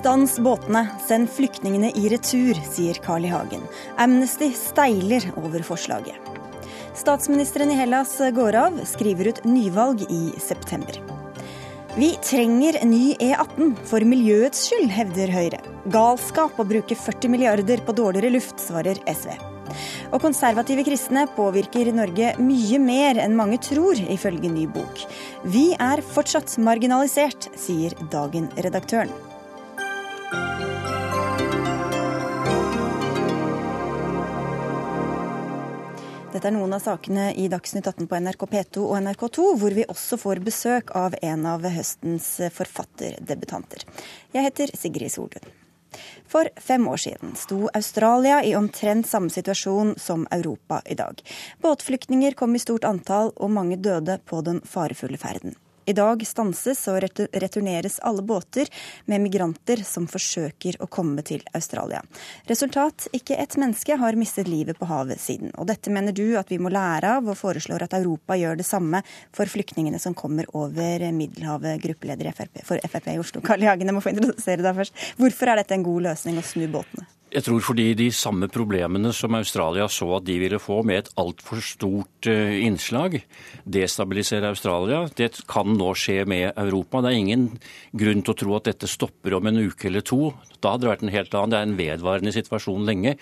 Stans 0.00 0.38
båtene, 0.40 0.86
send 1.04 1.28
flyktningene 1.28 1.90
i 1.92 2.06
retur, 2.08 2.56
sier 2.72 2.96
Carl 3.04 3.26
I. 3.26 3.28
Hagen. 3.34 3.66
Amnesty 4.00 4.46
steiler 4.56 5.26
over 5.36 5.60
forslaget. 5.60 6.16
Statsministeren 6.96 7.68
i 7.68 7.76
Hellas 7.76 8.14
går 8.32 8.56
av, 8.56 8.78
skriver 8.88 9.28
ut 9.28 9.42
nyvalg 9.44 10.06
i 10.08 10.22
september. 10.40 10.96
Vi 12.00 12.14
trenger 12.24 12.80
ny 12.88 13.12
E18 13.20 13.74
for 13.90 14.08
miljøets 14.08 14.70
skyld, 14.70 14.88
hevder 14.88 15.34
Høyre. 15.36 15.60
Galskap 15.92 16.56
å 16.56 16.64
bruke 16.70 16.96
40 16.96 17.34
milliarder 17.36 17.84
på 17.84 17.92
dårligere 18.00 18.32
luft, 18.38 18.56
svarer 18.56 19.02
SV. 19.04 19.34
Og 20.14 20.22
konservative 20.24 20.86
kristne 20.88 21.26
påvirker 21.36 21.92
Norge 21.92 22.38
mye 22.40 22.80
mer 22.80 23.20
enn 23.20 23.36
mange 23.36 23.60
tror, 23.68 24.00
ifølge 24.00 24.48
ny 24.48 24.64
bok. 24.64 25.04
Vi 25.44 25.74
er 25.76 26.00
fortsatt 26.00 26.56
marginalisert, 26.56 27.50
sier 27.52 27.92
Dagen-redaktøren. 28.08 29.12
Dette 36.40 36.54
er 36.54 36.56
noen 36.56 36.72
av 36.72 36.80
sakene 36.80 37.24
i 37.36 37.50
Dagsnytt 37.52 37.84
18 37.84 38.06
på 38.08 38.16
NRK 38.16 38.44
P2 38.48 38.84
og 38.86 38.94
NRK2, 39.04 39.42
hvor 39.60 39.74
vi 39.76 39.82
også 39.92 40.16
får 40.16 40.38
besøk 40.40 40.94
av 40.96 41.12
en 41.20 41.44
av 41.44 41.66
høstens 41.68 42.30
forfatterdebutanter. 42.56 43.84
Jeg 44.32 44.46
heter 44.46 44.72
Sigrid 44.72 45.12
Solund. 45.12 45.50
For 46.32 46.48
fem 46.56 46.88
år 46.88 47.04
siden 47.04 47.36
sto 47.36 47.68
Australia 47.76 48.40
i 48.40 48.54
omtrent 48.56 49.10
samme 49.10 49.28
situasjon 49.28 49.98
som 50.00 50.24
Europa 50.32 50.80
i 50.88 50.96
dag. 50.96 51.20
Båtflyktninger 51.60 52.32
kom 52.40 52.56
i 52.56 52.64
stort 52.64 52.88
antall, 52.88 53.34
og 53.36 53.52
mange 53.60 53.76
døde 53.76 54.16
på 54.24 54.40
den 54.40 54.64
farefulle 54.64 55.20
ferden. 55.20 55.60
I 55.86 55.94
dag 55.96 56.22
stanses 56.26 56.82
og 56.90 57.00
returneres 57.00 57.98
alle 58.06 58.22
båter 58.26 58.68
med 59.10 59.22
migranter 59.24 59.82
som 59.86 60.06
forsøker 60.10 60.76
å 60.80 60.88
komme 60.92 61.24
til 61.26 61.42
Australia. 61.56 62.02
Resultat 62.50 63.08
ikke 63.16 63.38
ett 63.40 63.56
menneske 63.60 63.96
har 64.00 64.18
mistet 64.18 64.50
livet 64.50 64.78
på 64.78 64.88
havet 64.90 65.20
siden. 65.20 65.54
Og 65.56 65.68
dette 65.70 65.92
mener 65.92 66.14
du 66.16 66.36
at 66.40 66.50
vi 66.52 66.60
må 66.62 66.72
lære 66.72 67.16
av, 67.18 67.30
og 67.30 67.38
foreslår 67.38 67.86
at 67.86 67.96
Europa 67.98 68.38
gjør 68.38 68.60
det 68.60 68.68
samme 68.68 69.02
for 69.36 69.50
flyktningene 69.50 70.00
som 70.02 70.16
kommer 70.16 70.48
over 70.56 71.06
Middelhavet, 71.16 71.80
gruppeleder 71.82 72.32
for 72.36 72.82
Frp 72.90 73.14
i 73.14 73.20
Oslo. 73.20 73.42
Karl-Jagen, 73.44 73.88
jeg 73.88 73.96
må 73.96 74.04
få 74.04 74.14
introdusere 74.14 74.64
deg 74.64 74.82
først. 74.82 75.08
Hvorfor 75.20 75.50
er 75.50 75.62
dette 75.62 75.76
en 75.78 75.86
god 75.86 76.10
løsning 76.10 76.38
å 76.40 76.46
snu 76.46 76.68
båtene? 76.70 77.08
Jeg 77.30 77.44
tror 77.46 77.60
fordi 77.62 77.92
de 77.94 78.08
samme 78.10 78.48
problemene 78.50 79.12
som 79.14 79.36
Australia 79.38 79.84
så 79.92 80.08
at 80.16 80.24
de 80.26 80.34
ville 80.40 80.58
få 80.58 80.80
med 80.86 81.04
et 81.04 81.10
altfor 81.20 81.60
stort 81.62 82.26
eh, 82.26 82.56
innslag, 82.66 83.20
destabilisere 83.62 84.50
Australia, 84.50 85.04
det 85.14 85.44
kan 85.50 85.70
nå 85.78 85.92
skje 85.94 86.24
med 86.26 86.58
Europa. 86.58 87.04
Det 87.04 87.12
er 87.12 87.20
ingen 87.20 87.46
grunn 87.94 88.24
til 88.26 88.34
å 88.34 88.40
tro 88.42 88.56
at 88.58 88.66
dette 88.72 88.90
stopper 88.90 89.38
om 89.38 89.46
en 89.46 89.62
uke 89.62 89.86
eller 89.86 90.02
to. 90.02 90.32
Da 90.58 90.74
hadde 90.74 90.88
det 90.88 90.90
vært 90.90 91.06
en 91.06 91.14
helt 91.14 91.38
annen. 91.38 91.54
Det 91.54 91.60
er 91.60 91.68
en 91.68 91.78
vedvarende 91.78 92.34
situasjon 92.34 92.90
lenge. 92.90 93.14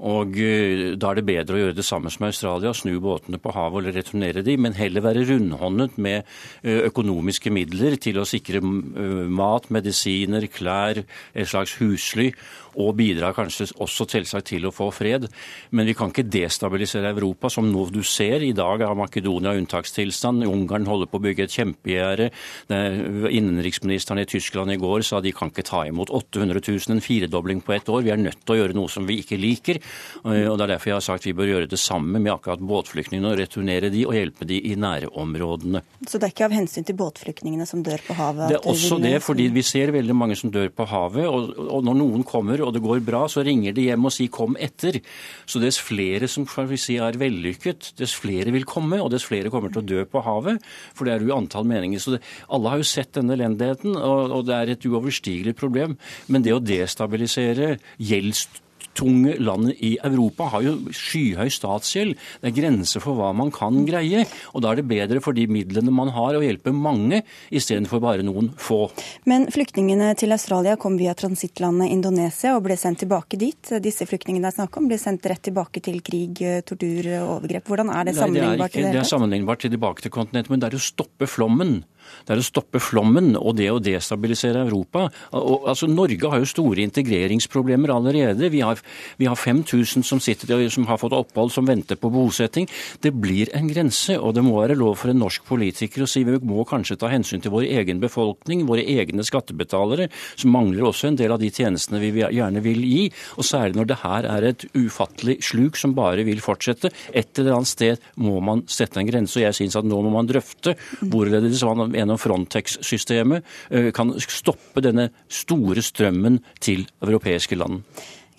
Og 0.00 0.38
eh, 0.40 0.96
Da 1.00 1.10
er 1.10 1.20
det 1.20 1.26
bedre 1.28 1.56
å 1.56 1.60
gjøre 1.64 1.76
det 1.76 1.86
samme 1.86 2.12
som 2.12 2.26
Australia, 2.28 2.72
snu 2.76 2.94
båtene 3.02 3.40
på 3.42 3.52
havet 3.52 3.82
eller 3.82 3.98
returnere 4.00 4.44
de, 4.46 4.56
men 4.56 4.76
heller 4.78 5.04
være 5.04 5.26
rundhåndet 5.28 5.98
med 6.00 6.22
eh, 6.62 6.86
økonomiske 6.88 7.52
midler 7.52 7.98
til 8.00 8.20
å 8.20 8.28
sikre 8.28 8.62
mat, 8.62 9.68
medisiner, 9.72 10.46
klær, 10.52 11.02
et 11.34 11.50
slags 11.50 11.76
husly 11.80 12.30
og 12.78 12.94
bidrar 13.00 13.34
kanskje 13.34 13.68
også 13.82 14.06
selvsagt 14.10 14.50
til 14.52 14.66
å 14.68 14.74
få 14.74 14.90
fred. 14.94 15.26
Men 15.74 15.88
vi 15.88 15.94
kan 15.98 16.12
ikke 16.12 16.28
destabilisere 16.30 17.10
Europa, 17.10 17.50
som 17.50 17.66
nå 17.70 17.86
du 17.90 18.02
ser. 18.06 18.44
I 18.46 18.54
dag 18.56 18.84
har 18.86 18.98
Makedonia 18.98 19.56
unntakstilstand. 19.58 20.46
Ungarn 20.46 20.86
holder 20.88 21.10
på 21.10 21.18
å 21.18 21.24
bygge 21.24 21.46
et 21.46 21.56
kjempegjerde. 21.56 22.30
Innenriksministeren 22.70 24.22
i 24.22 24.28
Tyskland 24.30 24.74
i 24.74 24.78
går 24.80 25.04
sa 25.06 25.20
de 25.20 25.34
kan 25.34 25.50
ikke 25.50 25.66
ta 25.66 25.82
imot 25.88 26.12
800 26.14 26.62
000, 26.62 26.94
en 26.94 27.04
firedobling 27.04 27.64
på 27.64 27.74
ett 27.74 27.90
år. 27.90 28.04
Vi 28.06 28.14
er 28.14 28.22
nødt 28.22 28.44
til 28.44 28.56
å 28.56 28.60
gjøre 28.62 28.78
noe 28.78 28.92
som 28.92 29.08
vi 29.08 29.20
ikke 29.24 29.40
liker. 29.40 29.82
Og 30.24 30.56
Det 30.60 30.64
er 30.64 30.72
derfor 30.74 30.90
jeg 30.90 30.96
har 30.98 31.04
sagt 31.04 31.26
vi 31.26 31.36
bør 31.36 31.50
gjøre 31.50 31.70
det 31.70 31.80
samme 31.80 32.20
med 32.20 32.32
akkurat 32.32 32.60
båtflyktningene, 32.60 33.32
og 33.32 33.40
returnere 33.40 33.90
de 33.92 34.04
og 34.06 34.14
hjelpe 34.16 34.46
de 34.48 34.60
i 34.70 34.74
nærområdene. 34.76 35.82
Så 36.06 36.18
det 36.18 36.28
er 36.28 36.34
ikke 36.34 36.48
av 36.48 36.56
hensyn 36.56 36.86
til 36.86 36.98
båtflyktningene 36.98 37.66
som 37.68 37.84
dør 37.86 38.02
på 38.06 38.16
havet? 38.18 38.50
Det 38.52 38.58
er 38.60 38.68
også 38.70 39.00
det, 39.02 39.16
fordi 39.24 39.48
vi 39.54 39.64
ser 39.66 39.92
veldig 39.94 40.16
mange 40.16 40.36
som 40.38 40.52
dør 40.52 40.70
på 40.74 40.86
havet. 40.90 41.26
og, 41.26 41.54
og 41.70 41.84
når 41.86 41.98
noen 42.00 42.24
kommer 42.26 42.62
og 42.64 42.74
det 42.74 42.82
går 42.84 43.02
bra, 43.04 43.24
så 43.30 43.44
ringer 43.46 43.74
de 43.76 43.88
hjem 43.88 44.08
og 44.08 44.14
sier 44.14 44.28
'kom 44.28 44.56
etter'. 44.56 45.00
Så 45.46 45.60
dess 45.60 45.78
flere 45.78 46.28
som 46.28 46.46
vi 46.68 46.76
si, 46.76 46.96
er 46.96 47.18
vellykket, 47.18 47.92
dess 47.96 48.14
flere 48.14 48.52
vil 48.52 48.64
komme, 48.64 49.00
og 49.00 49.10
dess 49.10 49.24
flere 49.24 49.50
kommer 49.50 49.72
til 49.72 49.82
å 49.82 49.86
dø 49.86 50.04
på 50.04 50.22
havet. 50.22 50.60
For 50.94 51.04
det 51.04 51.14
er 51.14 51.26
jo 51.26 51.36
antall 51.36 51.64
meninger. 51.64 51.98
Så 51.98 52.16
det, 52.16 52.22
alle 52.48 52.68
har 52.68 52.78
jo 52.78 52.88
sett 52.88 53.12
denne 53.12 53.36
elendigheten, 53.36 53.96
og, 53.96 54.30
og 54.30 54.46
det 54.46 54.54
er 54.56 54.72
et 54.74 54.86
uoverstigelig 54.86 55.56
problem. 55.56 55.96
Men 56.28 56.42
det 56.42 56.54
å 56.54 56.62
destabilisere 56.62 57.78
gjelds 57.98 58.48
tunge 58.96 59.36
landet 59.40 59.80
i 59.84 59.96
Europa 60.04 60.48
har 60.54 60.64
jo 60.64 60.74
skyhøy 60.94 61.50
statsgjeld. 61.52 62.16
Det 62.40 62.50
er 62.50 62.56
grenser 62.56 63.02
for 63.02 63.18
hva 63.18 63.30
man 63.36 63.52
kan 63.54 63.84
greie. 63.88 64.24
Og 64.54 64.64
da 64.64 64.72
er 64.72 64.80
det 64.80 64.88
bedre 64.90 65.22
for 65.24 65.36
de 65.36 65.46
midlene 65.50 65.92
man 65.94 66.12
har, 66.14 66.36
å 66.36 66.44
hjelpe 66.44 66.74
mange 66.74 67.22
istedenfor 67.54 68.02
bare 68.02 68.26
noen 68.26 68.50
få. 68.60 68.88
Men 69.30 69.48
flyktningene 69.52 70.12
til 70.20 70.34
Australia 70.36 70.76
kom 70.80 70.98
via 71.00 71.14
transittlandet 71.18 71.92
Indonesia 71.92 72.56
og 72.56 72.64
ble 72.66 72.78
sendt 72.80 73.02
tilbake 73.04 73.38
dit. 73.40 73.74
Disse 73.82 74.06
flyktningene 74.08 74.48
det 74.48 74.54
er 74.54 74.58
snakk 74.62 74.78
om, 74.80 74.88
ble 74.90 74.98
sendt 75.00 75.26
rett 75.30 75.42
tilbake 75.46 75.82
til 75.84 76.00
krig, 76.04 76.40
tortur 76.66 77.10
og 77.20 77.34
overgrep. 77.36 77.68
Hvordan 77.70 77.92
er 77.94 78.08
det 78.08 78.16
sammenlignbart? 78.18 78.58
Nei, 78.58 78.68
det, 78.70 78.80
er 78.80 78.88
ikke, 78.88 78.94
det 78.96 79.02
er 79.04 79.10
sammenlignbart 79.10 79.66
tilbake 79.66 80.04
til 80.06 80.14
kontinentet, 80.14 80.52
men 80.52 80.62
det 80.62 80.70
er 80.70 80.78
å 80.78 80.82
stoppe 80.82 81.28
flommen. 81.30 81.80
Det 82.26 82.34
er 82.34 82.42
å 82.42 82.46
stoppe 82.46 82.80
flommen 82.82 83.34
og 83.38 83.56
det 83.58 83.70
å 83.72 83.80
destabilisere 83.82 84.64
Europa. 84.66 85.06
Og, 85.36 85.68
altså, 85.70 85.88
Norge 85.90 86.30
har 86.30 86.42
jo 86.42 86.48
store 86.48 86.84
integreringsproblemer 86.86 87.92
allerede. 87.94 88.50
Vi 88.52 88.62
har, 88.64 88.80
vi 89.20 89.28
har 89.30 89.38
5000 89.38 90.06
som, 90.06 90.20
sitter, 90.22 90.66
som 90.72 90.86
har 90.90 91.00
fått 91.00 91.16
opphold, 91.16 91.52
som 91.54 91.68
venter 91.68 91.98
på 92.00 92.10
bosetting. 92.12 92.68
Det 93.02 93.12
blir 93.14 93.50
en 93.56 93.68
grense, 93.70 94.16
og 94.18 94.34
det 94.36 94.44
må 94.46 94.58
være 94.60 94.78
lov 94.78 94.98
for 95.00 95.12
en 95.12 95.20
norsk 95.22 95.46
politiker 95.48 96.04
å 96.04 96.10
si 96.10 96.24
vi 96.26 96.38
må 96.46 96.64
kanskje 96.68 96.98
ta 97.00 97.10
hensyn 97.12 97.42
til 97.42 97.54
vår 97.54 97.68
egen 97.80 98.00
befolkning, 98.02 98.66
våre 98.68 98.84
egne 98.84 99.24
skattebetalere, 99.26 100.08
som 100.36 100.52
mangler 100.54 100.88
også 100.88 101.10
en 101.10 101.18
del 101.20 101.34
av 101.34 101.42
de 101.42 101.50
tjenestene 101.54 102.02
vi 102.02 102.12
gjerne 102.20 102.62
vil 102.64 102.84
gi. 102.86 103.04
Og 103.38 103.46
særlig 103.46 103.78
når 103.78 103.90
det 103.90 104.00
her 104.04 104.28
er 104.30 104.48
et 104.50 104.66
ufattelig 104.76 105.38
sluk 105.46 105.78
som 105.80 105.94
bare 105.96 106.24
vil 106.26 106.42
fortsette. 106.44 106.92
Et 107.12 107.38
eller 107.38 107.58
annet 107.58 107.70
sted 107.70 108.10
må 108.20 108.38
man 108.44 108.64
sette 108.70 109.00
en 109.00 109.08
grense, 109.08 109.38
og 109.38 109.46
jeg 109.46 109.58
synes 109.60 109.78
at 109.80 109.88
nå 109.88 110.00
må 110.04 110.12
man 110.14 110.28
drøfte 110.28 110.76
hvorledes 111.00 111.64
man 111.76 111.94
gjennom 112.00 112.18
Frontex-systemet 112.20 113.46
eh, 113.70 113.90
kan 113.96 114.14
stoppe 114.20 114.82
denne 114.84 115.10
store 115.28 115.84
strømmen 115.84 116.40
til 116.62 116.86
europeiske 117.04 117.58
land. 117.60 117.84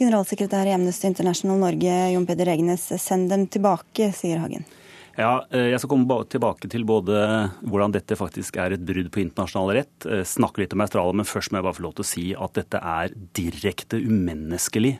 Generalsekretær 0.01 0.66
i 0.66 0.73
Amnesty 0.73 1.05
International 1.11 1.59
Norge, 1.61 1.95
Jon 2.16 2.25
Peder 2.25 2.49
Egnes, 2.55 2.88
send 2.97 3.29
dem 3.29 3.45
tilbake, 3.53 4.09
sier 4.17 4.41
Hagen. 4.41 4.66
Ja, 5.19 5.45
eh, 5.51 5.72
Jeg 5.72 5.79
skal 5.81 5.91
komme 5.91 6.23
tilbake 6.31 6.69
til 6.72 6.85
både 6.88 7.51
hvordan 7.67 7.91
dette 7.91 8.16
faktisk 8.16 8.55
er 8.61 8.72
et 8.72 8.85
brudd 8.88 9.09
på 9.11 9.19
internasjonal 9.19 9.73
rett, 9.75 10.05
eh, 10.07 10.23
snakke 10.23 10.63
litt 10.63 10.73
om 10.73 10.81
Australia, 10.81 11.13
men 11.13 11.27
først 11.27 11.51
må 11.51 11.59
jeg 11.59 11.66
bare 11.67 11.75
få 11.75 11.83
lov 11.83 11.95
til 11.95 12.05
å 12.05 12.07
si 12.07 12.25
at 12.33 12.53
dette 12.53 12.79
er 12.79 13.09
direkte 13.35 13.99
umenneskelig. 13.99 14.99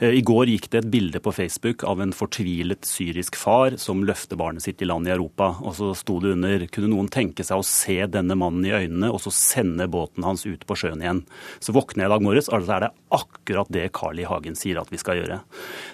Eh, 0.00 0.18
I 0.18 0.22
går 0.22 0.50
gikk 0.50 0.68
det 0.70 0.84
et 0.84 0.90
bilde 0.90 1.20
på 1.20 1.32
Facebook 1.32 1.84
av 1.84 2.00
en 2.00 2.10
fortvilet 2.10 2.82
syrisk 2.82 3.36
far 3.36 3.78
som 3.78 4.02
løfter 4.02 4.36
barnet 4.36 4.62
sitt 4.62 4.82
i 4.82 4.84
land 4.84 5.06
i 5.06 5.14
Europa. 5.14 5.56
Og 5.62 5.74
så 5.74 5.94
sto 5.94 6.18
det 6.18 6.32
under 6.32 6.66
kunne 6.66 6.90
noen 6.90 7.08
tenke 7.08 7.44
seg 7.44 7.58
å 7.58 7.64
se 7.64 8.04
denne 8.06 8.34
mannen 8.34 8.66
i 8.66 8.74
øynene 8.74 9.12
og 9.12 9.20
så 9.20 9.30
sende 9.30 9.86
båten 9.86 10.24
hans 10.24 10.44
ut 10.44 10.66
på 10.66 10.74
sjøen 10.74 11.00
igjen. 11.00 11.24
Så 11.60 11.72
våkner 11.72 12.02
jeg 12.02 12.10
i 12.10 12.14
dag 12.16 12.22
morges, 12.22 12.48
altså 12.48 12.74
er 12.74 12.80
det 12.80 12.92
akkurat 13.12 13.70
det 13.70 13.92
Carl 13.92 14.18
I. 14.18 14.24
Hagen 14.24 14.56
sier 14.56 14.80
at 14.80 14.90
vi 14.90 14.98
skal 14.98 15.22
gjøre. 15.22 15.42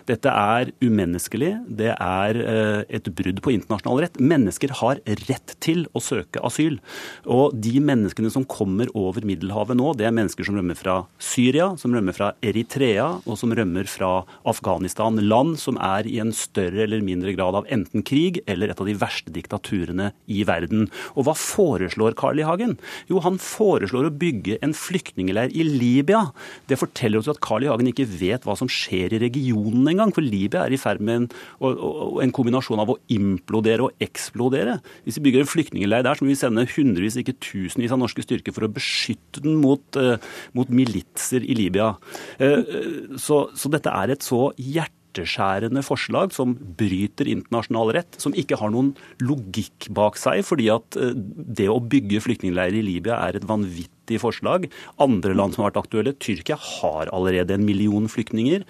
Dette 0.06 0.28
er 0.32 0.72
umenneskelig. 0.80 1.66
Det 1.68 1.92
er 1.92 2.86
et 2.88 3.04
brudd 3.04 3.42
på 3.42 3.50
internasjonal 3.50 3.57
rett. 3.66 4.18
Mennesker 4.20 4.70
har 4.80 5.00
rett 5.28 5.54
til 5.60 5.86
å 5.92 6.00
søke 6.00 6.40
asyl. 6.44 6.78
Og 7.26 7.54
de 7.54 7.80
menneskene 7.80 8.30
som 8.30 8.44
kommer 8.44 8.88
over 8.94 9.24
Middelhavet 9.24 9.76
nå, 9.76 9.94
det 9.98 10.06
er 10.06 10.14
mennesker 10.14 10.44
som 10.44 10.56
rømmer 10.58 10.76
fra 10.78 11.06
Syria, 11.18 11.76
som 11.76 11.94
rømmer 11.94 12.14
fra 12.16 12.32
Eritrea 12.42 13.20
og 13.24 13.38
som 13.38 13.52
rømmer 13.52 13.88
fra 13.90 14.24
Afghanistan. 14.48 15.18
Land 15.28 15.58
som 15.58 15.78
er 15.80 16.06
i 16.06 16.18
en 16.22 16.32
større 16.32 16.84
eller 16.84 17.02
mindre 17.04 17.34
grad 17.36 17.56
av 17.58 17.68
enten 17.72 18.04
krig 18.06 18.42
eller 18.46 18.70
et 18.70 18.80
av 18.80 18.88
de 18.88 18.96
verste 18.98 19.32
diktaturene 19.34 20.12
i 20.26 20.44
verden. 20.48 20.88
Og 21.16 21.26
hva 21.28 21.34
foreslår 21.38 22.16
Carl 22.18 22.40
I. 22.40 22.46
Hagen? 22.48 22.76
Jo, 23.10 23.20
han 23.24 23.38
foreslår 23.42 24.08
å 24.08 24.14
bygge 24.14 24.58
en 24.64 24.74
flyktningleir 24.76 25.52
i 25.52 25.66
Libya. 25.66 26.28
Det 26.70 26.78
forteller 26.80 27.20
oss 27.20 27.30
at 27.30 27.42
Carl 27.44 27.66
I. 27.66 27.70
Hagen 27.72 27.90
ikke 27.90 28.08
vet 28.08 28.46
hva 28.48 28.56
som 28.58 28.70
skjer 28.70 29.14
i 29.14 29.22
regionen 29.22 29.86
engang. 29.90 30.14
For 30.16 30.24
Libya 30.24 30.64
er 30.64 30.74
i 30.74 30.80
ferd 30.80 31.02
med 31.04 31.22
en, 31.22 31.28
en 32.22 32.34
kombinasjon 32.34 32.82
av 32.82 32.94
å 32.94 32.98
implodere 33.48 33.88
og 33.88 34.04
eksplodere. 34.04 34.78
Hvis 35.04 35.18
vi 35.18 35.28
bygger 35.28 35.44
en 35.44 35.48
flyktningleir 35.48 36.04
der, 36.04 36.14
så 36.14 36.24
må 36.24 36.32
vi 36.32 36.38
sende 36.38 36.68
hundrevis, 36.68 37.16
ikke 37.16 37.38
tusenvis 37.40 37.94
av 37.94 38.02
norske 38.02 38.22
styrker 38.24 38.52
for 38.52 38.68
å 38.68 38.72
beskytte 38.72 39.42
den 39.44 39.58
mot, 39.62 39.82
uh, 39.96 40.20
mot 40.52 40.68
militser 40.68 41.42
i 41.42 41.56
Libya. 41.56 41.94
Uh, 42.40 43.16
så, 43.16 43.48
så 43.56 43.72
dette 43.72 43.90
er 43.90 44.12
et 44.12 44.24
så 44.24 44.50
hjerteskjærende 44.60 45.82
forslag 45.86 46.34
som 46.36 46.54
bryter 46.78 47.30
internasjonal 47.32 47.94
rett, 47.96 48.18
som 48.20 48.36
ikke 48.36 48.58
har 48.60 48.72
noen 48.74 48.92
logikk 49.24 49.88
bak 49.96 50.20
seg, 50.20 50.44
fordi 50.46 50.68
at 50.74 50.98
det 51.16 51.70
å 51.72 51.80
bygge 51.80 52.20
flyktningleirer 52.26 52.82
i 52.82 52.84
Libya 52.84 53.22
er 53.24 53.38
et 53.38 53.48
vanvittig 53.48 54.20
forslag. 54.22 54.68
Andre 55.02 55.34
land 55.36 55.56
som 55.56 55.64
har 55.64 55.72
vært 55.72 55.86
aktuelle, 55.86 56.14
Tyrkia 56.20 56.58
har 56.60 57.10
allerede 57.14 57.56
en 57.56 57.66
million 57.66 58.06
flyktninger. 58.08 58.64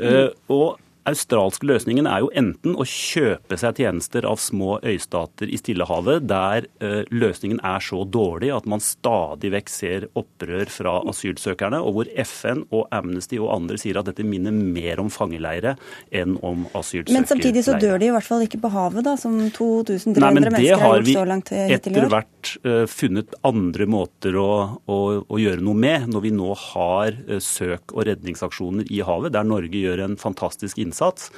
Mm. 0.00 0.34
Og 0.52 0.81
australske 1.08 1.66
løsningen 1.66 2.06
er 2.08 2.22
jo 2.24 2.30
enten 2.38 2.76
å 2.78 2.86
kjøpe 2.86 3.58
seg 3.60 3.80
tjenester 3.82 4.26
av 4.28 4.40
små 4.42 4.76
øystater 4.86 5.50
i 5.50 5.58
Stillehavet, 5.60 6.26
der 6.30 6.68
uh, 6.82 7.02
løsningen 7.10 7.60
er 7.66 7.82
så 7.82 8.02
dårlig 8.04 8.52
at 8.54 8.68
man 8.70 8.82
stadig 8.82 9.52
vekk 9.54 9.72
ser 9.72 10.08
opprør 10.18 10.70
fra 10.72 10.98
asylsøkerne, 11.10 11.80
og 11.82 11.96
hvor 11.96 12.12
FN 12.24 12.64
og 12.70 12.86
Amnesty 12.94 13.40
og 13.42 13.52
andre 13.56 13.80
sier 13.80 14.00
at 14.00 14.10
dette 14.10 14.26
minner 14.26 14.54
mer 14.54 15.02
om 15.02 15.10
fangeleire 15.12 15.76
enn 16.14 16.38
om 16.40 16.66
asylsøkerleire. 16.70 17.18
Men 17.18 17.28
samtidig 17.30 17.64
så 17.66 17.78
dør 17.80 17.98
de 18.02 18.10
i 18.10 18.14
hvert 18.14 18.28
fall 18.28 18.46
ikke 18.46 18.62
på 18.62 18.72
havet, 18.72 19.06
da, 19.06 19.16
som 19.20 19.38
2300 19.38 20.32
mennesker 20.38 20.82
har 20.82 20.98
gjort 21.00 21.12
så 21.12 21.26
langt 21.28 21.52
hittil 21.52 21.66
i 21.66 21.72
år? 21.72 21.78
Etter 21.78 22.10
hvert 22.12 22.41
uh, 22.66 22.84
funnet 22.90 23.34
andre 23.46 23.86
måter 23.90 24.36
å, 24.38 24.48
å, 24.86 24.98
å, 25.22 25.40
gjøre 25.40 25.64
noe 25.64 25.78
med, 25.78 26.08
når 26.12 26.24
vi 26.26 26.32
nå 26.34 26.52
har 26.68 27.16
uh, 27.28 27.38
søk- 27.42 27.94
og 27.94 28.06
redningsaksjoner 28.08 28.90
i 28.92 29.02
havet, 29.06 29.34
der 29.34 29.46
Norge 29.48 29.78
gjør 29.78 30.04
en 30.06 30.16
fantastisk 30.20 30.78
innsats 30.82 31.30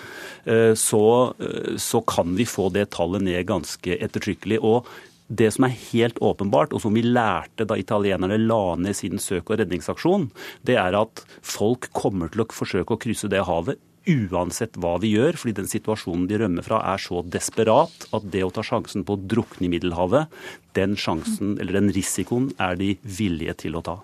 eh, 0.44 0.72
så, 0.78 1.34
eh, 1.38 1.74
så 1.80 2.00
kan 2.06 2.34
vi 2.38 2.46
få 2.48 2.68
det 2.74 2.90
tallet 2.94 3.24
ned 3.24 3.46
ganske 3.48 3.98
ettertrykkelig. 3.98 4.60
Og 4.64 4.88
det 5.28 5.50
som 5.54 5.66
er 5.66 5.78
helt 5.92 6.20
åpenbart, 6.24 6.74
og 6.74 6.82
som 6.84 6.94
vi 6.96 7.04
lærte 7.06 7.66
da 7.68 7.78
italienerne 7.80 8.38
la 8.42 8.76
ned 8.80 8.96
sin 8.96 9.20
søk- 9.22 9.50
og 9.50 9.60
redningsaksjon, 9.62 10.28
det 10.66 10.78
er 10.80 10.96
at 10.98 11.24
folk 11.40 11.88
kommer 11.96 12.32
til 12.32 12.44
å 12.44 12.50
forsøke 12.52 12.96
å 12.96 13.00
krysse 13.00 13.30
det 13.32 13.44
havet 13.48 13.80
uansett 14.10 14.76
hva 14.80 14.96
vi 15.02 15.14
gjør, 15.14 15.38
fordi 15.40 15.56
den 15.60 15.70
situasjonen 15.70 16.28
de 16.30 16.42
rømmer 16.42 16.66
fra 16.66 16.82
er 16.92 17.00
så 17.02 17.22
desperat 17.24 18.08
at 18.14 18.28
det 18.32 18.44
å 18.44 18.52
ta 18.54 18.64
sjansen 18.66 19.06
på 19.06 19.16
å 19.16 19.24
drukne 19.34 19.68
i 19.68 19.72
Middelhavet, 19.72 20.30
den 20.76 20.98
sjansen, 21.00 21.56
eller 21.58 21.80
den 21.80 21.90
risikoen 21.94 22.52
er 22.60 22.78
de 22.80 22.94
villige 23.02 23.58
til 23.64 23.80
å 23.80 23.84
ta 23.84 23.98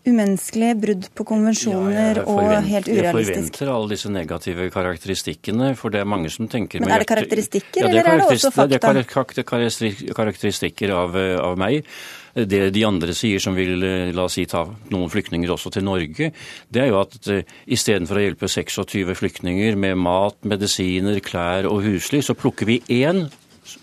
umenneskelige 0.00 0.76
brudd 0.80 1.08
på 1.16 1.26
konvensjoner 1.28 2.22
ja, 2.22 2.24
og 2.24 2.40
helt 2.64 2.88
urealistisk. 2.88 3.10
Jeg 3.12 3.36
forventer 3.36 3.72
alle 3.74 3.90
disse 3.92 4.12
negative 4.12 4.68
karakteristikkene, 4.72 5.74
for 5.76 5.92
det 5.92 6.00
er 6.00 6.08
mange 6.08 6.32
som 6.32 6.48
tenker 6.50 6.80
Men 6.80 6.94
er 6.96 7.04
det 7.04 7.10
karakteristikker, 7.10 7.84
ja, 7.84 7.90
det 7.90 8.00
er 8.00 8.08
eller 8.08 8.12
er 8.14 8.22
det 8.22 8.38
også 8.38 8.52
fakta? 8.54 8.94
Det 8.96 9.04
er 9.44 10.14
karakteristikker 10.16 10.94
av, 10.96 11.20
av 11.44 11.60
meg. 11.60 11.84
Det 12.34 12.62
de 12.74 12.84
andre 12.86 13.14
sier, 13.16 13.42
som 13.42 13.56
vil 13.58 13.80
la 14.14 14.26
oss 14.26 14.36
si, 14.38 14.46
ta 14.46 14.62
noen 14.92 15.10
flyktninger 15.10 15.50
også 15.50 15.72
til 15.74 15.86
Norge, 15.86 16.30
det 16.70 16.82
er 16.82 16.90
jo 16.92 17.00
at 17.00 17.16
uh, 17.32 17.40
istedenfor 17.66 18.20
å 18.20 18.24
hjelpe 18.24 18.50
26 18.50 19.16
flyktninger 19.18 19.78
med 19.80 19.98
mat, 19.98 20.38
medisiner, 20.46 21.18
klær 21.24 21.68
og 21.70 21.82
husly, 21.86 22.22
så 22.22 22.38
plukker 22.38 22.70
vi 22.70 22.80
én 23.00 23.26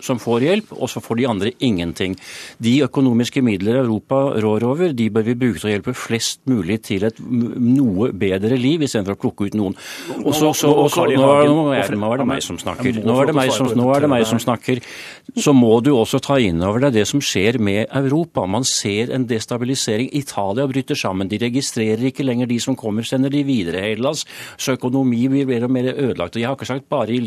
som 0.04 0.20
får 0.22 0.46
hjelp, 0.46 0.72
og 0.76 0.90
så 0.90 1.02
får 1.04 1.20
de 1.20 1.28
andre 1.30 1.52
ingenting. 1.64 2.16
De 2.62 2.74
økonomiske 2.86 3.42
midler 3.44 3.80
Europa 3.82 4.20
rår 4.42 4.66
over, 4.68 4.92
de 4.96 5.08
bør 5.12 5.26
vi 5.28 5.36
bruke 5.38 5.62
til 5.62 5.70
å 5.70 5.74
hjelpe 5.74 5.94
flest 5.96 6.42
mulig 6.50 6.80
til 6.88 7.06
et 7.08 7.20
noe 7.20 8.10
bedre 8.12 8.58
liv, 8.60 8.84
istedenfor 8.84 9.16
å 9.16 9.22
plukke 9.22 9.48
ut 9.48 9.58
noen. 9.58 9.76
Og 10.22 10.32
så, 10.36 10.52
så, 10.56 10.72
og 10.72 10.90
så, 10.92 11.06
nå, 11.10 11.30
er, 11.38 11.50
nå 11.94 12.12
er 12.12 12.22
det 12.22 12.28
meg 12.28 12.44
som 12.44 12.58
snakker. 12.60 13.00
Nå 13.04 13.16
er 13.22 13.30
det 13.30 13.36
meg 13.38 13.52
som, 13.54 13.70
nå 13.78 13.88
er 13.94 14.04
det 14.04 14.12
meg 14.12 14.26
som 14.28 14.42
snakker. 14.42 14.82
Så 15.38 15.52
må 15.56 15.78
du 15.84 15.92
også 15.94 16.20
ta 16.24 16.38
inn 16.40 16.62
over 16.64 16.86
deg 16.86 16.96
det 16.98 17.06
som 17.10 17.22
skjer 17.24 17.60
med 17.62 17.86
Europa. 17.96 18.46
Man 18.48 18.66
ser 18.68 19.12
en 19.14 19.26
destabilisering. 19.28 20.10
Italia 20.16 20.66
bryter 20.70 20.98
sammen. 20.98 21.30
De 21.30 21.40
registrerer 21.40 22.08
ikke 22.10 22.26
lenger 22.26 22.50
de 22.50 22.58
som 22.62 22.76
kommer, 22.78 23.06
sender 23.06 23.32
de 23.32 23.44
videre. 23.46 23.84
Hellas, 23.84 24.24
så 24.56 24.76
økonomi 24.78 25.26
blir 25.30 25.48
mer 25.48 25.66
og 25.68 25.74
mer 25.74 25.90
ødelagt. 25.94 26.36
Og 26.36 26.42
jeg 26.42 26.48
har 26.48 26.58
ikke 26.58 26.70
sagt 26.72 26.88
bare 26.90 27.14
i, 27.14 27.20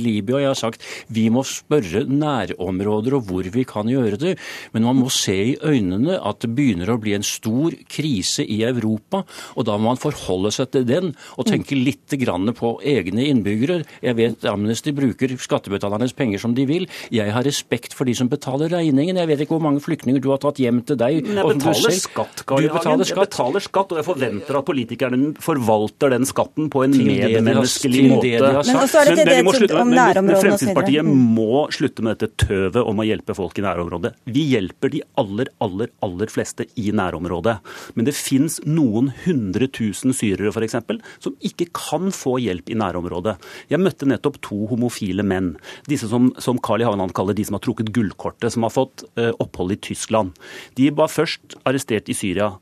Libya, 0.00 0.42
jeg 0.42 0.52
har 0.52 0.58
sagt 0.58 0.84
vi 1.08 1.28
må 1.32 1.44
spørre 1.46 1.79
spørre 1.80 2.06
nærområder 2.08 3.16
og 3.16 3.26
hvor 3.28 3.46
vi 3.52 3.64
kan 3.64 3.88
gjøre 3.88 4.18
det. 4.20 4.36
Men 4.72 4.84
man 4.84 4.98
må 5.00 5.10
se 5.10 5.34
i 5.52 5.56
øynene 5.62 6.18
at 6.18 6.40
det 6.42 6.52
begynner 6.54 6.90
å 6.92 6.98
bli 7.00 7.14
en 7.16 7.26
stor 7.26 7.74
krise 7.90 8.44
i 8.44 8.62
Europa. 8.64 9.24
Og 9.56 9.66
da 9.66 9.76
må 9.78 9.90
man 9.90 10.00
forholde 10.00 10.52
seg 10.54 10.70
til 10.74 10.86
den 10.88 11.14
og 11.36 11.48
tenke 11.48 11.78
litt 11.78 11.98
på 12.10 12.70
egne 12.84 13.26
innbyggere. 13.28 13.84
Jeg 14.02 14.16
vet 14.18 14.44
Amnesty 14.48 14.92
bruker 14.92 15.30
skattebetalernes 15.38 16.14
penger 16.16 16.40
som 16.42 16.54
de 16.54 16.66
vil. 16.66 16.88
Jeg 17.10 17.32
har 17.32 17.44
respekt 17.44 17.94
for 17.94 18.04
de 18.04 18.14
som 18.14 18.28
betaler 18.28 18.70
regningen. 18.72 19.16
Jeg 19.16 19.28
vet 19.30 19.44
ikke 19.44 19.56
hvor 19.56 19.64
mange 19.64 19.82
flyktninger 19.84 20.20
du 20.20 20.30
har 20.32 20.40
tatt 20.42 20.58
hjem 20.60 20.82
til 20.86 20.98
deg. 21.00 21.22
Men 21.26 21.40
jeg 21.40 21.52
betaler 21.54 21.96
skatt, 21.96 22.44
Kari 22.46 22.70
Hagen. 22.70 23.04
Jeg 23.06 23.18
betaler 23.18 23.64
skatt, 23.64 23.94
og 23.94 24.00
jeg 24.00 24.08
forventer 24.08 24.58
at 24.60 24.66
politikerne 24.66 25.32
forvalter 25.40 26.14
den 26.16 26.26
skatten 26.28 26.70
på 26.72 26.84
en 26.86 26.96
medmenneskelig 26.96 28.04
måte. 28.10 28.52
Men 28.66 28.82
er 29.00 29.12
det 29.14 29.26
det 29.30 29.70
om 29.70 29.94
nærområdene 29.94 30.40
Fremskrittspartiet 30.40 31.06
må 31.06 31.66
slutte 31.74 32.04
med 32.04 32.18
dette 32.18 32.46
tøvet 32.46 32.82
om 32.82 33.00
å 33.00 33.06
hjelpe 33.06 33.34
folk 33.36 33.58
i 33.60 33.64
nærområdet. 33.64 34.12
Vi 34.30 34.44
hjelper 34.52 34.92
de 34.92 35.02
aller, 35.20 35.50
aller, 35.62 35.90
aller 36.04 36.32
fleste 36.32 36.66
i 36.80 36.90
nærområdet. 36.96 37.56
Men 37.96 38.08
det 38.08 38.16
fins 38.18 38.60
noen 38.66 39.12
hundre 39.24 39.70
tusen 39.72 40.14
syrere 40.16 40.52
f.eks. 40.52 40.78
som 41.22 41.36
ikke 41.46 41.70
kan 41.76 42.10
få 42.14 42.36
hjelp 42.42 42.70
i 42.70 42.78
nærområdet. 42.80 43.36
Jeg 43.72 43.82
møtte 43.82 44.08
nettopp 44.08 44.40
to 44.44 44.64
homofile 44.70 45.24
menn. 45.26 45.54
Disse 45.88 46.10
som, 46.10 46.30
som 46.38 46.60
Carl 46.62 46.84
I. 46.84 46.88
Hageland 46.88 47.14
kaller 47.16 47.36
de 47.36 47.46
som 47.46 47.58
har 47.58 47.64
trukket 47.64 47.92
gullkortet, 47.94 48.50
som 48.54 48.66
har 48.66 48.74
fått 48.74 49.04
uh, 49.20 49.32
opphold 49.38 49.76
i 49.76 49.80
Tyskland. 49.90 50.36
De 50.78 50.90
var 50.94 51.12
først 51.12 51.58
arrestert 51.68 52.10
i 52.10 52.16
Syria 52.16 52.54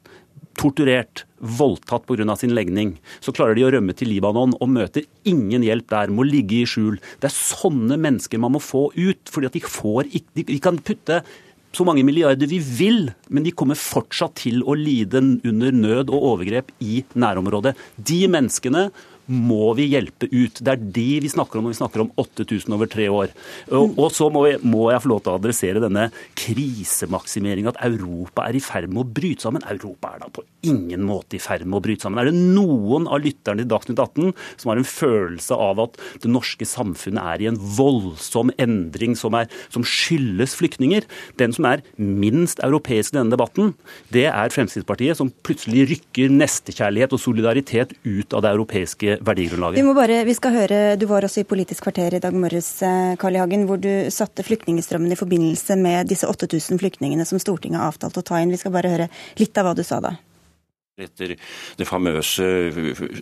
torturert, 0.59 1.25
voldtatt 1.39 2.07
pga. 2.07 2.37
sin 2.37 2.55
legning. 2.55 2.99
Så 3.21 3.33
klarer 3.33 3.55
de 3.55 3.65
å 3.65 3.73
rømme 3.73 3.95
til 3.95 4.11
Libanon 4.11 4.57
og 4.61 4.69
møter 4.69 5.07
ingen 5.25 5.63
hjelp 5.63 5.89
der, 5.89 6.09
må 6.11 6.27
ligge 6.27 6.63
i 6.63 6.67
skjul. 6.67 6.99
Det 7.21 7.31
er 7.31 7.37
sånne 7.37 7.97
mennesker 7.97 8.39
man 8.39 8.53
må 8.53 8.61
få 8.61 8.91
ut. 8.97 9.29
fordi 9.31 9.47
at 9.47 9.53
de 9.53 9.61
får 9.61 10.05
ikke 10.13 10.47
De 10.49 10.59
kan 10.59 10.79
putte 10.79 11.23
så 11.73 11.85
mange 11.85 12.03
milliarder 12.03 12.49
vi 12.49 12.59
vil, 12.59 13.11
men 13.29 13.45
de 13.45 13.53
kommer 13.53 13.77
fortsatt 13.77 14.39
til 14.41 14.63
å 14.65 14.75
lide 14.75 15.21
under 15.21 15.73
nød 15.73 16.11
og 16.11 16.25
overgrep 16.33 16.73
i 16.81 17.05
nærområdet. 17.15 17.75
De 17.97 18.27
menneskene 18.27 18.89
må 19.29 19.75
vi 19.79 19.89
hjelpe 19.93 20.29
ut. 20.33 20.61
Det 20.65 20.73
er 20.73 20.81
de 20.99 21.07
vi 21.25 21.31
snakker 21.31 21.61
om 21.61 21.69
når 21.69 21.75
vi 21.75 21.81
snakker 21.81 22.05
om 22.05 22.13
8000 22.21 22.77
over 22.77 22.91
tre 22.91 23.09
år. 23.13 23.33
Og, 23.69 23.97
og 24.01 24.13
så 24.15 24.29
må 24.33 24.47
jeg, 24.49 24.61
må 24.65 24.89
jeg, 24.93 25.03
få 25.05 25.13
lov 25.13 25.23
til 25.25 25.33
å 25.35 25.39
adressere 25.39 25.83
denne 25.85 26.09
krisemaksimeringa, 26.39 27.75
at 27.75 27.83
Europa 27.89 28.47
er 28.49 28.59
i 28.59 28.65
ferd 28.65 28.89
med 28.93 29.05
å 29.05 29.09
bryte 29.19 29.45
sammen. 29.45 29.65
Europa 29.69 30.15
er 30.15 30.25
da 30.25 30.31
på 30.33 30.45
ingen 30.69 31.05
måte 31.07 31.39
i 31.39 31.43
ferd 31.43 31.67
med 31.67 31.79
å 31.79 31.85
bryte 31.85 32.07
sammen. 32.07 32.23
Er 32.23 32.31
det 32.31 32.41
noen 32.57 33.09
av 33.11 33.23
lytterne 33.25 33.65
i 33.65 33.69
Dagsnytt 33.69 34.01
18 34.01 34.33
som 34.59 34.73
har 34.73 34.81
en 34.81 34.89
følelse 34.89 35.59
av 35.69 35.83
at 35.85 36.01
det 36.23 36.33
norske 36.33 36.67
samfunnet 36.69 37.33
er 37.35 37.45
i 37.45 37.51
en 37.51 37.61
voldsom 37.79 38.53
endring 38.59 39.17
som, 39.19 39.37
er, 39.39 39.51
som 39.75 39.85
skyldes 39.87 40.57
flyktninger? 40.59 41.07
Den 41.41 41.55
som 41.55 41.69
er 41.69 41.85
minst 41.97 42.63
europeisk 42.65 43.15
i 43.15 43.21
denne 43.21 43.35
debatten, 43.35 43.75
det 44.15 44.27
er 44.31 44.55
Fremskrittspartiet, 44.55 45.19
som 45.19 45.33
plutselig 45.47 45.87
rykker 45.93 46.33
nestekjærlighet 46.33 47.15
og 47.15 47.23
solidaritet 47.23 47.95
ut 48.07 48.35
av 48.35 48.45
det 48.45 48.55
europeiske 48.57 49.18
verdigrunnlaget. 49.25 49.79
Vi, 49.79 49.87
må 49.87 49.95
bare, 49.97 50.23
vi 50.29 50.35
skal 50.37 50.55
høre, 50.55 50.81
Du 51.01 51.07
var 51.11 51.27
også 51.27 51.43
i 51.43 51.49
Politisk 51.49 51.87
kvarter 51.89 52.15
i 52.15 52.23
dag 52.23 52.35
morges, 52.35 52.71
eh, 52.83 53.17
Carl 53.17 53.37
I. 53.37 53.43
Hagen, 53.43 53.67
hvor 53.69 53.81
du 53.81 54.11
satte 54.15 54.45
flyktningstrømmen 54.47 55.13
i 55.13 55.19
forbindelse 55.19 55.77
med 55.81 56.09
disse 56.11 56.29
8000 56.29 56.81
flyktningene 56.81 57.27
som 57.29 57.41
Stortinget 57.43 57.81
har 57.81 57.93
avtalt 57.93 58.19
å 58.19 58.25
ta 58.25 58.41
inn. 58.43 58.55
Vi 58.55 58.61
skal 58.61 58.75
bare 58.75 58.93
høre 58.93 59.11
litt 59.39 59.59
av 59.59 59.69
hva 59.69 59.77
du 59.77 59.85
sa 59.87 60.01
da. 60.05 60.17
Etter 60.99 61.37
det 61.79 61.87
famøse 61.87 62.47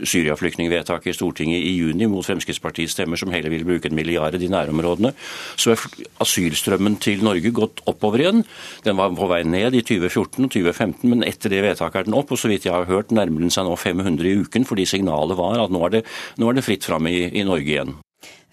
Syria-flyktningvedtaket 0.08 1.12
i 1.12 1.16
Stortinget 1.16 1.60
i 1.60 1.74
juni 1.76 2.08
mot 2.08 2.24
Fremskrittspartiets 2.24 2.94
stemmer, 2.96 3.20
som 3.20 3.32
heller 3.34 3.52
ville 3.52 3.68
bruke 3.68 3.90
en 3.90 3.98
milliard 3.98 4.36
i 4.40 4.48
nærområdene, 4.52 5.12
så 5.60 5.74
er 5.74 5.84
asylstrømmen 6.24 6.96
til 7.04 7.24
Norge 7.26 7.52
gått 7.52 7.84
oppover 7.90 8.24
igjen. 8.24 8.44
Den 8.86 8.96
var 8.96 9.12
på 9.16 9.28
vei 9.28 9.42
ned 9.44 9.76
i 9.76 9.84
2014 9.84 10.48
og 10.48 10.50
2015, 10.56 11.04
men 11.12 11.26
etter 11.28 11.52
det 11.52 11.64
vedtaket 11.66 12.00
er 12.00 12.08
den 12.08 12.16
opp. 12.16 12.32
Og 12.32 12.40
så 12.40 12.48
vidt 12.52 12.68
jeg 12.68 12.74
har 12.74 12.88
hørt, 12.88 13.12
nærmer 13.12 13.44
den 13.44 13.52
seg 13.52 13.68
nå 13.68 13.76
500 13.76 14.32
i 14.32 14.36
uken, 14.40 14.68
fordi 14.68 14.88
signalet 14.88 15.36
var 15.38 15.60
at 15.66 15.74
nå 15.74 15.84
er 15.86 15.98
det, 15.98 16.04
nå 16.40 16.48
er 16.48 16.58
det 16.58 16.66
fritt 16.66 16.88
fram 16.88 17.12
i, 17.12 17.18
i 17.28 17.44
Norge 17.44 17.68
igjen. 17.68 17.96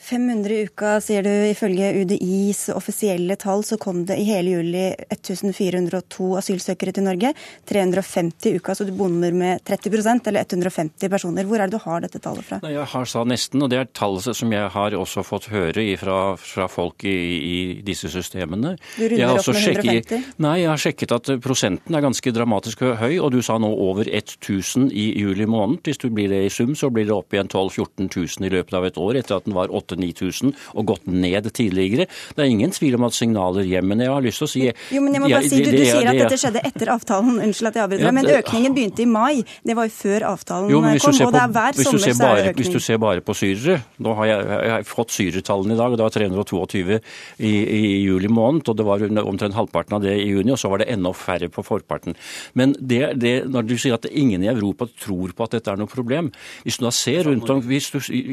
500 0.03 0.53
i 0.53 0.63
uka, 0.67 0.97
sier 1.01 1.23
du. 1.23 1.31
Ifølge 1.47 1.93
UDIs 2.01 2.65
offisielle 2.75 3.37
tall 3.39 3.63
så 3.63 3.77
kom 3.81 4.03
det 4.07 4.17
i 4.19 4.25
hele 4.27 4.57
juli 4.57 4.83
1402 5.13 6.29
asylsøkere 6.41 6.93
til 6.95 7.05
Norge. 7.07 7.31
350 7.69 8.49
i 8.51 8.57
uka, 8.59 8.75
så 8.75 8.87
du 8.87 8.91
bommer 8.97 9.31
med 9.35 9.63
30% 9.67 10.27
eller 10.27 10.43
150 10.43 11.11
personer. 11.11 11.47
Hvor 11.47 11.63
er 11.63 11.71
det 11.71 11.79
du 11.79 11.85
har 11.85 12.03
dette 12.03 12.19
tallet 12.23 12.47
fra? 12.47 12.59
Jeg 12.67 12.87
har 12.93 13.07
sa 13.09 13.23
nesten, 13.27 13.63
og 13.63 13.71
det 13.71 13.79
er 13.79 13.91
tallet 13.95 14.35
som 14.35 14.51
jeg 14.53 14.71
har 14.75 14.97
også 14.97 15.23
fått 15.25 15.49
høre 15.53 15.85
fra, 15.99 16.17
fra 16.39 16.67
folk 16.71 17.05
i, 17.07 17.15
i, 17.15 17.57
disse 17.85 18.11
systemene. 18.11 18.75
Du 18.97 19.05
runder 19.07 19.37
opp 19.37 19.47
med 19.47 19.79
150? 19.79 20.29
nei, 20.43 20.55
jeg 20.63 20.71
har 20.71 20.83
sjekket 20.83 21.15
at 21.15 21.31
prosenten 21.43 21.95
er 21.95 22.03
ganske 22.03 22.35
dramatisk 22.35 22.83
høy, 22.99 23.17
og 23.19 23.31
du 23.35 23.41
sa 23.45 23.57
nå 23.61 23.71
over 23.71 24.09
1000 24.09 24.91
i 24.91 25.09
juli 25.21 25.47
måned. 25.47 25.81
Hvis 25.87 26.01
du 26.03 26.09
blir 26.13 26.31
det 26.33 26.43
i 26.47 26.51
sum, 26.53 26.75
så 26.75 26.91
blir 26.93 27.07
det 27.07 27.15
opp 27.15 27.33
igjen 27.33 27.51
12 27.51 27.63
000-14 27.63 28.39
000 28.39 28.47
i 28.47 28.53
løpet 28.53 28.77
av 28.77 28.87
et 28.87 28.99
år, 28.99 29.19
etter 29.19 29.39
at 29.39 29.47
den 29.47 29.55
var 29.55 29.71
8 29.73 29.92
8000-9000 29.93 30.53
og 30.73 30.87
gått 30.93 31.07
ned 31.07 31.49
tidligere. 31.53 32.07
Det 32.35 32.43
er 32.43 32.49
ingen 32.49 32.71
tvil 32.73 32.97
om 32.97 33.07
at 33.07 33.17
signaler 33.17 33.67
hjem. 33.67 33.89
Men 33.91 34.03
jeg 34.03 34.11
har 34.13 34.23
lyst 34.23 34.41
til 34.41 34.47
å 34.47 34.51
si 34.51 34.63
Jo, 34.65 35.01
men 35.03 35.15
jeg 35.15 35.23
må 35.23 35.29
bare 35.29 35.47
si, 35.47 35.61
Du, 35.63 35.71
du 35.71 35.83
sier 35.83 36.09
at 36.09 36.19
dette 36.19 36.39
skjedde 36.39 36.63
etter 36.67 36.93
avtalen. 36.93 37.39
Unnskyld 37.43 37.71
at 37.71 37.79
jeg 37.79 37.85
avbryter 37.87 38.07
deg. 38.07 38.17
Men 38.17 38.31
økningen 38.39 38.77
begynte 38.77 39.03
i 39.03 39.09
mai. 39.09 39.43
Det 39.63 39.77
var 39.77 39.89
jo 39.89 39.95
før 39.95 40.27
avtalen 40.33 40.71
jo, 40.71 40.81
kom. 40.81 41.19
og 41.27 41.35
det 41.35 41.43
er 41.43 41.53
hver 41.57 41.79
sommer 41.79 42.03
så 42.03 42.29
er 42.29 42.41
det 42.41 42.53
økning. 42.53 42.59
Hvis 42.63 42.73
du 42.73 42.79
ser 42.83 43.01
bare 43.01 43.23
på 43.25 43.35
syrere 43.37 43.79
Nå 44.03 44.13
har 44.17 44.29
jeg, 44.29 44.45
jeg 44.53 44.73
har 44.73 44.87
fått 44.87 45.13
syrertallene 45.13 45.75
i 45.75 45.79
dag, 45.79 45.93
og 45.93 45.99
det 45.99 46.05
var 46.05 46.15
322 46.15 46.97
i, 46.97 47.51
i, 47.51 47.81
juli 48.03 48.31
måned. 48.31 48.67
Og 48.69 48.79
det 48.79 48.87
var 48.87 49.05
omtrent 49.23 49.57
halvparten 49.57 49.97
av 49.97 50.05
det 50.05 50.15
i 50.21 50.29
juni, 50.29 50.53
og 50.55 50.61
så 50.61 50.71
var 50.71 50.83
det 50.83 50.89
enda 50.93 51.13
færre 51.17 51.49
på 51.53 51.65
forparten. 51.65 52.17
Men 52.59 52.75
det, 52.79 53.03
det, 53.21 53.33
når 53.51 53.67
du 53.69 53.75
sier 53.77 53.97
at 53.97 54.07
ingen 54.09 54.43
i 54.43 54.51
Europa 54.51 54.87
tror 55.05 55.33
på 55.35 55.47
at 55.47 55.57
dette 55.57 55.71
er 55.71 55.79
noe 55.79 55.91
problem 55.91 56.29
Hvis 56.63 56.79
du 56.79 56.85
da 56.85 56.91
ser 56.95 57.27
rundt 57.27 57.49
om 57.49 57.61
du, 57.63 57.73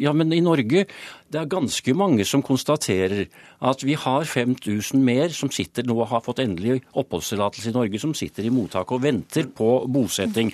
Ja, 0.01 0.13
men 0.17 0.33
i 0.33 0.43
Norge 0.45 0.87
det 1.31 1.39
er 1.39 1.50
ganske 1.51 1.95
mange 1.97 2.25
som 2.29 2.43
konstaterer 2.45 3.27
at 3.61 3.83
vi 3.85 3.97
har 3.99 4.25
5000 4.25 5.03
mer 5.05 5.33
som 5.37 5.51
sitter 5.53 5.85
nå 5.87 5.97
og 5.99 6.09
har 6.13 6.23
fått 6.25 6.41
endelig 6.45 6.81
oppholdstillatelse 6.97 7.71
i 7.71 7.77
Norge, 7.77 8.01
som 8.01 8.15
sitter 8.17 8.47
i 8.47 8.53
mottak 8.55 8.93
og 8.95 9.03
venter 9.05 9.51
på 9.53 9.69
bosetting. 9.91 10.53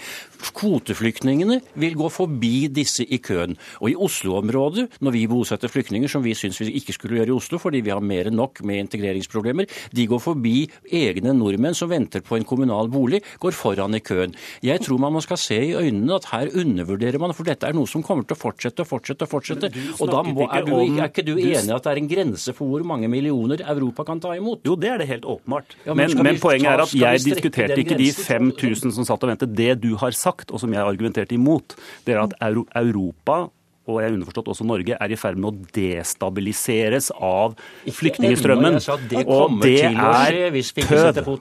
Kvoteflyktningene 0.57 1.61
vil 1.79 1.97
gå 1.99 2.09
forbi 2.13 2.67
disse 2.73 3.07
i 3.07 3.21
køen. 3.23 3.57
Og 3.81 3.93
i 3.93 3.97
Oslo-området, 4.07 4.89
når 5.05 5.15
vi 5.15 5.27
bosetter 5.31 5.71
flyktninger, 5.71 6.11
som 6.11 6.25
vi 6.25 6.35
syns 6.39 6.61
vi 6.63 6.73
ikke 6.81 6.97
skulle 6.97 7.21
gjøre 7.21 7.33
i 7.33 7.37
Oslo 7.37 7.61
fordi 7.63 7.83
vi 7.87 7.95
har 7.95 8.03
mer 8.05 8.31
enn 8.31 8.39
nok 8.39 8.63
med 8.67 8.83
integreringsproblemer, 8.87 9.71
de 9.95 10.09
går 10.11 10.23
forbi 10.23 10.57
egne 10.93 11.35
nordmenn 11.37 11.77
som 11.77 11.91
venter 11.93 12.25
på 12.27 12.39
en 12.39 12.47
kommunal 12.49 12.91
bolig, 12.93 13.23
går 13.43 13.57
foran 13.57 13.97
i 13.97 14.03
køen. 14.05 14.35
Jeg 14.65 14.83
tror 14.85 15.01
man 15.03 15.23
skal 15.25 15.41
se 15.41 15.59
i 15.71 15.75
øynene 15.77 16.19
at 16.19 16.31
her 16.33 16.51
undervurderer 16.59 17.21
man, 17.23 17.35
for 17.37 17.47
dette 17.47 17.69
er 17.69 17.77
noe 17.77 17.89
som 17.91 18.05
kommer 18.07 18.27
til 18.27 18.37
å 18.37 18.41
fortsette 18.41 18.85
og 18.85 18.91
fortsette 18.91 19.27
og 19.27 19.33
fortsette. 19.33 19.71
Og 20.01 20.11
da 20.11 20.23
må, 20.27 20.47
er, 20.47 20.67
du, 20.67 20.75
er 20.95 21.11
ikke 21.11 21.25
du 21.27 21.35
enig 21.35 21.75
at 21.75 21.85
det 21.87 21.93
er 21.93 22.01
en 22.01 22.11
grense 22.11 22.55
for 22.57 22.71
hvor 22.71 22.87
mange 22.87 23.11
millioner 23.11 23.63
Europa 23.67 24.07
kan 24.09 24.23
ta 24.23 24.35
imot? 24.39 24.63
Jo, 24.67 24.77
det 24.81 24.93
er 24.93 25.03
det 25.03 25.09
helt 25.11 25.27
åpenbart. 25.27 25.77
Ja, 25.85 25.95
men, 25.95 26.13
men, 26.15 26.31
men 26.31 26.41
poenget 26.43 26.71
er 26.73 26.85
at 26.87 26.95
jeg 26.97 27.25
diskuterte 27.27 27.79
ikke 27.83 27.99
de 27.99 28.11
5000 28.15 28.95
som 28.97 29.09
satt 29.09 29.27
og 29.27 29.33
ventet. 29.33 29.55
Det 29.57 29.73
du 29.83 29.95
har 30.01 30.17
sagt, 30.17 30.53
og 30.53 30.63
som 30.63 30.73
jeg 30.75 30.83
argumenterte 30.85 31.37
imot, 31.37 31.77
det 32.07 32.17
er 32.17 32.25
at 32.25 32.37
Europa 32.45 33.47
og 33.87 34.01
jeg 34.03 34.11
er 34.11 34.17
underforstått 34.17 34.51
også 34.55 34.67
Norge, 34.67 34.97
er 34.99 35.13
i 35.13 35.19
ferd 35.21 35.39
med 35.41 35.53
å 35.53 35.71
destabiliseres 35.77 37.13
av 37.15 37.55
flyktningstrømmen. 37.87 38.79
Og 39.27 39.61
det 39.63 39.77
er 39.87 40.37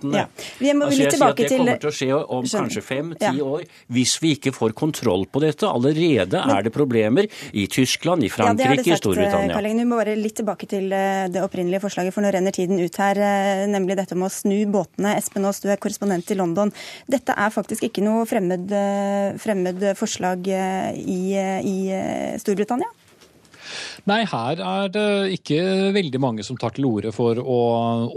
ned. 0.06 0.20
Ja. 0.20 0.26
Vi 0.60 0.74
må 0.78 0.90
altså, 0.90 1.02
jeg 1.02 1.16
sier 1.16 1.26
at 1.26 1.40
Det 1.40 1.50
kommer 1.52 1.80
til 1.82 1.90
å 1.90 1.96
skje 1.96 2.20
om 2.38 2.48
kanskje 2.50 2.84
fem-ti 2.86 3.26
ja. 3.26 3.46
år 3.46 3.66
hvis 3.96 4.16
vi 4.22 4.36
ikke 4.38 4.54
får 4.56 4.76
kontroll 4.78 5.26
på 5.30 5.42
dette. 5.44 5.68
Allerede 5.68 6.42
Men... 6.42 6.54
er 6.58 6.68
det 6.68 6.74
problemer 6.76 7.30
i 7.52 7.66
Tyskland, 7.72 8.26
i 8.26 8.32
Frankrike, 8.32 8.84
ja, 8.86 8.96
i 8.96 9.00
Storbritannia. 9.00 9.56
Karl 9.56 9.72
Vi 9.76 9.88
må 9.88 10.00
bare 10.00 10.16
litt 10.20 10.38
tilbake 10.40 10.70
til 10.70 10.92
eh, 10.96 11.26
det 11.32 11.44
opprinnelige 11.44 11.84
forslaget, 11.84 12.16
for 12.16 12.26
nå 12.26 12.32
renner 12.36 12.56
tiden 12.56 12.80
ut 12.82 13.02
her. 13.02 13.20
Eh, 13.20 13.66
nemlig 13.72 13.98
dette 14.00 14.18
med 14.18 14.30
å 14.30 14.34
snu 14.34 14.58
båtene. 14.72 15.16
Espen 15.20 15.48
Aas, 15.48 15.62
du 15.64 15.70
er 15.72 15.82
korrespondent 15.82 16.30
i 16.32 16.40
London. 16.40 16.74
Dette 17.12 17.36
er 17.36 17.54
faktisk 17.54 17.88
ikke 17.90 18.06
noe 18.06 18.26
fremmed, 18.30 18.70
eh, 18.76 19.34
fremmed 19.42 19.84
forslag 20.00 20.46
i, 20.46 21.22
i 21.36 21.78
Storbritannia? 22.42 22.92
Nei, 24.06 24.22
her 24.30 24.60
er 24.62 24.92
det 24.94 25.08
ikke 25.40 25.58
veldig 25.96 26.20
mange 26.22 26.46
som 26.46 26.58
tar 26.60 26.76
til 26.76 26.86
orde 26.90 27.14
for 27.16 27.40
å 27.42 27.60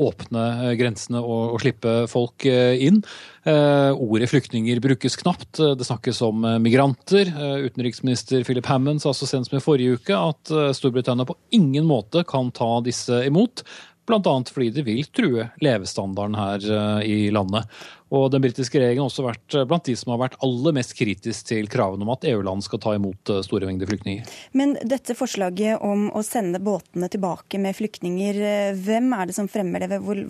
åpne 0.09 0.75
grensene 0.79 1.23
og, 1.23 1.55
og 1.55 1.63
slippe 1.63 1.95
folk 2.11 2.45
eh, 2.49 2.77
inn. 2.89 3.01
Eh, 3.49 3.91
ordet 3.95 4.29
flyktninger 4.29 4.81
brukes 4.85 5.17
knapt. 5.23 5.61
Det 5.79 5.87
snakkes 5.87 6.21
om 6.27 6.45
migranter. 6.63 7.31
Eh, 7.31 7.69
utenriksminister 7.71 8.45
Philip 8.45 8.69
Hammond 8.69 9.03
sa 9.03 9.15
så 9.17 9.29
sent 9.31 9.49
som 9.49 9.57
i 9.59 9.65
forrige 9.65 9.97
uke 9.97 10.19
at 10.19 10.53
eh, 10.53 10.71
Storbritannia 10.77 11.29
på 11.29 11.39
ingen 11.57 11.89
måte 11.89 12.27
kan 12.29 12.53
ta 12.53 12.79
disse 12.85 13.23
imot. 13.29 13.65
Bl.a. 14.09 14.35
fordi 14.49 14.73
det 14.75 14.87
vil 14.89 15.05
true 15.13 15.49
levestandarden 15.65 16.39
her 16.39 16.69
i 17.05 17.29
landet. 17.35 17.69
Og 18.15 18.31
den 18.33 18.41
britiske 18.41 18.81
regjeringen 18.81 19.05
har 19.05 19.11
også 19.11 19.25
vært 19.27 19.57
eh, 19.57 19.67
blant 19.69 19.89
de 19.89 19.95
som 19.99 20.15
har 20.15 20.23
vært 20.23 20.39
aller 20.45 20.77
mest 20.79 20.95
kritisk 20.97 21.49
til 21.51 21.69
kravene 21.71 22.07
om 22.07 22.13
at 22.15 22.25
EU-land 22.31 22.65
skal 22.65 22.81
ta 22.81 22.95
imot 22.97 23.33
eh, 23.35 23.43
store 23.45 23.69
mengder 23.69 23.91
flyktninger. 23.91 24.31
Men 24.57 24.77
dette 24.81 25.17
forslaget 25.19 25.85
om 25.85 26.09
å 26.17 26.25
sende 26.25 26.61
båtene 26.65 27.11
tilbake 27.13 27.61
med 27.61 27.77
flyktninger, 27.77 28.41
eh, 28.41 28.71
hvem 28.79 29.13
er 29.17 29.29
det 29.29 29.37
som 29.37 29.51
fremmer 29.53 29.85
det? 29.85 30.01
Hvor, 30.05 30.23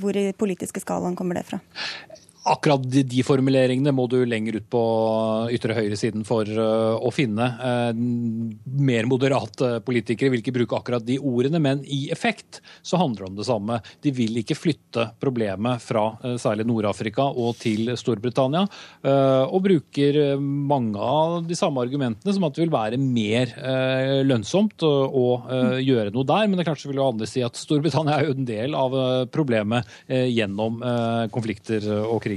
hvor 0.00 0.20
i 0.20 0.30
politiske 0.36 0.80
skalaen 0.84 1.18
kommer 1.18 1.36
det 1.36 1.44
fra? 1.50 1.60
Akkurat 2.46 2.82
de, 2.86 3.02
de, 3.02 3.22
formuleringene 3.26 3.90
må 3.90 4.04
du 4.06 4.20
lenger 4.22 4.60
ut 4.60 4.66
på 4.70 4.80
ytre 5.50 5.74
høyresiden 5.74 6.22
for 6.26 6.46
uh, 6.46 6.94
å 6.94 7.10
finne. 7.10 7.46
Uh, 7.58 7.90
mer 8.86 9.08
moderate 9.10 9.80
politikere 9.86 10.30
vil 10.30 10.44
ikke 10.44 10.54
bruke 10.54 10.78
akkurat 10.78 11.02
de 11.02 11.16
ordene, 11.18 11.58
men 11.62 11.82
i 11.90 12.04
effekt 12.14 12.60
så 12.86 13.00
handler 13.00 13.24
det 13.24 13.30
om 13.32 13.40
det 13.40 13.48
samme. 13.48 13.80
De 14.04 14.12
vil 14.14 14.38
ikke 14.38 14.58
flytte 14.58 15.08
problemet 15.22 15.82
fra 15.82 16.04
uh, 16.22 16.36
særlig 16.38 16.68
Nord-Afrika 16.70 17.26
og 17.32 17.56
til 17.58 17.90
Storbritannia, 17.98 18.62
og 19.06 19.62
bruker 19.64 20.16
mange 20.40 21.00
av 21.02 21.36
de 21.46 21.56
samme 21.58 21.80
argumentene 21.82 22.32
som 22.34 22.44
at 22.46 22.56
det 22.56 22.64
vil 22.64 22.72
være 22.72 22.98
mer 23.00 23.52
lønnsomt 24.26 24.82
å 24.84 25.24
gjøre 25.82 26.12
noe 26.14 26.26
der. 26.28 26.48
Men 26.48 26.60
det 26.60 26.66
kanskje 26.68 26.90
vil 26.90 27.00
jo 27.00 27.08
andre 27.10 27.28
si 27.30 27.42
at 27.44 27.58
Storbritannia 27.58 28.18
er 28.18 28.28
jo 28.28 28.36
en 28.36 28.48
del 28.48 28.76
av 28.78 28.96
problemet 29.34 29.88
gjennom 30.08 30.80
konflikter 31.34 31.86
og 32.02 32.20
krig. 32.24 32.35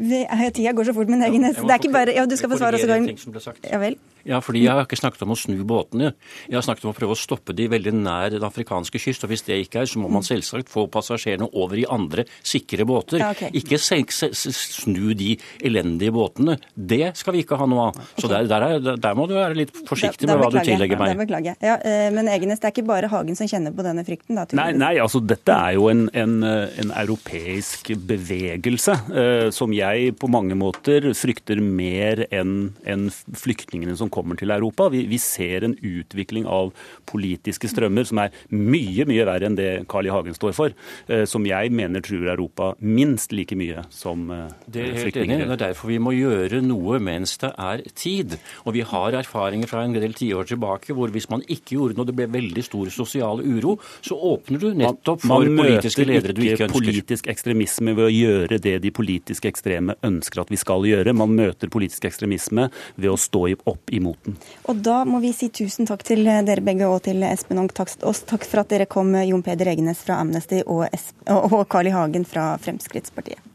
Tida 0.56 0.72
går 0.72 0.84
så 0.88 0.94
fort, 0.96 1.08
men 1.12 1.22
Egnes, 1.22 1.56
det 1.56 1.70
er 1.70 1.78
ikke 1.82 1.92
bare 1.92 2.14
Ja, 2.16 2.24
du 2.26 2.36
skal 2.36 2.50
få 2.50 2.56
svare 2.58 2.80
også. 2.80 3.52
Ja 3.70 3.78
vel. 3.82 3.96
Ja, 4.28 4.40
fordi 4.44 4.64
Jeg 4.64 4.76
har 4.76 4.84
ikke 4.84 4.98
snakket 5.00 5.24
om 5.24 5.34
å 5.34 5.38
snu 5.38 5.62
båtene. 5.66 6.12
Jeg 6.48 6.58
har 6.58 6.64
snakket 6.66 6.86
om 6.86 6.92
å 6.92 6.96
prøve 6.96 7.16
å 7.16 7.18
stoppe 7.18 7.54
de 7.56 7.68
veldig 7.70 7.94
nær 7.96 8.30
den 8.34 8.44
afrikanske 8.46 9.00
kyst. 9.00 9.24
og 9.24 9.32
Hvis 9.32 9.44
det 9.46 9.58
ikke 9.64 9.82
er, 9.82 9.90
så 9.90 10.02
må 10.02 10.10
man 10.12 10.26
selvsagt 10.26 10.70
få 10.70 10.86
passasjerene 10.92 11.48
over 11.52 11.80
i 11.80 11.86
andre 11.88 12.26
sikre 12.42 12.86
båter. 12.88 13.22
Ja, 13.22 13.30
okay. 13.34 13.50
Ikke 13.56 13.78
snu 13.80 15.14
de 15.14 15.36
elendige 15.64 16.12
båtene. 16.14 16.58
Det 16.74 17.16
skal 17.18 17.36
vi 17.36 17.44
ikke 17.44 17.58
ha 17.60 17.68
noe 17.70 17.90
av. 17.90 18.00
Så 18.18 18.30
der, 18.30 18.48
der, 18.50 18.66
er, 18.66 18.96
der 19.00 19.18
må 19.18 19.26
du 19.30 19.36
være 19.38 19.58
litt 19.58 19.74
forsiktig 19.88 20.28
med 20.28 20.40
hva 20.40 20.50
du 20.52 20.60
tillegger 20.60 21.00
meg. 21.00 21.14
Ja, 21.14 21.20
beklager. 21.20 21.58
Ja, 21.64 21.78
eh, 21.80 22.08
men 22.14 22.30
Egenes, 22.30 22.60
det 22.60 22.70
er 22.70 22.76
ikke 22.76 22.88
bare 22.90 23.10
Hagen 23.10 23.38
som 23.38 23.48
kjenner 23.50 23.74
på 23.74 23.84
denne 23.86 24.04
frykten? 24.06 24.38
Da, 24.38 24.46
nei, 24.58 24.70
nei, 24.76 24.92
altså 25.02 25.22
dette 25.24 25.54
er 25.54 25.76
jo 25.78 25.88
en, 25.92 26.06
en, 26.16 26.36
en 26.44 26.94
europeisk 27.00 27.92
bevegelse 28.10 28.96
eh, 29.10 29.48
som 29.54 29.74
jeg 29.74 30.14
på 30.20 30.30
mange 30.30 30.56
måter 30.58 31.10
frykter 31.16 31.62
mer 31.64 32.24
enn 32.30 32.72
en 32.88 33.08
flyktningene 33.10 33.96
som 33.98 34.09
kommer 34.12 34.38
til 34.38 34.52
Europa. 34.52 34.88
Vi, 34.92 35.04
vi, 35.10 35.18
ser 35.20 35.66
en 35.66 35.76
utvikling 35.76 36.46
av 36.48 36.72
politiske 37.08 37.68
strømmer 37.70 38.06
som 38.08 38.22
er 38.22 38.34
mye 38.50 39.06
mye 39.08 39.26
verre 39.28 39.48
enn 39.48 39.58
det 39.58 39.70
Carl 39.90 40.08
I. 40.08 40.10
Hagen 40.10 40.34
står 40.34 40.54
for. 40.56 40.74
Eh, 41.06 41.24
som 41.28 41.44
jeg 41.46 41.70
mener 41.74 42.02
truer 42.04 42.32
Europa 42.32 42.72
minst 42.80 43.34
like 43.36 43.56
mye 43.58 43.84
som 43.94 44.26
eh, 44.34 44.48
Det 44.66 44.82
er 44.84 44.98
helt 44.98 45.20
enig. 45.22 45.38
Det 45.44 45.56
er 45.56 45.62
derfor 45.68 45.92
vi 45.92 46.00
må 46.02 46.14
gjøre 46.16 46.62
noe 46.64 46.98
mens 47.02 47.36
det 47.42 47.52
er 47.54 47.84
tid. 47.94 48.36
Og 48.64 48.74
vi 48.76 48.84
har 48.86 49.16
erfaringer 49.20 49.70
fra 49.70 49.84
en 49.86 49.94
del 49.96 50.16
tiår 50.16 50.50
tilbake 50.50 50.96
hvor 50.96 51.12
hvis 51.14 51.30
man 51.30 51.44
ikke 51.46 51.76
gjorde 51.76 51.98
noe, 51.98 52.08
det 52.08 52.16
ble 52.18 52.28
veldig 52.30 52.64
stor 52.66 52.90
sosial 52.94 53.42
uro, 53.44 53.76
så 54.04 54.16
åpner 54.16 54.62
du 54.62 54.68
nettopp 54.80 55.24
for 55.24 55.44
man, 55.44 55.54
man 55.54 55.66
politiske 55.66 56.06
ledere 56.06 56.34
du 56.34 56.42
ikke 56.42 56.66
ønsker. 56.66 56.66
Man 56.66 56.74
møter 56.74 56.88
ikke 56.90 56.96
politisk 56.96 57.30
ekstremisme 57.30 57.96
ved 57.98 58.06
å 58.06 58.12
gjøre 58.14 58.60
det 58.62 58.76
de 58.84 58.94
politiske 58.94 59.50
ekstreme 59.50 59.96
ønsker 60.06 60.44
at 60.44 60.52
vi 60.52 60.60
skal 60.60 60.86
gjøre. 60.88 61.14
Man 61.16 61.36
møter 61.38 61.72
politisk 61.72 62.08
ekstremisme 62.10 62.68
ved 62.96 63.10
å 63.12 63.18
stå 63.20 63.46
opp 63.70 63.92
i 63.94 63.99
imot 64.00 64.24
den. 64.26 64.38
Og 64.70 64.80
da 64.84 65.02
må 65.08 65.20
vi 65.22 65.32
si 65.36 65.50
tusen 65.52 65.88
takk 65.88 66.04
til 66.08 66.24
dere 66.24 66.64
begge 66.64 66.88
og 66.88 67.02
til 67.06 67.22
Espen 67.28 67.60
Takst 67.76 68.04
Takk 68.30 68.48
for 68.48 68.64
at 68.64 68.72
dere 68.72 68.88
kom, 68.90 69.12
Jon 69.26 69.44
Peder 69.46 69.70
Egenes 69.72 70.02
fra 70.06 70.20
Amnesty 70.24 70.62
og, 70.66 70.88
og 71.28 71.62
Carl 71.70 71.90
I. 71.90 71.94
Hagen 71.94 72.26
fra 72.28 72.54
Fremskrittspartiet. 72.62 73.49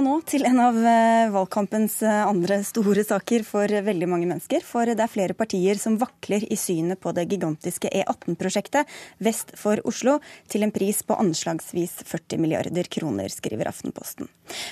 Og 0.00 0.04
nå 0.06 0.14
til 0.24 0.46
en 0.48 0.56
av 0.64 0.76
eh, 0.80 1.26
valgkampens 1.28 1.98
eh, 2.08 2.22
andre 2.24 2.62
store 2.64 3.02
saker 3.04 3.42
for 3.44 3.68
veldig 3.68 4.06
mange 4.08 4.24
mennesker. 4.30 4.64
For 4.64 4.88
det 4.88 5.02
er 5.04 5.12
flere 5.12 5.36
partier 5.36 5.76
som 5.76 5.98
vakler 6.00 6.46
i 6.48 6.56
synet 6.56 7.02
på 7.04 7.12
det 7.12 7.26
gigantiske 7.28 7.90
E18-prosjektet 7.92 8.88
vest 9.20 9.52
for 9.60 9.82
Oslo, 9.84 10.16
til 10.48 10.64
en 10.64 10.72
pris 10.72 11.02
på 11.04 11.18
anslagsvis 11.20 11.98
40 12.08 12.40
milliarder 12.40 12.88
kroner, 12.88 13.28
skriver 13.28 13.68
Aftenposten. 13.68 14.30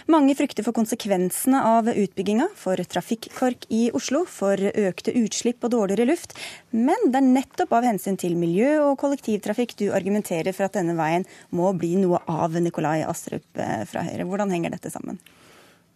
Mange 0.09 0.33
frykter 0.39 0.65
for 0.65 0.73
konsekvensene 0.79 1.61
av 1.75 1.93
utbygginga, 1.93 2.49
for 2.57 2.81
trafikkork 2.81 3.69
i 3.69 3.91
Oslo, 3.93 4.25
for 4.25 4.57
økte 4.57 5.13
utslipp 5.13 5.69
og 5.69 5.75
dårligere 5.77 6.09
luft. 6.09 6.33
Men 6.73 7.13
det 7.13 7.21
er 7.21 7.29
nettopp 7.29 7.77
av 7.77 7.85
hensyn 7.91 8.17
til 8.17 8.39
miljø 8.41 8.79
og 8.87 8.97
kollektivtrafikk 9.05 9.77
du 9.77 9.87
argumenterer 9.93 10.57
for 10.57 10.71
at 10.71 10.81
denne 10.81 10.97
veien 10.97 11.29
må 11.53 11.75
bli 11.77 11.99
noe 12.01 12.25
av 12.25 12.57
Nikolai 12.57 13.03
Astrup 13.05 13.61
eh, 13.61 13.85
fra 13.93 14.09
Høyre. 14.09 14.25
Hvordan 14.25 14.57
henger 14.57 14.73
dette 14.73 14.93
sammen? 14.95 15.18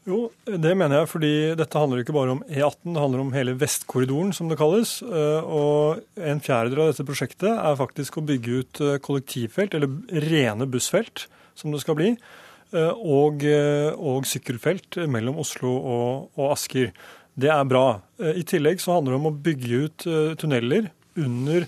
Jo, 0.02 0.32
det 0.42 0.72
mener 0.74 0.98
jeg, 0.98 1.08
fordi 1.12 1.32
dette 1.54 1.78
handler 1.78 2.00
ikke 2.02 2.14
bare 2.16 2.34
om 2.34 2.40
E18, 2.48 2.88
det 2.90 3.02
handler 3.04 3.20
om 3.22 3.28
hele 3.36 3.52
Vestkorridoren, 3.54 4.32
som 4.34 4.48
det 4.50 4.58
kalles. 4.58 4.96
Eh, 5.06 5.46
og 5.46 6.02
en 6.18 6.42
fjerdedel 6.42 6.82
av 6.82 6.90
dette 6.90 7.06
prosjektet 7.06 7.52
er 7.52 7.78
faktisk 7.78 8.18
å 8.18 8.24
bygge 8.26 8.56
ut 8.58 8.80
eh, 8.82 8.98
kollektivfelt, 9.04 9.76
eller 9.78 10.24
rene 10.26 10.66
bussfelt, 10.70 11.28
som 11.54 11.70
det 11.70 11.84
skal 11.84 12.00
bli, 12.00 12.10
eh, 12.74 12.90
og, 12.98 13.46
og 13.94 14.26
sykkelfelt 14.26 15.04
mellom 15.06 15.38
Oslo 15.44 15.76
og, 15.78 16.28
og, 16.34 16.44
Asker. 16.50 16.90
Det 17.38 17.54
er 17.54 17.62
bra. 17.70 17.86
I 18.18 18.42
tillegg 18.42 18.82
så 18.82 18.98
handler 18.98 19.14
det 19.14 19.22
om 19.22 19.30
å 19.30 19.36
bygge 19.46 19.84
ut 19.86 20.04
tunneler 20.42 20.90
under 21.16 21.64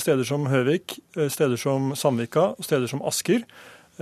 steder 0.00 0.24
som 0.24 0.46
Høvik, 0.48 0.94
steder 1.12 1.60
som 1.60 1.90
Sandvika 1.98 2.52
og 2.54 2.64
steder 2.64 2.88
som 2.88 3.02
Asker 3.04 3.42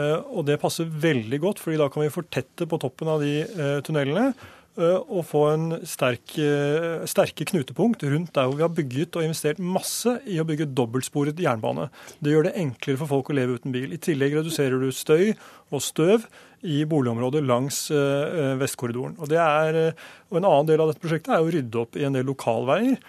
og 0.00 0.46
det 0.49 0.61
passer 0.62 0.88
veldig 0.88 1.38
godt, 1.42 1.61
fordi 1.61 1.78
da 1.80 1.88
kan 1.92 2.04
vi 2.04 2.12
fortette 2.12 2.68
på 2.68 2.80
toppen 2.80 3.11
av 3.12 3.20
de 3.20 3.42
eh, 3.44 3.80
tunnelene 3.84 4.30
eh, 4.30 4.96
og 5.02 5.26
få 5.28 5.42
en 5.50 5.66
sterk, 5.88 6.32
sterke 7.11 7.46
knutepunkt 7.50 8.06
rundt 8.08 8.32
der 8.32 8.49
hvor 8.49 8.56
vi 8.56 8.64
har 8.64 8.72
bygget 8.72 9.18
og 9.18 9.26
investert 9.26 9.61
masse 9.61 10.16
i 10.25 10.38
å 10.40 10.46
bygge 10.49 10.70
dobbeltsporet 10.72 11.42
jernbane. 11.44 11.90
Det 12.25 12.32
gjør 12.32 12.49
det 12.49 12.56
enklere 12.62 13.02
for 13.02 13.12
folk 13.12 13.28
å 13.28 13.37
leve 13.37 13.61
uten 13.61 13.75
bil. 13.75 13.92
I 13.92 14.00
tillegg 14.00 14.38
reduserer 14.40 14.80
du 14.80 14.88
støy 14.96 15.34
og 15.72 15.84
støv 15.84 16.25
i 16.62 16.84
boligområdet 16.87 17.42
langs 17.42 17.88
Vestkorridoren. 18.61 19.16
Og, 19.18 19.32
er, 19.34 19.96
og 20.30 20.38
En 20.38 20.46
annen 20.46 20.68
del 20.68 20.80
av 20.80 20.92
dette 20.92 21.02
prosjektet 21.02 21.34
er 21.34 21.42
å 21.42 21.50
rydde 21.50 21.80
opp 21.80 21.99
i 21.99 22.06
en 22.06 22.14
del 22.14 22.28
lokalveier. 22.30 23.00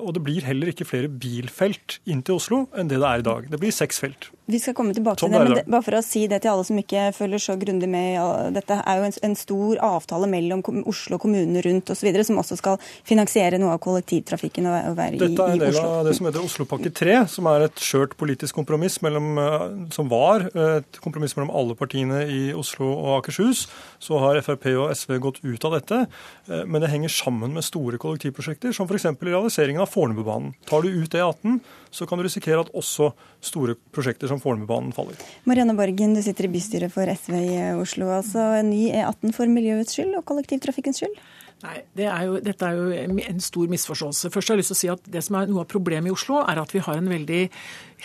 Og 0.00 0.10
det 0.16 0.24
blir 0.26 0.48
heller 0.48 0.72
ikke 0.72 0.88
flere 0.88 1.12
bilfelt 1.12 2.00
inn 2.10 2.24
til 2.26 2.40
Oslo 2.40 2.64
enn 2.74 2.90
det 2.90 2.98
det 2.98 3.06
er 3.06 3.22
i 3.22 3.28
dag. 3.28 3.46
Det 3.52 3.62
blir 3.62 3.76
seks 3.76 4.02
felt. 4.02 4.32
Vi 4.48 4.56
skal 4.56 4.72
komme 4.72 4.94
tilbake 4.96 5.20
til 5.20 5.32
det, 5.32 5.40
men 5.44 5.54
det, 5.58 5.62
bare 5.68 5.84
for 5.84 5.98
å 5.98 6.00
si 6.00 6.22
det 6.30 6.38
til 6.40 6.54
alle 6.54 6.64
som 6.64 6.78
ikke 6.80 7.02
følger 7.12 7.42
så 7.44 7.56
grundig 7.60 7.88
med. 7.92 8.16
Dette 8.56 8.78
er 8.80 9.00
jo 9.00 9.08
en, 9.10 9.14
en, 9.28 9.34
stor 9.36 9.80
avtale 9.84 10.28
mellom 10.30 10.62
Oslo 10.88 11.18
og 11.18 11.24
kommunene 11.26 11.60
rundt 11.66 11.92
osv. 11.92 12.08
som 12.24 12.40
også 12.40 12.56
skal 12.56 12.78
finansiere 13.04 13.60
noe 13.60 13.74
av 13.76 13.82
kollektivtrafikken 13.84 14.70
og, 14.70 14.96
være 14.96 15.18
i, 15.18 15.20
i 15.20 15.20
Oslo. 15.20 15.34
Dette 15.34 15.44
er 15.44 15.52
en 15.52 15.62
del 15.66 15.80
av 15.82 16.08
det 16.08 16.14
som 16.16 16.28
heter 16.30 16.46
Oslopakke 16.48 16.92
3, 16.96 17.18
som 17.34 17.50
er 17.52 17.66
et 17.66 17.82
skjørt 17.84 18.16
politisk 18.20 18.56
kompromiss 18.56 18.96
mellom, 19.04 19.28
eh, 19.42 19.66
som 19.92 20.08
var 20.08 20.48
et 20.48 21.00
kompromiss 21.04 21.36
mellom 21.36 21.52
alle 21.52 21.76
partiene 21.76 22.24
i 22.32 22.40
Oslo 22.56 22.88
og 22.94 23.18
Akershus. 23.18 23.66
Så 24.00 24.16
har 24.22 24.40
Frp 24.46 24.64
og 24.78 24.94
SV 24.96 25.18
gått 25.28 25.42
ut 25.44 25.68
av 25.68 25.76
dette, 25.76 26.00
eh, 26.48 26.64
men 26.64 26.80
det 26.80 26.92
henger 26.94 27.12
sammen 27.12 27.52
med 27.52 27.68
store 27.68 28.00
kollektivprosjekter, 28.00 28.72
som 28.72 28.88
f.eks. 28.88 29.10
realiseringen 29.20 29.84
av 29.84 29.92
Fornebubanen. 29.92 30.56
Tar 30.72 30.88
du 30.88 31.02
ut 31.02 31.20
E18, 31.20 31.60
så 31.90 32.08
kan 32.08 32.16
du 32.16 32.24
risikere 32.24 32.64
at 32.64 32.72
også 32.76 33.12
store 33.44 33.76
prosjekter 33.94 34.30
som 34.30 34.37
Fornebubanen 34.42 34.94
faller. 34.96 35.18
Marianne 35.48 35.76
Borgen, 35.78 36.14
du 36.16 36.22
sitter 36.24 36.48
i 36.48 36.52
bystyret 36.52 36.94
for 36.94 37.10
SV 37.10 37.34
i 37.38 37.58
Oslo. 37.78 38.10
altså 38.18 38.44
En 38.60 38.70
ny 38.72 38.88
E18 38.90 39.34
for 39.36 39.50
miljøets 39.50 39.96
skyld 39.96 40.16
og 40.18 40.24
kollektivtrafikkens 40.28 41.02
skyld? 41.02 41.18
Nei, 41.64 41.74
det 41.98 42.06
er 42.06 42.26
jo, 42.28 42.38
Dette 42.42 42.68
er 42.68 42.78
jo 42.78 43.18
en 43.18 43.42
stor 43.42 43.70
misforståelse. 43.70 44.30
Først 44.30 44.50
har 44.50 44.54
jeg 44.56 44.62
lyst 44.62 44.72
til 44.72 44.78
å 44.78 44.82
si 44.82 44.92
at 44.92 45.10
Det 45.10 45.24
som 45.26 45.40
er 45.40 45.50
noe 45.50 45.64
av 45.64 45.70
problemet 45.72 46.12
i 46.12 46.14
Oslo, 46.14 46.44
er 46.46 46.60
at 46.62 46.74
vi 46.74 46.84
har 46.84 47.00
en 47.00 47.10
veldig 47.10 47.42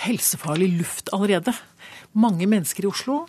helsefarlig 0.07 0.71
luft 0.79 1.13
allerede. 1.13 1.53
Mange 2.17 2.49
mennesker 2.49 2.87
i 2.87 2.89
Oslo 2.89 3.23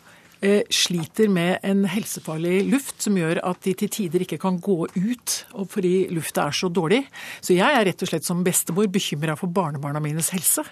sliter 0.73 1.31
med 1.33 1.63
en 1.65 1.85
helsefarlig 1.89 2.65
luft 2.69 3.03
som 3.05 3.17
gjør 3.19 3.41
at 3.49 3.63
de 3.65 3.73
til 3.81 3.91
tider 3.93 4.25
ikke 4.25 4.39
kan 4.43 4.59
gå 4.63 4.77
ut 4.93 5.37
fordi 5.71 6.09
lufta 6.15 6.49
er 6.49 6.57
så 6.57 6.69
dårlig. 6.73 7.03
Så 7.41 7.57
jeg 7.57 7.79
er 7.79 7.87
rett 7.89 8.05
og 8.05 8.11
slett 8.11 8.27
som 8.27 8.43
bestemor 8.45 8.89
bekymra 8.93 9.37
for 9.39 9.53
barnebarna 9.55 10.03
mines 10.05 10.31
helse. 10.35 10.65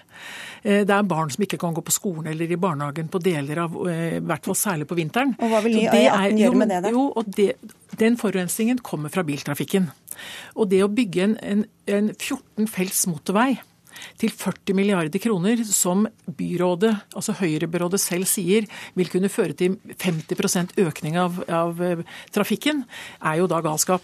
Eh, 0.63 0.83
det 0.87 0.93
er 0.93 1.09
barn 1.09 1.31
som 1.33 1.43
ikke 1.45 1.59
kan 1.61 1.75
gå 1.75 1.83
på 1.85 1.95
skolen 1.95 2.29
eller 2.31 2.51
i 2.51 2.59
barnehagen 2.59 3.09
på 3.11 3.21
deler 3.23 3.63
av 3.65 3.75
eh, 3.89 4.17
I 4.19 4.23
hvert 4.23 4.47
fall 4.47 4.59
særlig 4.59 4.87
på 4.89 4.97
vinteren. 4.99 5.35
Og 5.39 5.51
Hva 5.51 5.63
vil 5.65 5.77
ny 5.79 5.87
E18 5.89 6.39
gjøre 6.43 6.61
med 6.61 6.73
det? 6.73 6.81
da? 6.85 6.93
Jo, 6.93 7.09
og 7.15 7.33
det, 7.37 7.53
Den 7.99 8.17
forurensningen 8.17 8.81
kommer 8.85 9.13
fra 9.13 9.25
biltrafikken. 9.25 9.89
Og 10.55 10.69
det 10.71 10.83
å 10.85 10.91
bygge 10.91 11.27
en, 11.27 11.37
en, 11.41 11.67
en 11.89 12.09
14 12.13 12.69
felts 12.69 13.05
motorvei 13.09 13.55
til 14.19 14.31
40 14.33 14.75
milliarder 14.77 15.21
kroner, 15.21 15.63
som 15.67 16.05
byrådet, 16.27 16.93
altså 17.15 17.35
Høyre-byrådet 17.39 17.99
selv 18.01 18.27
sier 18.29 18.67
vil 18.97 19.11
kunne 19.11 19.31
føre 19.31 19.55
til 19.57 19.77
50% 19.97 20.75
økning 20.83 21.17
av, 21.19 21.39
av, 21.47 21.81
eh, 21.81 22.03
trafikken, 22.33 22.83
er 23.21 23.39
jo 23.41 23.47
da 23.47 23.61
galskap. 23.63 24.03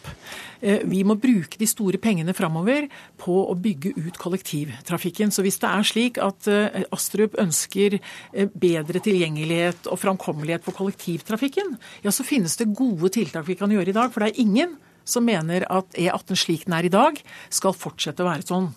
Eh, 0.61 0.83
vi 0.85 1.03
må 1.03 1.15
bruke 1.19 1.59
de 1.59 1.67
store 1.69 1.97
pengene 2.01 2.35
framover 2.35 2.89
på 3.17 3.37
å 3.47 3.55
bygge 3.55 3.95
ut 3.97 4.19
kollektivtrafikken. 4.19 5.31
Så 5.31 5.45
hvis 5.45 5.59
det 5.61 5.69
er 5.69 5.87
slik 5.87 6.19
at 6.23 6.49
eh, 6.51 6.83
Astrup 6.95 7.37
ønsker 7.39 7.99
bedre 8.33 9.01
tilgjengelighet 9.03 9.87
og 9.89 9.99
framkommelighet 10.01 10.65
for 10.65 10.77
kollektivtrafikken, 10.77 11.77
ja 12.03 12.11
så 12.11 12.25
finnes 12.27 12.57
det 12.59 12.71
gode 12.75 13.11
tiltak 13.15 13.47
vi 13.47 13.57
kan 13.59 13.71
gjøre 13.71 13.93
i 13.93 13.97
dag. 13.97 14.13
For 14.13 14.23
det 14.23 14.33
er 14.33 14.43
ingen 14.43 14.77
som 15.07 15.25
mener 15.25 15.65
at 15.71 15.93
E18 15.97 16.39
slik 16.39 16.65
den 16.67 16.75
er 16.77 16.87
i 16.87 16.93
dag, 16.93 17.19
skal 17.53 17.75
fortsette 17.77 18.25
å 18.25 18.29
være 18.29 18.47
sånn. 18.47 18.71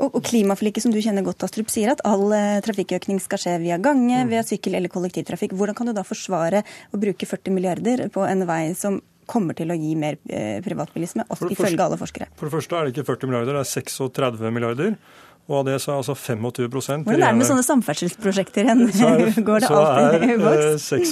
Og, 0.00 0.18
klimaforliket 0.24 0.86
som 0.86 0.92
du 0.94 1.00
kjenner 1.04 1.24
godt, 1.26 1.44
Astrup, 1.44 1.68
sier 1.72 1.92
at 1.92 2.00
all 2.08 2.32
eh, 2.32 2.60
trafikkøkning 2.64 3.20
skal 3.20 3.40
skje 3.42 3.56
via 3.60 3.76
gange, 3.82 4.22
mm. 4.24 4.30
via 4.30 4.44
sykkel 4.46 4.78
eller 4.78 4.92
kollektivtrafikk. 4.92 5.52
Hvordan 5.58 5.76
kan 5.76 5.90
du 5.90 5.94
da 5.96 6.04
forsvare 6.06 6.62
å 6.92 7.00
bruke 7.00 7.28
40 7.28 7.56
milliarder 7.56 8.06
på 8.12 8.24
en 8.24 8.46
vei 8.48 8.62
som 8.78 9.02
kommer 9.28 9.56
til 9.56 9.70
å 9.70 9.76
gi 9.78 9.92
mer 9.98 10.16
eh, 10.32 10.62
privatbilisme, 10.64 11.26
ifølge 11.52 11.84
alle 11.84 12.00
forskere? 12.00 12.30
For 12.38 12.48
det 12.48 12.56
første 12.56 12.78
er 12.78 12.88
det 12.88 12.94
ikke 12.94 13.08
40 13.12 13.30
milliarder, 13.30 13.58
det 13.58 13.66
er 13.66 13.70
36 13.70 14.56
milliarder. 14.56 14.96
Og 15.50 15.56
av 15.58 15.64
det 15.66 15.74
så 15.82 15.90
er 15.90 16.00
altså 16.00 16.14
25 16.14 16.68
Hvordan 17.02 17.22
er 17.22 17.32
det 17.32 17.38
med 17.40 17.48
sånne 17.48 17.64
samferdselsprosjekter 17.66 18.68
igjen? 18.68 18.84
Går 19.48 19.64
det 19.64 19.70
alltid 19.74 20.26
i 20.28 20.36
boks? 20.38 20.92
Eh, 20.94 21.08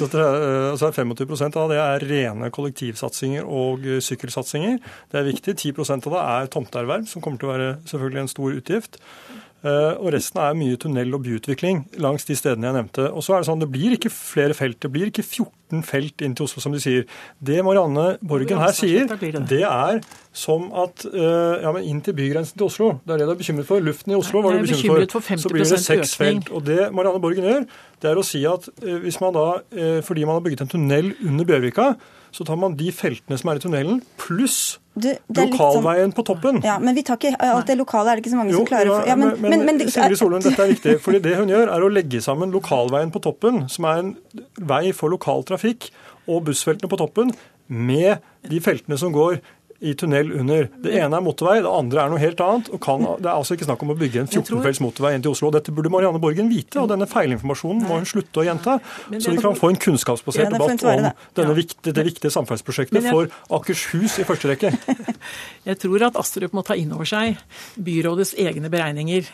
så 0.79 0.87
er 0.87 0.95
25% 0.95 1.59
av 1.59 1.73
det 1.73 1.81
er 1.83 2.07
rene 2.13 2.51
kollektivsatsinger 2.55 3.49
og 3.49 3.85
eh, 3.89 3.99
sykkelsatsinger. 4.05 4.79
Det 5.11 5.21
er 5.21 5.27
viktig. 5.27 5.57
10% 5.75 6.07
av 6.07 6.15
det 6.15 6.23
er 6.23 6.51
tomteerverv, 6.55 7.11
som 7.11 7.25
kommer 7.25 7.43
til 7.43 7.51
å 7.51 7.55
være 7.57 7.71
selvfølgelig 7.91 8.23
en 8.23 8.33
stor 8.37 8.59
utgift. 8.61 9.01
Eh, 9.61 9.93
og 10.01 10.15
resten 10.15 10.41
er 10.41 10.55
mye 10.57 10.77
tunnel- 10.81 11.15
og 11.15 11.25
byutvikling 11.27 11.83
langs 12.01 12.25
de 12.25 12.37
stedene 12.39 12.65
jeg 12.71 12.77
nevnte. 12.79 13.11
Og 13.13 13.21
så 13.23 13.35
er 13.35 13.41
Det 13.41 13.49
sånn, 13.51 13.61
det 13.61 13.71
blir 13.71 13.93
ikke 13.93 14.11
flere 14.11 14.55
felt. 14.55 14.81
Det 14.81 14.91
blir 14.91 15.11
ikke 15.11 15.23
14 15.23 15.83
felt 15.85 16.23
inn 16.23 16.35
til 16.35 16.45
Oslo, 16.45 16.61
som 16.61 16.73
de 16.73 16.81
sier. 16.81 17.05
Det 17.43 17.63
Marianne 17.63 18.19
Borgen 18.25 18.59
her 18.59 18.73
sier, 18.73 19.07
det 19.07 19.63
er 19.63 20.01
som 20.33 20.73
at 20.73 21.05
eh, 21.05 21.63
ja, 21.63 21.73
men 21.73 21.85
inn 21.85 22.01
til 22.01 22.15
bygrensen 22.15 22.57
til 22.57 22.67
Oslo. 22.67 23.01
Det 23.05 23.15
er 23.15 23.19
det 23.19 23.27
du 23.29 23.33
er 23.33 23.43
bekymret 23.43 23.67
for. 23.67 23.81
Luften 23.81 24.13
i 24.13 24.17
Oslo 24.17 24.41
var 24.41 24.53
du 24.57 24.65
bekymret 24.65 25.13
for. 25.13 25.21
Så 25.21 25.53
blir 25.53 25.69
det 25.69 25.81
seks 25.81 26.17
felt. 26.17 26.51
Og 26.51 26.65
det 26.65 26.93
Marianne 26.93 27.21
Borgen 27.21 27.45
gjør, 27.45 27.69
det 28.01 28.11
er 28.11 28.17
å 28.17 28.25
si 28.25 28.41
at 28.49 28.65
eh, 28.81 28.97
hvis 29.05 29.21
man 29.21 29.37
da, 29.37 29.61
fordi 30.01 30.25
man 30.25 30.41
har 30.41 30.41
bygget 30.41 30.65
en 30.65 30.73
tunnel 30.73 31.13
under 31.21 31.45
Bjørvika, 31.45 31.95
så 32.35 32.47
tar 32.47 32.59
man 32.61 32.77
de 32.79 32.91
feltene 32.95 33.39
som 33.41 33.51
er 33.51 33.59
i 33.59 33.63
tunnelen, 33.63 34.01
pluss 34.21 34.79
du, 35.01 35.09
lokalveien 35.29 36.09
sånn, 36.11 36.17
på 36.17 36.25
toppen. 36.27 36.61
Ja, 36.67 36.79
Men 36.83 36.97
vi 36.99 37.05
tar 37.07 37.19
ikke 37.21 37.35
alt 37.41 37.71
det 37.71 37.77
lokale, 37.79 38.13
er 38.13 38.19
det 38.19 38.25
ikke 38.25 38.35
så 38.35 38.41
mange 38.41 38.55
jo, 38.55 38.63
som 38.63 38.69
klarer 38.69 38.91
ja, 38.91 38.99
ja, 39.13 39.17
men, 39.19 39.37
men, 39.41 39.65
men, 39.65 39.79
men 39.81 39.93
Sigrid 39.93 40.19
Solund, 40.21 40.47
dette 40.47 40.65
er 40.65 40.73
viktig. 40.75 40.97
fordi 41.05 41.23
Det 41.25 41.37
hun 41.39 41.53
gjør, 41.53 41.71
er 41.73 41.87
å 41.87 41.93
legge 41.93 42.23
sammen 42.25 42.53
lokalveien 42.55 43.13
på 43.15 43.23
toppen, 43.25 43.65
som 43.73 43.89
er 43.91 44.03
en 44.03 44.13
vei 44.71 44.91
for 44.97 45.13
lokaltrafikk, 45.13 45.91
og 46.31 46.45
bussfeltene 46.51 46.91
på 46.91 47.01
toppen, 47.01 47.33
med 47.71 48.19
de 48.51 48.59
feltene 48.63 48.99
som 48.99 49.15
går 49.15 49.39
i 49.81 49.95
tunnel 49.97 50.33
under. 50.37 50.67
Det 50.85 50.93
ene 50.93 51.17
er 51.17 51.25
motorvei, 51.25 51.57
det 51.65 51.71
andre 51.73 52.03
er 52.03 52.11
noe 52.13 52.21
helt 52.21 52.41
annet. 52.45 52.69
og 52.69 52.81
kan, 52.85 53.05
Det 53.17 53.29
er 53.29 53.33
altså 53.33 53.57
ikke 53.57 53.69
snakk 53.69 53.85
om 53.87 53.95
å 53.95 53.97
bygge 53.97 54.25
en 54.25 54.29
14-felts 54.29 54.83
motorvei 54.85 55.15
inn 55.17 55.25
til 55.25 55.33
Oslo. 55.33 55.49
Dette 55.55 55.73
burde 55.73 55.93
Marianne 55.93 56.21
Borgen 56.21 56.51
vite, 56.53 56.83
og 56.83 56.91
denne 56.93 57.09
feilinformasjonen 57.09 57.87
må 57.89 58.01
hun 58.01 58.09
slutte 58.09 58.43
å 58.43 58.45
gjenta. 58.45 58.77
Så 59.17 59.33
vi 59.33 59.41
kan 59.41 59.57
få 59.57 59.73
en 59.73 59.81
kunnskapsbasert 59.81 60.53
debatt 60.53 60.85
om 60.85 61.09
denne 61.41 61.57
viktige, 61.57 61.95
det 61.97 62.07
viktige 62.11 62.35
samferdselsprosjektet 62.35 63.09
for 63.09 63.33
Akershus 63.57 64.19
i 64.21 64.29
første 64.29 64.53
rekke. 64.53 64.75
Jeg 65.69 65.81
tror 65.81 66.09
at 66.11 66.21
Astrup 66.21 66.53
må 66.57 66.65
ta 66.67 66.77
inn 66.77 66.93
over 66.93 67.09
seg 67.09 67.41
byrådets 67.81 68.37
egne 68.41 68.69
beregninger 68.73 69.29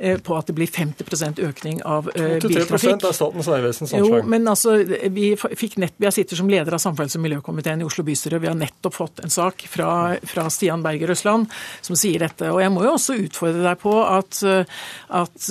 på 0.00 0.36
at 0.36 0.48
det 0.48 0.54
blir 0.56 0.70
50% 0.72 1.40
økning 1.44 1.82
av 1.84 2.08
uh, 2.08 2.36
biltrafikk. 2.40 3.04
er 3.04 3.16
Statens 3.16 3.48
vegvesens 3.50 3.92
anslag. 3.92 4.22
Jo, 4.22 4.30
men 4.32 4.48
altså, 4.48 4.76
vi 5.12 5.32
fikk 5.36 5.76
nett, 5.82 5.96
jeg 6.00 6.16
sitter 6.16 6.40
som 6.40 6.48
leder 6.50 6.76
av 6.76 6.82
samferdsels- 6.82 7.18
og 7.20 7.24
miljøkomiteen 7.26 7.84
i 7.84 7.88
Oslo 7.88 8.04
bystyre. 8.06 8.40
Vi 8.40 8.48
har 8.48 8.56
nettopp 8.58 8.96
fått 8.96 9.20
en 9.24 9.32
sak 9.32 9.66
fra, 9.68 10.16
fra 10.24 10.48
Stian 10.52 10.84
Berger 10.84 11.12
Røsland 11.12 11.50
som 11.84 11.98
sier 11.98 12.24
dette. 12.24 12.48
Og 12.48 12.62
jeg 12.62 12.72
må 12.72 12.86
jo 12.86 12.94
også 12.96 13.18
utfordre 13.20 13.64
deg 13.66 13.80
på 13.82 13.94
at, 14.06 14.40
eh, 14.48 14.80
at, 15.20 15.50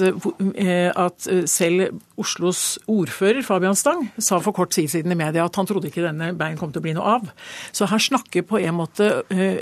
at 1.05 1.29
selv 1.49 1.99
Oslos 2.19 2.77
ordfører 2.89 3.41
Fabian 3.45 3.77
Stang 3.77 4.07
sa 4.17 4.39
for 4.43 4.55
kort 4.55 4.73
tid 4.75 4.89
siden 4.91 5.13
i 5.13 5.17
media 5.19 5.45
at 5.45 5.59
han 5.59 5.67
trodde 5.69 5.89
ikke 5.89 6.03
denne 6.05 6.31
veien 6.39 6.57
kom 6.59 6.73
til 6.73 6.81
å 6.81 6.85
bli 6.85 6.95
noe 6.97 7.15
av. 7.17 7.29
Så 7.75 7.87
her 7.89 8.01
snakker 8.03 8.45
på 8.49 8.59
en 8.61 8.77
måte 8.77 9.09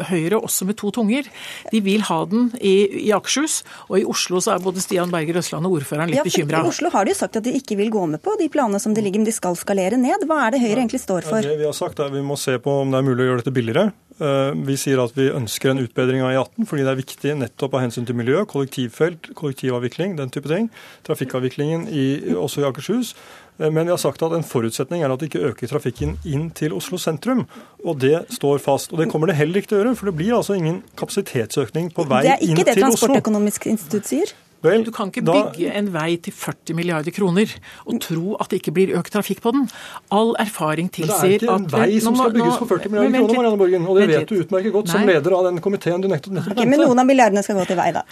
Høyre 0.09 0.39
også 0.39 0.67
med 0.67 0.77
to 0.79 0.91
tunger. 0.95 1.27
De 1.71 1.81
vil 1.83 2.05
ha 2.07 2.19
den 2.29 2.49
i, 2.57 2.75
i 3.07 3.13
Akershus, 3.15 3.61
og 3.87 3.99
i 4.01 4.05
Oslo 4.07 4.41
så 4.43 4.55
er 4.55 4.63
både 4.63 4.83
Stian 4.83 5.13
Berger 5.13 5.39
Østland 5.41 5.69
og 5.69 5.77
ordføreren 5.79 6.11
litt 6.11 6.21
ja, 6.21 6.25
bekymra. 6.27 6.63
I 6.63 6.71
Oslo 6.71 6.91
har 6.93 7.07
de 7.07 7.13
jo 7.13 7.19
sagt 7.21 7.39
at 7.39 7.47
de 7.47 7.55
ikke 7.57 7.77
vil 7.79 7.93
gå 7.93 8.05
med 8.13 8.23
på 8.23 8.35
de 8.39 8.49
planene 8.53 8.81
som 8.83 8.95
det 8.97 9.05
ligger, 9.05 9.23
men 9.23 9.29
de 9.29 9.35
skal 9.35 9.57
skalere 9.59 9.99
ned. 10.01 10.25
Hva 10.27 10.43
er 10.47 10.55
det 10.55 10.63
Høyre 10.63 10.81
egentlig 10.81 11.03
står 11.03 11.27
for? 11.27 11.41
Ja, 11.41 11.53
det 11.53 11.61
vi 11.61 11.69
har 11.69 11.77
sagt 11.77 12.01
er 12.03 12.13
Vi 12.13 12.25
må 12.25 12.39
se 12.39 12.57
på 12.61 12.81
om 12.83 12.93
det 12.93 13.01
er 13.01 13.07
mulig 13.07 13.25
å 13.25 13.31
gjøre 13.31 13.43
dette 13.43 13.55
billigere. 13.55 13.89
Eh, 14.17 14.51
vi 14.65 14.73
sier 14.81 14.97
at 15.03 15.13
vi 15.13 15.27
ønsker 15.29 15.71
en 15.71 15.83
utbedring 15.83 16.23
av 16.25 16.31
E18 16.33 16.65
fordi 16.65 16.85
det 16.85 16.89
er 16.89 16.97
viktig 16.97 17.33
nettopp 17.37 17.75
av 17.77 17.83
hensyn 17.83 18.07
til 18.07 18.17
miljø, 18.17 18.41
kollektivfelt, 18.49 19.29
kollektivavvikling, 19.37 20.15
den 20.17 20.31
type 20.33 20.49
ting. 20.49 20.71
Trafikkavviklingen 21.05 21.85
i, 21.93 22.05
også 22.47 22.63
i 22.63 22.67
Akershus. 22.67 23.13
Eh, 23.59 23.69
men 23.69 23.85
vi 23.85 23.93
har 23.93 24.01
sagt 24.01 24.23
at 24.25 24.33
en 24.37 24.47
forutsetning 24.47 25.03
er 25.03 25.13
at 25.13 25.21
det 25.21 25.29
ikke 25.31 25.51
øker 25.51 25.71
trafikken 25.73 26.17
inn 26.25 26.49
til 26.57 26.75
Oslo 26.77 26.99
sentrum. 27.01 27.45
Og 27.85 27.99
det 28.01 28.25
står 28.39 28.63
fast. 28.63 28.95
Og 28.95 29.03
det 29.03 29.09
kommer 29.11 29.31
det 29.31 29.37
heller 29.39 29.61
ikke 29.61 29.73
til 29.73 29.79
å 29.79 29.83
gjøre, 29.83 29.95
for 29.99 30.11
det 30.11 30.17
blir 30.19 30.35
altså 30.39 30.57
ingen 30.57 30.81
kapasitetsøkning 30.99 31.93
på 31.95 32.07
vei 32.09 32.23
inn 32.25 32.33
til 32.33 32.33
Oslo. 32.33 32.49
Det 32.49 32.49
er 32.49 32.57
ikke 32.57 32.69
det 32.71 32.77
Transportøkonomisk 32.81 33.71
institutt 33.75 34.09
sier? 34.09 34.35
Vel, 34.65 34.83
du 34.85 34.91
kan 34.93 35.11
ikke 35.11 35.21
da... 35.25 35.35
bygge 35.37 35.71
en 35.77 35.89
vei 35.93 36.15
til 36.23 36.33
40 36.33 36.77
milliarder 36.77 37.13
kroner 37.13 37.51
og 37.85 37.99
tro 38.01 38.37
at 38.41 38.49
det 38.49 38.61
ikke 38.61 38.73
blir 38.73 38.93
økt 38.97 39.13
trafikk 39.13 39.43
på 39.43 39.53
den. 39.53 39.67
All 40.13 40.33
erfaring 40.41 40.89
tilsier 40.93 41.45
at 41.45 41.45
Det 41.45 41.45
er 41.45 41.45
ikke 41.45 41.53
en 41.53 41.67
vei 41.73 41.99
som 42.01 42.17
skal 42.17 42.33
bygges 42.33 42.57
for 42.61 42.71
40 42.73 42.93
milliarder 42.93 43.19
kroner, 43.21 43.37
Marianne 43.37 43.61
Borgen. 43.61 43.87
Og 43.87 43.99
det 44.01 44.07
vet 44.11 44.31
du 44.31 44.41
utmerket 44.41 44.75
godt 44.75 44.91
som 44.93 45.05
leder 45.07 45.37
av 45.37 45.47
den 45.49 45.61
komiteen 45.63 46.03
du 46.03 46.09
nettopp 46.11 46.37
nevnte. 46.39 46.57
Okay, 46.57 46.69
men 46.69 46.83
noen 46.83 47.03
av 47.03 47.09
milliardene 47.09 47.45
skal 47.45 47.59
gå 47.61 47.67
til 47.69 47.79
vei, 47.79 47.87
da? 47.95 48.03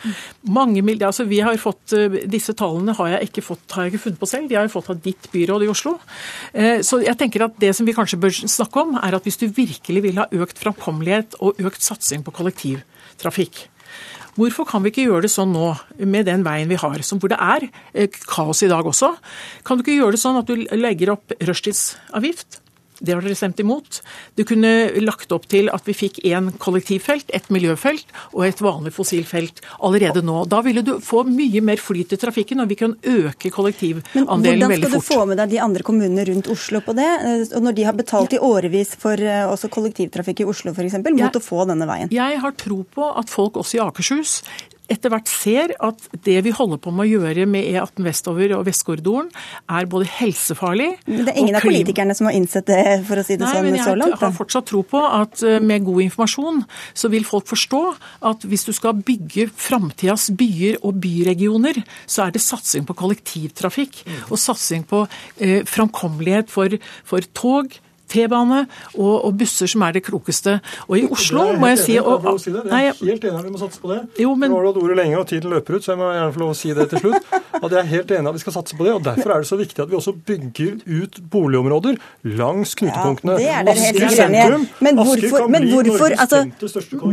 Mange 0.59 0.85
milliarder, 0.85 1.11
altså 1.11 1.27
vi 1.29 1.41
har 1.45 1.57
fått, 1.61 1.83
eh, 1.97 2.21
Disse 2.35 2.55
tallene 2.57 2.95
har 2.97 3.13
jeg 3.15 3.29
ikke, 3.31 3.45
fått, 3.49 3.65
har 3.73 3.87
jeg 3.87 3.95
ikke 3.95 4.03
funnet 4.05 4.21
på 4.21 4.29
selv. 4.29 4.49
De 4.49 4.59
har 4.59 4.67
jeg 4.67 4.75
fått 4.75 4.91
av 4.93 5.01
ditt 5.01 5.29
byråd 5.33 5.65
i 5.65 5.71
Oslo. 5.71 5.97
Eh, 6.53 6.79
så 6.85 7.01
jeg 7.03 7.17
tenker 7.19 7.47
at 7.49 7.57
det 7.61 7.73
som 7.77 7.87
vi 7.87 7.95
kanskje 7.97 8.21
bør 8.21 8.35
snakke 8.45 8.85
om, 8.85 8.97
er 9.01 9.17
at 9.17 9.25
hvis 9.25 9.41
du 9.41 9.47
virkelig 9.49 10.05
vil 10.05 10.21
ha 10.21 10.29
økt 10.29 10.61
framkommelighet 10.61 11.39
og 11.41 11.61
økt 11.65 11.85
satsing 11.85 12.25
på 12.25 12.33
kollektivtrafikk, 12.35 13.65
Hvorfor 14.35 14.67
kan 14.67 14.83
vi 14.83 14.91
ikke 14.91 15.05
gjøre 15.07 15.25
det 15.25 15.31
sånn 15.31 15.53
nå, 15.55 15.69
med 16.03 16.27
den 16.27 16.43
veien 16.43 16.67
vi 16.67 16.79
har, 16.79 16.99
hvor 16.99 17.31
det 17.31 17.39
er 17.39 17.69
eh, 17.93 18.11
kaos 18.27 18.63
i 18.65 18.71
dag 18.71 18.87
også? 18.87 19.13
Kan 19.63 19.79
du 19.79 19.85
ikke 19.85 19.95
gjøre 19.95 20.17
det 20.17 20.23
sånn 20.25 20.41
at 20.41 20.51
du 20.51 20.65
legger 20.75 21.13
opp 21.15 21.35
rushtidsavgift? 21.47 22.59
Det 22.99 23.13
har 23.13 23.25
dere 23.25 23.37
stemt 23.37 23.59
imot. 23.59 24.01
Du 24.35 24.43
kunne 24.47 24.71
lagt 25.03 25.31
opp 25.35 25.47
til 25.51 25.69
at 25.73 25.87
vi 25.87 25.95
fikk 25.97 26.21
én 26.27 26.51
kollektivfelt, 26.61 27.31
et 27.35 27.49
miljøfelt 27.53 28.11
og 28.33 28.45
et 28.47 28.61
vanlig 28.63 28.93
fossilfelt 28.95 29.61
allerede 29.83 30.23
nå. 30.25 30.43
Da 30.51 30.61
ville 30.65 30.83
du 30.85 30.95
få 31.03 31.23
mye 31.27 31.63
mer 31.65 31.81
flyt 31.81 32.15
i 32.15 32.19
trafikken, 32.21 32.63
og 32.63 32.71
vi 32.71 32.79
kan 32.79 32.95
øke 33.01 33.51
kollektivandelen 33.53 34.35
veldig 34.35 34.45
fort. 34.45 34.69
Hvordan 34.69 34.85
skal 34.85 35.01
du 35.01 35.09
få 35.09 35.25
med 35.31 35.41
deg 35.41 35.55
de 35.55 35.61
andre 35.65 35.87
kommunene 35.87 36.27
rundt 36.29 36.51
Oslo 36.51 36.81
på 36.85 36.95
det? 36.97 37.09
Og 37.55 37.65
når 37.65 37.79
de 37.79 37.87
har 37.87 37.97
betalt 37.97 38.37
i 38.37 38.41
årevis 38.41 38.95
for 39.01 39.19
eh, 39.19 39.43
også 39.49 39.71
kollektivtrafikk 39.73 40.45
i 40.45 40.49
Oslo 40.49 40.75
f.eks., 40.75 40.99
mot 41.05 41.19
jeg, 41.19 41.33
å 41.35 41.43
få 41.43 41.65
denne 41.69 41.87
veien? 41.89 42.11
Jeg 42.13 42.39
har 42.43 42.55
tro 42.59 42.81
på 42.95 43.11
at 43.19 43.31
folk 43.31 43.59
også 43.61 43.79
i 43.79 43.83
Akershus 43.85 44.39
etter 44.91 45.11
hvert 45.13 45.29
ser 45.29 45.73
at 45.83 46.07
det 46.25 46.37
vi 46.45 46.53
holder 46.55 46.79
på 46.81 46.93
med 46.93 47.07
å 47.07 47.19
gjøre 47.19 47.45
med 47.49 47.65
E18 47.71 48.05
vestover 48.05 48.53
og 48.57 48.65
Vestkorridoren, 48.67 49.31
er 49.71 49.87
både 49.89 50.07
helsefarlig 50.17 50.89
Men 51.07 51.25
det 51.25 51.33
er 51.33 51.39
ingen 51.41 51.57
av 51.57 51.65
politikerne 51.65 52.15
som 52.17 52.29
har 52.29 52.37
innsett 52.37 52.67
det, 52.69 52.81
for 53.07 53.21
å 53.21 53.25
si 53.25 53.37
det 53.37 53.45
Nei, 53.47 53.53
sånn, 53.55 53.79
så 53.81 53.95
langt? 53.97 54.15
Jeg 54.15 54.21
har 54.23 54.35
fortsatt 54.35 54.69
tro 54.69 54.83
på 54.87 55.01
at 55.05 55.43
eh, 55.45 55.57
med 55.63 55.85
god 55.87 56.05
informasjon 56.05 56.61
så 56.93 57.11
vil 57.13 57.25
folk 57.27 57.49
forstå 57.49 57.81
at 58.31 58.45
hvis 58.49 58.67
du 58.67 58.73
skal 58.75 58.97
bygge 59.05 59.47
framtidas 59.51 60.29
byer 60.37 60.79
og 60.85 60.99
byregioner, 61.03 61.81
så 62.05 62.27
er 62.27 62.35
det 62.35 62.43
satsing 62.45 62.85
på 62.87 62.97
kollektivtrafikk 62.97 64.03
og 64.29 64.37
satsing 64.41 64.85
på 64.89 65.05
eh, 65.39 65.61
framkommelighet 65.69 66.53
for, 66.53 66.77
for 67.07 67.25
tog, 67.37 67.73
T-bane 68.15 68.63
og, 68.95 69.13
og, 69.13 69.31
busser 69.39 69.69
som 69.71 69.83
er 69.85 69.97
det 69.97 70.05
klokeste. 70.05 70.57
Og 70.87 70.97
i 70.99 71.05
Oslo 71.11 71.47
må 71.59 71.71
jeg 71.73 71.81
si 71.83 71.97
og, 71.99 72.27
si 72.41 72.53
det. 72.53 72.65
Jeg 72.71 72.91
er 72.91 72.99
helt 73.01 73.27
enig, 73.27 73.39
at 73.39 73.47
vi 73.47 73.53
må 73.53 73.61
satse 73.61 73.81
på 73.81 73.91
det. 73.91 74.01
Jo, 74.21 74.33
men, 74.35 74.51
Nå 74.51 74.59
har 74.59 74.67
du 74.67 74.71
hatt 74.71 74.81
ordet 74.83 74.99
lenge, 75.01 75.19
og 75.19 75.27
tiden 75.29 75.53
løper 75.53 75.77
ut, 75.77 75.85
så 75.85 75.93
jeg 75.93 76.01
må 76.01 76.11
gjerne 76.15 76.35
få 76.35 76.43
lov 76.43 76.53
å 76.53 76.57
si 76.57 76.73
det 76.77 76.87
til 76.93 77.03
slutt. 77.03 77.29
At 77.55 77.71
jeg 77.71 77.79
er 77.79 77.89
helt 77.89 78.11
enig 78.15 78.31
at 78.31 78.37
vi 78.37 78.43
skal 78.43 78.55
satse 78.57 78.77
på 78.77 78.87
det. 78.87 78.93
og 78.95 79.03
Derfor 79.05 79.35
er 79.35 79.43
det 79.43 79.49
så 79.49 79.59
viktig 79.59 79.83
at 79.83 79.91
vi 79.91 79.97
også 79.99 80.13
bygger 80.27 80.81
ut 80.85 81.19
boligområder 81.31 81.99
langs 82.39 82.75
knutepunktene. 82.79 83.37
Ja, 83.41 83.61
det 83.65 83.75
er 83.75 83.95
dere 83.95 84.09
helt 84.09 84.23
enige 84.25 84.59
Men 84.85 84.99
hvorfor, 84.99 85.47
men 85.51 85.67
hvorfor 85.71 86.15
altså, 86.15 86.43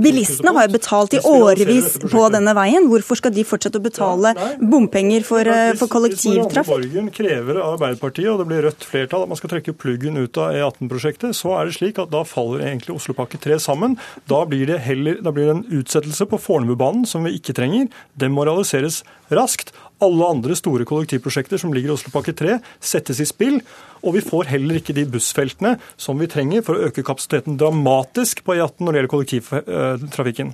Bilistene 0.02 0.54
har 0.56 0.68
jo 0.68 0.74
betalt 0.76 1.16
i 1.16 1.22
årevis 1.26 1.96
på 2.02 2.24
denne 2.34 2.54
veien. 2.58 2.88
Hvorfor 2.90 3.20
skal 3.20 3.34
de 3.34 3.44
fortsette 3.46 3.80
å 3.80 3.84
betale 3.84 4.34
bompenger 4.60 5.26
for, 5.26 5.46
eh, 5.46 5.72
for 5.78 5.90
kollektivtrafikk? 5.92 6.82
Hvis 6.82 6.92
Borgen 6.92 7.10
krever 7.14 7.60
av 7.62 7.76
Arbeiderpartiet, 7.76 8.30
og 8.32 8.42
det 8.42 8.48
blir 8.50 8.66
rødt 8.68 8.86
flertall, 8.88 9.26
at 9.26 9.32
man 9.32 9.40
skal 9.40 9.54
trekke 9.54 9.76
pluggen 9.76 10.18
ut 10.18 10.38
av 10.38 10.56
E18 10.56 10.91
prosjektet 10.92 11.36
så 11.36 11.54
er 11.58 11.68
det 11.68 11.76
slik 11.76 11.98
at 12.02 12.12
da 12.12 12.22
faller 12.28 12.64
egentlig 12.66 12.94
Oslopakke 12.94 13.40
3 13.42 13.58
sammen. 13.62 13.96
Da 14.30 14.42
blir 14.48 14.68
det 14.70 14.80
heller 14.86 15.18
da 15.24 15.32
blir 15.34 15.48
det 15.48 15.56
en 15.56 15.80
utsettelse 15.80 16.26
på 16.30 16.40
Fornebubanen 16.40 17.06
som 17.08 17.26
vi 17.26 17.34
ikke 17.38 17.56
trenger. 17.56 17.88
Den 18.18 18.34
må 18.36 18.46
realiseres 18.48 19.02
raskt. 19.32 19.72
Alle 20.02 20.28
andre 20.34 20.56
store 20.58 20.86
kollektivprosjekter 20.88 21.60
som 21.62 21.72
ligger 21.74 21.92
i 21.92 21.96
Oslopakke 21.96 22.34
3, 22.38 22.58
settes 22.82 23.22
i 23.22 23.28
spill. 23.28 23.60
Og 24.02 24.16
vi 24.16 24.24
får 24.24 24.50
heller 24.50 24.80
ikke 24.80 24.96
de 24.96 25.06
bussfeltene 25.08 25.76
som 26.00 26.18
vi 26.18 26.30
trenger 26.30 26.64
for 26.66 26.76
å 26.76 26.88
øke 26.88 27.04
kapasiteten 27.06 27.58
dramatisk 27.60 28.42
på 28.46 28.56
E18 28.58 28.82
når 28.82 28.92
det 28.92 29.00
gjelder 29.00 29.14
kollektivtrafikken. 29.14 30.52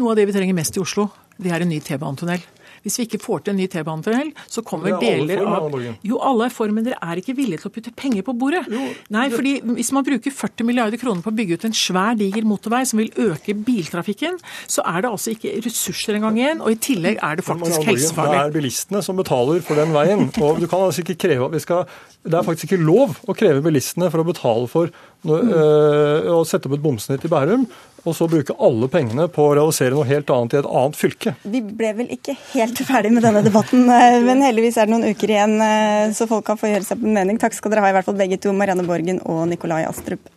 Noe 0.00 0.12
av 0.12 0.20
det 0.20 0.28
vi 0.28 0.36
trenger 0.36 0.56
mest 0.56 0.76
i 0.76 0.82
Oslo, 0.84 1.08
det 1.40 1.52
er 1.52 1.64
en 1.64 1.72
ny 1.72 1.80
T-banetunnel. 1.84 2.44
Hvis 2.84 2.98
vi 3.00 3.06
ikke 3.08 3.20
får 3.22 3.44
til 3.44 3.54
en 3.54 3.60
ny 3.62 3.68
T-banetunnel, 3.70 4.32
så 4.46 4.64
kommer 4.66 4.98
deler 5.02 5.42
av 5.44 5.74
Jo, 6.06 6.20
alle 6.24 6.48
er 6.48 6.54
for, 6.54 6.70
men 6.74 6.86
dere 6.86 6.98
er 7.02 7.20
ikke 7.20 7.36
villige 7.38 7.62
til 7.62 7.70
å 7.70 7.74
putte 7.74 7.92
penger 7.98 8.26
på 8.26 8.34
bordet. 8.38 8.64
Jo, 8.72 8.88
Nei, 9.14 9.26
fordi 9.32 9.56
hvis 9.78 9.92
man 9.96 10.06
bruker 10.06 10.34
40 10.34 10.68
milliarder 10.68 11.00
kroner 11.00 11.24
på 11.24 11.32
å 11.32 11.38
bygge 11.38 11.58
ut 11.58 11.68
en 11.68 11.76
svær, 11.76 12.16
diger 12.18 12.46
motorvei 12.48 12.84
som 12.88 13.00
vil 13.02 13.10
øke 13.28 13.56
biltrafikken, 13.66 14.38
så 14.70 14.84
er 14.88 15.04
det 15.04 15.12
altså 15.12 15.34
ikke 15.34 15.56
ressurser 15.66 16.18
engang 16.18 16.38
igjen, 16.40 16.62
og 16.64 16.74
i 16.74 16.80
tillegg 16.88 17.20
er 17.24 17.40
det 17.40 17.46
faktisk 17.46 17.86
helsefarlig. 17.88 18.38
Det 18.38 18.44
er 18.44 18.56
bilistene 18.58 19.02
som 19.04 19.18
betaler 19.18 19.64
for 19.64 19.78
den 19.78 19.94
veien. 19.96 20.28
og 20.42 20.60
du 20.62 20.68
kan 20.68 20.86
altså 20.86 21.04
ikke 21.04 21.18
kreve 21.28 21.48
at 21.48 21.54
vi 21.56 21.64
skal 21.64 21.84
Det 22.28 22.34
er 22.34 22.44
faktisk 22.44 22.72
ikke 22.72 22.82
lov 22.82 23.14
å 23.30 23.34
kreve 23.36 23.62
bilistene 23.64 24.10
for 24.10 24.20
å 24.20 24.26
betale 24.26 24.66
for 24.68 24.90
øh, 24.90 26.26
å 26.34 26.42
sette 26.46 26.68
opp 26.68 26.74
et 26.76 26.82
bomsnitt 26.82 27.24
i 27.24 27.30
Bærum 27.30 27.64
og 28.08 28.16
så 28.16 28.28
bruke 28.30 28.56
alle 28.64 28.88
pengene 28.92 29.28
på 29.32 29.44
å 29.44 29.54
realisere 29.58 29.94
noe 29.94 30.08
helt 30.08 30.30
annet 30.34 30.56
i 30.56 30.60
et 30.62 30.70
annet 30.80 30.98
fylke. 30.98 31.34
Vi 31.44 31.62
ble 31.62 31.92
vel 32.00 32.10
ikke 32.16 32.34
helt 32.54 32.82
ferdig 32.88 33.12
med 33.14 33.26
denne 33.26 33.44
debatten, 33.44 33.84
eh, 33.92 34.18
men 34.24 34.42
heldigvis 34.44 34.80
er 34.80 34.88
det 34.88 34.96
noen 34.96 35.12
uker 35.12 35.34
igjen, 35.34 35.56
eh, 35.60 36.08
så 36.16 36.28
folk 36.30 36.46
kan 36.48 36.60
få 36.60 36.72
gjøre 36.72 36.88
seg 36.88 37.02
på 37.02 37.08
en 37.08 37.20
mening. 37.20 37.40
Takk 37.40 37.56
skal 37.56 37.74
dere 37.74 37.84
ha, 37.84 37.92
i 37.92 37.96
hvert 37.98 38.08
fall 38.08 38.18
begge 38.18 38.40
to, 38.40 38.56
Marianne 38.56 38.86
Borgen 38.88 39.22
og 39.28 39.46
Nikolai 39.52 39.84
Astrup. 39.88 40.32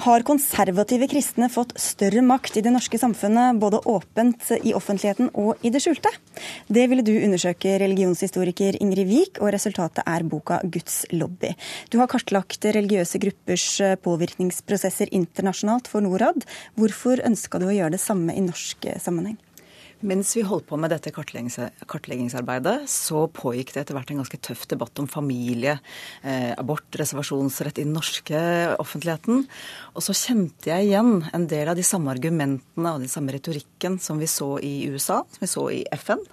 Har 0.00 0.22
konservative 0.24 1.04
kristne 1.12 1.50
fått 1.52 1.74
større 1.76 2.22
makt 2.24 2.54
i 2.56 2.62
det 2.64 2.70
norske 2.72 2.96
samfunnet, 2.96 3.58
både 3.60 3.82
åpent 3.84 4.46
i 4.64 4.72
offentligheten 4.72 5.28
og 5.36 5.60
i 5.60 5.68
det 5.74 5.82
skjulte? 5.84 6.08
Det 6.72 6.86
ville 6.88 7.04
du 7.04 7.12
undersøke, 7.18 7.74
religionshistoriker 7.82 8.78
Ingrid 8.80 9.10
Wiik, 9.10 9.42
og 9.44 9.52
resultatet 9.52 10.00
er 10.08 10.24
boka 10.24 10.62
Guds 10.64 11.02
lobby. 11.12 11.52
Du 11.92 11.98
har 12.00 12.08
kartlagt 12.08 12.64
religiøse 12.64 13.20
gruppers 13.20 13.66
påvirkningsprosesser 14.06 15.12
internasjonalt 15.12 15.92
for 15.92 16.00
Norad. 16.06 16.48
Hvorfor 16.80 17.20
ønska 17.28 17.60
du 17.60 17.68
å 17.68 17.76
gjøre 17.76 17.98
det 17.98 18.00
samme 18.00 18.32
i 18.32 18.46
norsk 18.48 18.88
sammenheng? 19.04 19.36
Mens 20.00 20.30
vi 20.32 20.42
holdt 20.48 20.64
på 20.70 20.78
med 20.80 20.88
dette 20.94 21.10
kartleggingsarbeidet, 21.12 22.86
så 22.88 23.26
pågikk 23.36 23.74
det 23.74 23.82
etter 23.82 23.96
hvert 23.98 24.12
en 24.14 24.22
ganske 24.22 24.38
tøff 24.40 24.62
debatt 24.70 24.96
om 25.02 25.08
familie, 25.10 25.74
eh, 26.24 26.54
abort, 26.56 26.88
reservasjonsrett 26.96 27.82
i 27.82 27.84
den 27.84 27.92
norske 27.92 28.40
offentligheten. 28.80 29.44
Og 29.92 30.04
så 30.06 30.16
kjente 30.16 30.72
jeg 30.72 30.88
igjen 30.88 31.28
en 31.36 31.46
del 31.50 31.68
av 31.68 31.76
de 31.76 31.84
samme 31.84 32.14
argumentene 32.14 32.94
og 32.94 33.04
den 33.04 33.12
samme 33.12 33.34
retorikken 33.36 33.98
som 34.00 34.18
vi 34.22 34.28
så 34.30 34.54
i 34.64 34.88
USA, 34.88 35.20
som 35.28 35.44
vi 35.44 35.50
så 35.52 35.66
i 35.74 35.82
FN. 36.00 36.24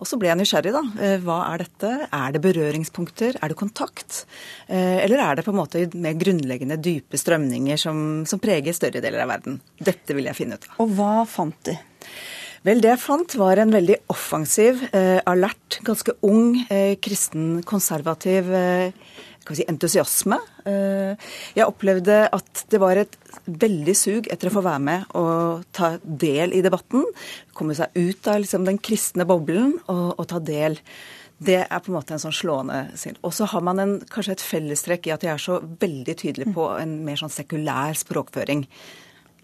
Og 0.00 0.08
så 0.08 0.16
ble 0.18 0.30
jeg 0.30 0.40
nysgjerrig, 0.40 0.72
da. 0.74 0.82
Eh, 1.04 1.18
hva 1.22 1.42
er 1.52 1.66
dette? 1.66 1.90
Er 2.08 2.32
det 2.32 2.40
berøringspunkter? 2.42 3.36
Er 3.36 3.52
det 3.52 3.58
kontakt? 3.60 4.24
Eh, 4.66 5.04
eller 5.04 5.20
er 5.20 5.36
det 5.36 5.44
på 5.44 5.52
en 5.52 5.60
måte 5.60 5.84
mer 5.92 6.16
grunnleggende 6.16 6.80
dype 6.80 7.20
strømninger 7.20 7.76
som, 7.84 8.24
som 8.24 8.40
preger 8.40 8.72
større 8.72 9.04
deler 9.04 9.26
av 9.26 9.34
verden? 9.36 9.60
Dette 9.76 10.16
vil 10.16 10.32
jeg 10.32 10.40
finne 10.40 10.56
ut 10.56 10.66
av. 10.70 10.80
Og 10.80 10.96
hva 10.96 11.12
fant 11.28 11.68
du? 11.68 11.76
Vel, 12.64 12.80
det 12.80 12.94
jeg 12.94 13.00
fant, 13.02 13.34
var 13.36 13.60
en 13.60 13.74
veldig 13.74 13.98
offensiv, 14.08 14.86
eh, 14.96 15.20
alert, 15.28 15.82
ganske 15.84 16.14
ung, 16.24 16.64
eh, 16.70 16.94
kristen, 16.96 17.62
konservativ 17.62 18.48
eh, 18.56 18.92
si, 19.52 19.66
entusiasme. 19.68 20.38
Eh, 20.64 21.12
jeg 21.58 21.66
opplevde 21.66 22.22
at 22.32 22.64
det 22.72 22.80
var 22.80 22.96
et 22.96 23.18
veldig 23.44 23.96
sug 23.98 24.30
etter 24.32 24.48
å 24.48 24.54
få 24.54 24.64
være 24.64 24.80
med 24.80 25.04
og 25.20 25.66
ta 25.76 25.98
del 26.00 26.56
i 26.56 26.62
debatten. 26.64 27.04
Komme 27.52 27.76
seg 27.76 27.92
ut 27.92 28.32
av 28.32 28.40
liksom, 28.40 28.64
den 28.64 28.80
kristne 28.80 29.28
boblen 29.28 29.76
og, 29.84 30.14
og, 30.16 30.24
ta 30.32 30.40
del. 30.40 30.80
Det 31.36 31.60
er 31.66 31.84
på 31.84 31.92
en 31.92 31.98
måte 31.98 32.16
en 32.16 32.22
sånn 32.22 32.32
slående 32.32 32.86
syn. 32.96 33.20
Og 33.20 33.34
så 33.36 33.44
har 33.52 33.60
man 33.60 33.82
en, 33.82 33.98
kanskje 34.08 34.38
et 34.38 34.48
fellestrekk 34.48 35.10
i 35.10 35.12
at 35.12 35.20
de 35.20 35.34
er 35.34 35.42
så 35.42 35.60
veldig 35.60 36.16
tydelige 36.16 36.56
på 36.56 36.72
en 36.78 37.02
mer 37.04 37.20
sånn 37.20 37.32
sekulær 37.42 37.92
språkføring. 38.00 38.64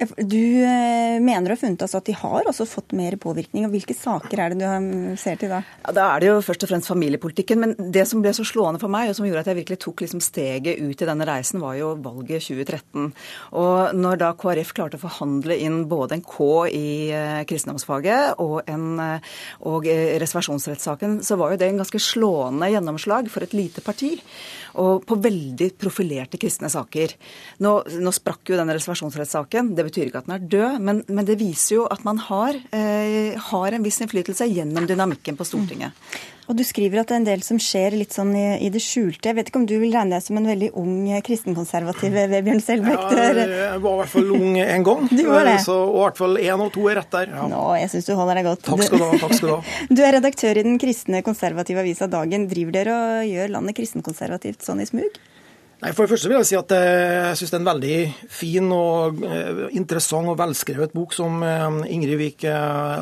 Du 0.01 0.65
eh, 0.65 1.19
mener 1.21 1.53
å 1.53 1.57
ha 1.57 1.61
funnet 1.61 1.83
altså 1.85 1.99
at 2.01 2.07
de 2.09 2.15
har 2.17 2.47
også 2.49 2.65
fått 2.69 2.95
mer 2.97 3.19
påvirkning. 3.21 3.67
og 3.67 3.75
Hvilke 3.75 3.97
saker 3.97 4.41
er 4.41 4.55
det 4.55 4.61
du 4.65 5.17
ser 5.21 5.37
til 5.41 5.53
da? 5.53 5.61
Ja, 5.85 5.93
Da 5.97 6.07
er 6.15 6.23
det 6.23 6.31
jo 6.31 6.39
først 6.45 6.65
og 6.65 6.71
fremst 6.71 6.89
familiepolitikken. 6.89 7.61
Men 7.61 7.75
det 7.93 8.07
som 8.09 8.23
ble 8.25 8.33
så 8.37 8.47
slående 8.49 8.81
for 8.81 8.93
meg, 8.93 9.11
og 9.11 9.19
som 9.19 9.27
gjorde 9.29 9.45
at 9.45 9.51
jeg 9.53 9.61
virkelig 9.61 9.81
tok 9.85 10.05
liksom 10.05 10.23
steget 10.25 10.81
ut 10.81 11.05
i 11.05 11.09
denne 11.11 11.27
reisen, 11.29 11.61
var 11.61 11.77
jo 11.77 11.93
valget 12.01 12.47
2013. 12.47 13.11
Og 13.61 13.99
når 13.99 14.23
da 14.23 14.31
KrF 14.41 14.73
klarte 14.77 14.97
å 14.97 15.05
forhandle 15.05 15.59
inn 15.61 15.83
både 15.91 16.17
en 16.17 16.25
K 16.25 16.49
i 16.73 16.89
eh, 17.13 17.43
kristendomsfaget 17.51 18.41
og, 18.41 18.63
en, 18.73 18.89
eh, 19.05 19.37
og 19.69 19.85
reservasjonsrettssaken, 20.25 21.21
så 21.27 21.37
var 21.41 21.53
jo 21.53 21.61
det 21.61 21.69
en 21.69 21.85
ganske 21.85 22.01
slående 22.01 22.73
gjennomslag 22.73 23.29
for 23.29 23.45
et 23.45 23.57
lite 23.57 23.85
parti 23.85 24.15
og 24.79 25.05
på 25.07 25.19
veldig 25.23 25.71
profilerte 25.81 26.39
kristne 26.41 26.71
saker. 26.71 27.15
Nå, 27.65 27.73
nå 28.03 28.13
sprakk 28.15 28.53
jo 28.53 28.59
denne 28.59 28.77
reservasjonsrettssaken. 28.77 29.73
Det 29.75 29.87
betyr 29.91 30.09
ikke 30.09 30.23
at 30.23 30.29
den 30.31 30.37
er 30.39 30.51
død, 30.57 30.83
men, 30.87 31.05
men 31.11 31.29
det 31.29 31.41
viser 31.41 31.81
jo 31.81 31.87
at 31.91 32.05
man 32.07 32.21
har, 32.31 32.57
eh, 32.73 33.37
har, 33.51 33.73
en 33.75 33.85
viss 33.85 34.01
innflytelse 34.01 34.49
gjennom 34.49 34.89
dynamikken 34.89 35.37
på 35.37 35.47
Stortinget. 35.49 35.93
Mm. 35.93 36.29
Og 36.51 36.57
Du 36.59 36.65
skriver 36.67 36.99
at 36.99 37.11
det 37.11 37.15
er 37.15 37.21
en 37.21 37.27
del 37.29 37.43
som 37.47 37.61
skjer 37.63 37.95
litt 37.95 38.15
sånn 38.17 38.33
i, 38.35 38.47
i 38.67 38.71
det 38.75 38.81
skjulte. 38.83 39.29
Jeg 39.29 39.37
vet 39.39 39.51
ikke 39.53 39.61
om 39.61 39.69
du 39.71 39.77
vil 39.79 39.93
regne 39.95 40.17
deg 40.17 40.25
som 40.25 40.41
en 40.41 40.49
veldig 40.51 40.73
ung 40.81 41.07
kristenkonservativ, 41.23 42.17
Vebjørn 42.33 42.63
Selbekk? 42.65 43.05
Ja, 43.15 43.29
jeg 43.37 43.83
var 43.85 43.95
i 43.95 44.01
hvert 44.01 44.13
fall 44.17 44.33
ung 44.35 44.59
en 44.59 44.87
gang. 44.89 45.07
Du 45.21 45.23
var 45.29 45.47
det. 45.47 45.61
Så, 45.63 45.77
og 45.77 46.01
i 46.01 46.05
hvert 46.09 46.19
fall 46.19 46.41
én 46.43 46.65
og 46.65 46.73
to 46.75 46.89
er 46.91 46.99
rett 46.99 47.15
der. 47.15 47.31
Ja. 47.39 47.47
Nå, 47.53 47.63
jeg 47.79 47.93
syns 47.93 48.11
du 48.11 48.15
holder 48.19 48.41
deg 48.41 48.51
godt. 48.51 48.65
Takk 48.67 48.83
skal 48.89 49.03
du 49.03 49.07
ha. 49.07 49.21
takk 49.23 49.37
skal 49.39 49.53
Du 49.53 49.55
ha. 49.55 49.79
Du 50.01 50.03
er 50.03 50.17
redaktør 50.19 50.59
i 50.59 50.67
den 50.67 50.81
kristne 50.83 51.23
konservative 51.27 51.85
avisa 51.85 52.11
Dagen. 52.11 52.49
Driver 52.51 52.79
dere 52.81 52.99
og 52.99 53.31
gjør 53.31 53.55
landet 53.55 53.79
kristenkonservativt 53.79 54.67
sånn 54.67 54.83
i 54.83 54.89
smug? 54.91 55.21
Nei, 55.81 55.95
For 55.97 56.05
det 56.05 56.13
første 56.13 56.29
vil 56.29 56.39
jeg 56.41 56.51
si 56.51 56.59
at 56.59 56.75
jeg 56.77 57.39
syns 57.41 57.53
det 57.53 57.57
er 57.57 57.63
en 57.63 57.71
veldig 57.71 57.95
fin 58.41 58.75
og 58.77 59.23
eh, 59.25 59.63
interessant 59.81 60.29
og 60.29 60.37
velskrevet 60.37 60.93
bok 60.93 61.17
som 61.17 61.41
eh, 61.41 61.81
Ingrid 61.95 62.21
Vik 62.21 62.45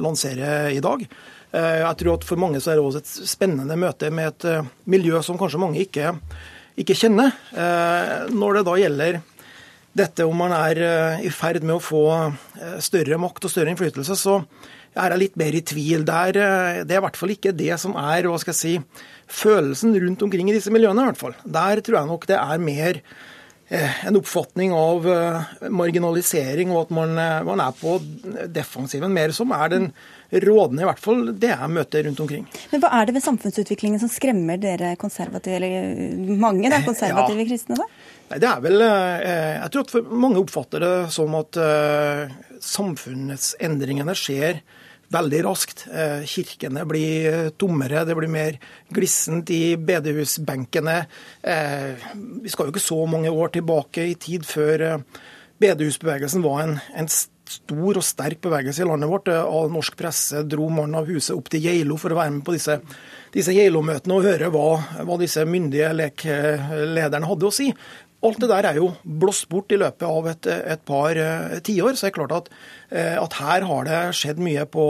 lanserer 0.04 0.70
i 0.70 0.84
dag. 0.84 1.02
Eh, 1.48 1.80
jeg 1.80 1.96
tror 2.02 2.18
at 2.18 2.26
For 2.28 2.40
mange 2.40 2.60
så 2.60 2.72
er 2.72 2.78
det 2.78 2.84
også 2.84 3.00
et 3.00 3.30
spennende 3.30 3.78
møte 3.80 4.10
med 4.12 4.32
et 4.32 4.48
eh, 4.50 4.70
miljø 4.90 5.20
som 5.24 5.38
kanskje 5.40 5.60
mange 5.62 5.80
ikke, 5.84 6.12
ikke 6.80 6.96
kjenner. 6.98 7.32
Eh, 7.56 8.28
når 8.34 8.58
det 8.58 8.64
da 8.68 8.78
gjelder 8.82 9.20
dette 9.98 10.26
om 10.28 10.36
man 10.36 10.52
er 10.54 10.78
i 11.24 11.30
ferd 11.32 11.64
med 11.64 11.74
å 11.74 11.82
få 11.82 12.02
større 12.84 13.16
makt 13.18 13.48
og 13.48 13.50
større 13.50 13.72
innflytelse, 13.72 14.14
så 14.14 14.36
er 14.94 15.10
jeg 15.10 15.22
litt 15.24 15.38
mer 15.40 15.56
i 15.58 15.62
tvil. 15.66 16.04
Det 16.06 16.18
er, 16.28 16.84
det 16.86 16.94
er 16.94 17.00
i 17.00 17.02
hvert 17.02 17.18
fall 17.18 17.32
ikke 17.34 17.54
det 17.56 17.72
som 17.82 17.96
er 17.98 18.28
hva 18.28 18.36
skal 18.38 18.54
jeg 18.54 18.60
si, 18.60 19.00
følelsen 19.28 19.96
rundt 20.00 20.22
omkring 20.26 20.50
i 20.50 20.56
disse 20.56 20.72
miljøene. 20.74 21.02
i 21.02 21.10
hvert 21.10 21.24
fall. 21.24 21.34
Der 21.44 21.82
tror 21.84 22.00
jeg 22.00 22.12
nok 22.12 22.28
det 22.30 22.38
er 22.38 22.62
mer 22.68 23.02
en 23.68 24.16
oppfatning 24.16 24.70
av 24.72 25.04
marginalisering, 25.68 26.70
og 26.72 26.86
at 26.86 26.92
man, 26.96 27.10
man 27.44 27.60
er 27.60 27.74
på 27.76 27.98
defensiven 28.48 29.12
mer, 29.12 29.34
som 29.36 29.52
er 29.52 29.68
den 29.74 29.90
rådende, 30.32 30.82
i 30.82 30.88
hvert 30.88 31.00
fall 31.00 31.20
det 31.40 31.50
jeg 31.50 31.72
møter 31.72 32.04
rundt 32.08 32.22
omkring. 32.24 32.46
Men 32.72 32.82
Hva 32.82 32.90
er 32.96 33.08
det 33.08 33.14
ved 33.16 33.24
samfunnsutviklingen 33.24 34.00
som 34.00 34.10
skremmer 34.12 34.60
dere 34.60 34.94
konservative, 35.00 35.56
eller 35.60 36.38
mange 36.40 36.72
da, 36.72 36.82
konservative 36.88 37.44
ja. 37.44 37.48
kristne? 37.48 37.78
da? 37.80 37.86
Nei, 38.28 38.40
det 38.42 38.48
er 38.48 38.64
vel, 38.64 38.82
eh, 38.84 39.54
Jeg 39.58 39.70
tror 39.72 39.86
at 39.86 40.10
mange 40.24 40.42
oppfatter 40.42 40.84
det 40.84 40.94
som 41.14 41.36
at 41.38 41.56
samfunnsendringene 41.56 42.44
samfunnets 42.68 43.54
endringene 43.62 44.14
skjer 44.18 44.62
veldig 45.14 45.40
raskt. 45.46 45.86
Uh, 45.92 46.20
kirkene 46.28 46.84
blir 46.88 47.50
tommere, 47.60 48.04
det 48.08 48.16
blir 48.18 48.32
mer 48.32 48.60
glissent 48.94 49.50
i 49.54 49.76
bedehusbenkene. 49.76 51.00
Uh, 51.44 52.06
vi 52.44 52.52
skal 52.52 52.68
jo 52.68 52.74
ikke 52.74 52.84
så 52.84 53.00
mange 53.10 53.32
år 53.32 53.56
tilbake 53.56 54.10
i 54.12 54.16
tid 54.20 54.46
før 54.48 55.02
bedehusbevegelsen 55.58 56.44
var 56.44 56.62
en, 56.62 56.78
en 56.94 57.10
stor 57.48 57.98
og 57.98 58.04
sterk 58.04 58.42
bevegelse 58.44 58.84
i 58.84 58.88
landet 58.88 59.10
vårt. 59.10 59.30
All 59.32 59.70
norsk 59.72 59.96
presse 59.98 60.44
dro 60.46 60.68
mannen 60.72 60.98
av 61.00 61.08
huset 61.08 61.36
opp 61.36 61.48
til 61.52 61.64
Geilo 61.64 61.98
for 62.00 62.14
å 62.14 62.20
være 62.20 62.34
med 62.36 62.44
på 62.46 62.54
disse, 62.56 62.78
disse 63.34 63.54
Geilo-møtene 63.56 64.18
og 64.18 64.28
høre 64.28 64.52
hva, 64.54 64.66
hva 65.08 65.18
disse 65.20 65.44
myndige 65.48 65.90
leklederne 65.96 67.30
hadde 67.30 67.48
å 67.48 67.54
si. 67.54 67.70
Alt 68.18 68.40
det 68.42 68.50
der 68.50 68.66
er 68.66 68.80
jo 68.80 68.90
blåst 69.02 69.46
bort 69.50 69.70
i 69.72 69.78
løpet 69.78 70.04
av 70.08 70.26
et, 70.26 70.48
et 70.74 70.80
par 70.86 71.18
tiår. 71.64 71.94
Så 71.94 72.06
det 72.06 72.10
er 72.10 72.16
klart 72.16 72.34
at, 72.34 72.48
at, 72.90 73.36
her 73.38 73.66
har 73.68 73.88
det 73.88 73.98
skjedd 74.16 74.40
mye 74.42 74.64
på, 74.70 74.84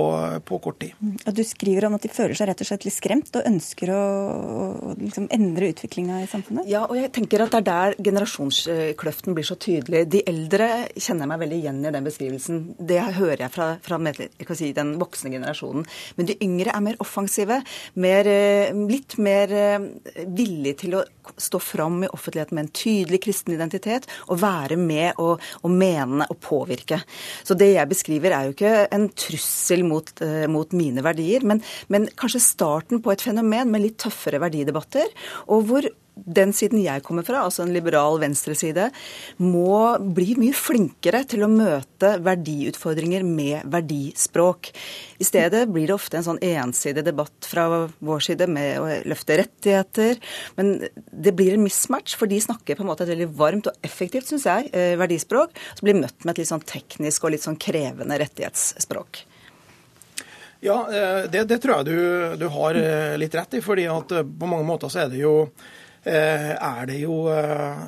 på 0.46 0.58
kort 0.62 0.78
tid. 0.82 0.94
Og 1.24 1.34
du 1.34 1.42
skriver 1.46 1.88
om 1.88 1.96
at 1.96 2.04
de 2.06 2.10
føler 2.12 2.38
seg 2.38 2.50
rett 2.50 2.62
og 2.62 2.68
slett 2.70 2.86
litt 2.86 2.96
skremt 2.96 3.38
og 3.38 3.48
ønsker 3.48 3.92
å, 3.94 4.02
å 4.88 4.94
liksom 5.00 5.28
endre 5.34 5.72
utviklinga 5.72 6.20
i 6.22 6.28
samfunnet? 6.30 6.68
Ja, 6.70 6.84
og 6.86 6.98
jeg 6.98 7.10
tenker 7.16 7.44
at 7.44 7.54
det 7.54 7.60
er 7.62 7.68
der 7.68 7.96
generasjonskløften 8.10 9.36
blir 9.36 9.48
så 9.48 9.58
tydelig. 9.60 10.04
De 10.12 10.22
eldre 10.30 10.70
kjenner 10.94 11.30
meg 11.30 11.42
veldig 11.44 11.58
igjen 11.58 11.82
i 11.82 11.94
den 11.94 12.08
beskrivelsen. 12.08 12.62
Det 12.78 13.00
hører 13.18 13.46
jeg 13.46 13.54
fra, 13.54 13.68
fra 13.84 14.00
jeg 14.08 14.58
si, 14.58 14.72
den 14.76 14.94
voksne 15.00 15.34
generasjonen. 15.34 15.86
Men 16.16 16.30
de 16.30 16.38
yngre 16.44 16.74
er 16.74 16.84
mer 16.84 17.00
offensive. 17.02 17.60
Mer, 17.98 18.30
eh, 18.30 18.72
litt 18.88 19.18
mer 19.22 19.52
villige 20.24 20.84
til 20.84 20.98
å 21.00 21.04
stå 21.38 21.58
fram 21.60 22.02
i 22.06 22.12
offentligheten 22.14 22.56
med 22.56 22.68
en 22.68 22.72
tydelig 22.72 23.08
tydelig 23.08 23.22
kristen 23.24 23.54
identitet 23.54 24.08
og 24.28 24.40
være 24.42 24.76
med 24.76 25.18
og, 25.18 25.40
og, 25.62 25.70
mene 25.70 26.26
og 26.28 26.38
påvirke. 26.40 27.00
Så 27.44 27.56
det 27.58 27.72
jeg 27.74 27.87
beskriver 27.90 28.34
er 28.34 28.48
jo 28.48 28.56
ikke 28.56 28.74
en 28.94 29.08
trussel 29.18 29.84
mot, 29.86 30.12
uh, 30.24 30.44
mot 30.50 30.76
mine 30.76 31.04
verdier, 31.04 31.46
men, 31.48 31.62
men 31.92 32.08
kanskje 32.18 32.44
starten 32.44 33.02
på 33.04 33.14
et 33.14 33.24
fenomen 33.24 33.72
med 33.72 33.84
litt 33.84 33.98
tøffere 34.02 34.42
verdidebatter, 34.42 35.10
og 35.48 35.66
hvor 35.68 35.88
den 36.24 36.52
siden 36.56 36.80
jeg 36.82 37.04
kommer 37.06 37.26
fra, 37.26 37.44
altså 37.46 37.64
en 37.64 37.74
liberal 37.74 38.18
venstreside, 38.22 38.88
må 39.42 39.98
bli 40.14 40.34
mye 40.40 40.56
flinkere 40.56 41.22
til 41.28 41.44
å 41.44 41.50
møte 41.52 42.14
verdiutfordringer 42.24 43.26
med 43.26 43.68
verdispråk. 43.70 44.72
I 45.18 45.26
stedet 45.26 45.64
blir 45.72 45.88
det 45.88 45.96
ofte 45.96 46.20
en 46.20 46.26
sånn 46.26 46.42
ensidig 46.44 47.04
debatt 47.06 47.48
fra 47.48 47.68
vår 47.98 48.26
side 48.28 48.50
med 48.50 48.82
å 48.82 48.90
løfte 49.08 49.38
rettigheter. 49.42 50.20
Men 50.58 50.76
det 51.12 51.34
blir 51.38 51.56
en 51.56 51.64
mismatch, 51.64 52.16
for 52.18 52.30
de 52.30 52.40
snakker 52.42 52.78
på 52.78 52.84
en 52.84 52.90
måte 52.92 53.06
et 53.06 53.14
veldig 53.14 53.30
varmt 53.38 53.70
og 53.70 53.86
effektivt, 53.86 54.28
syns 54.30 54.46
jeg, 54.48 54.70
eh, 54.72 54.94
verdispråk, 55.00 55.56
som 55.74 55.88
blir 55.88 56.00
møtt 56.00 56.24
med 56.24 56.34
et 56.34 56.44
litt 56.44 56.52
sånn 56.52 56.64
teknisk 56.66 57.24
og 57.24 57.34
litt 57.34 57.46
sånn 57.46 57.60
krevende 57.60 58.18
rettighetsspråk. 58.20 59.24
Ja, 60.60 60.88
eh, 60.90 61.30
det, 61.30 61.44
det 61.44 61.60
tror 61.62 61.78
jeg 61.78 61.86
du, 61.86 62.36
du, 62.40 62.46
har 62.50 62.78
eh, 62.78 63.16
litt 63.18 63.34
rett 63.34 63.54
i. 63.54 63.62
fordi 63.62 63.86
at 63.90 64.08
på 64.10 64.48
mange 64.50 64.66
måter 64.66 64.90
så 64.90 65.04
er 65.04 65.12
det 65.12 65.22
jo 65.22 65.34
er 66.06 66.86
det 66.88 67.00
jo 67.02 67.26
eh, 67.32 67.82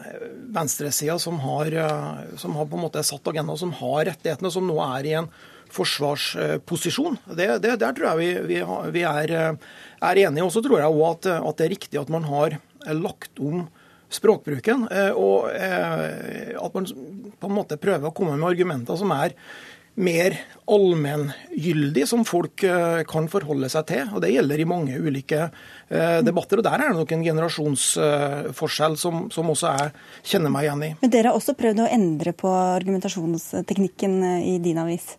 venstresida 0.52 1.18
som, 1.22 1.38
eh, 1.38 2.36
som, 2.36 2.56
har 2.56 2.68
på 2.68 2.78
en 2.78 2.84
måte 2.84 3.04
satt 3.06 3.30
agendaen, 3.30 3.58
som 3.60 3.72
har 3.78 4.04
rettighetene, 4.10 4.50
som 4.50 4.66
nå 4.66 4.78
er 4.84 5.08
i 5.08 5.16
en 5.20 5.30
forsvarsposisjon. 5.70 7.20
Det, 7.30 7.46
det, 7.62 7.76
der 7.78 7.94
tror 7.94 8.10
jeg 8.10 8.18
vi, 8.18 8.30
vi, 8.50 8.62
vi 8.96 9.04
er, 9.06 9.34
er, 9.54 10.22
enige. 10.26 10.44
Og 10.44 10.50
så 10.54 10.62
tror 10.64 10.80
jeg 10.80 10.90
òg 10.90 11.04
at, 11.12 11.30
at, 11.38 11.60
det 11.60 11.66
er 11.66 11.74
riktig 11.76 12.00
at 12.00 12.10
man 12.10 12.26
har 12.26 12.58
lagt 12.90 13.38
om 13.38 13.68
språkbruken. 14.10 14.88
Og 15.14 15.46
at 15.54 16.74
man 16.74 16.88
på 16.90 17.46
en 17.46 17.54
måte 17.54 17.78
prøver 17.78 18.10
å 18.10 18.14
komme 18.16 18.34
med 18.34 18.48
argumenter 18.50 18.98
som 18.98 19.14
er 19.14 19.36
mer 19.94 20.36
allmenngyldig, 20.70 22.08
som 22.08 22.22
folk 22.24 22.62
eh, 22.64 23.02
kan 23.08 23.26
forholde 23.30 23.68
seg 23.72 23.86
til. 23.90 24.10
og 24.14 24.22
Det 24.22 24.30
gjelder 24.32 24.62
i 24.62 24.68
mange 24.68 24.98
ulike 25.02 25.42
eh, 25.42 26.20
debatter. 26.24 26.60
og 26.60 26.66
Der 26.66 26.78
er 26.78 26.92
det 26.92 27.00
nok 27.00 27.14
en 27.16 27.24
generasjonsforskjell 27.26 28.96
som, 29.00 29.24
som 29.34 29.50
også 29.50 29.74
jeg 29.74 29.92
kjenner 30.32 30.54
meg 30.54 30.68
igjen 30.68 30.84
i. 30.86 30.90
Men 31.02 31.14
Dere 31.14 31.32
har 31.32 31.38
også 31.38 31.56
prøvd 31.58 31.84
å 31.84 31.90
endre 31.90 32.34
på 32.36 32.52
argumentasjonsteknikken 32.52 34.20
eh, 34.28 34.44
i 34.54 34.58
din 34.62 34.78
avis? 34.80 35.16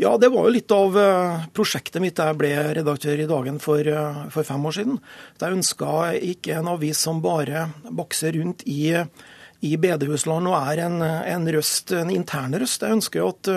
Ja, 0.00 0.16
det 0.20 0.28
var 0.32 0.44
jo 0.44 0.52
litt 0.52 0.72
av 0.76 0.96
prosjektet 1.56 2.02
mitt 2.04 2.18
da 2.18 2.26
jeg 2.28 2.36
ble 2.36 2.50
redaktør 2.76 3.16
i 3.16 3.28
Dagen 3.30 3.56
for, 3.64 3.86
for 4.28 4.44
fem 4.44 4.66
år 4.68 4.74
siden. 4.76 4.98
Jeg 5.40 5.56
ønska 5.56 5.92
ikke 6.20 6.58
en 6.58 6.68
avis 6.68 7.00
som 7.00 7.22
bare 7.24 7.70
bakser 7.88 8.36
rundt 8.36 8.66
i, 8.68 8.92
i 9.64 9.70
bedehusland 9.80 10.50
og 10.52 10.58
er 10.58 10.82
en, 10.84 11.00
en 11.00 11.48
røst, 11.56 11.94
en 11.96 12.12
intern 12.12 12.58
røst. 12.60 12.84
Jeg 12.84 12.98
ønsker 12.98 13.22
jo 13.22 13.30
at 13.32 13.50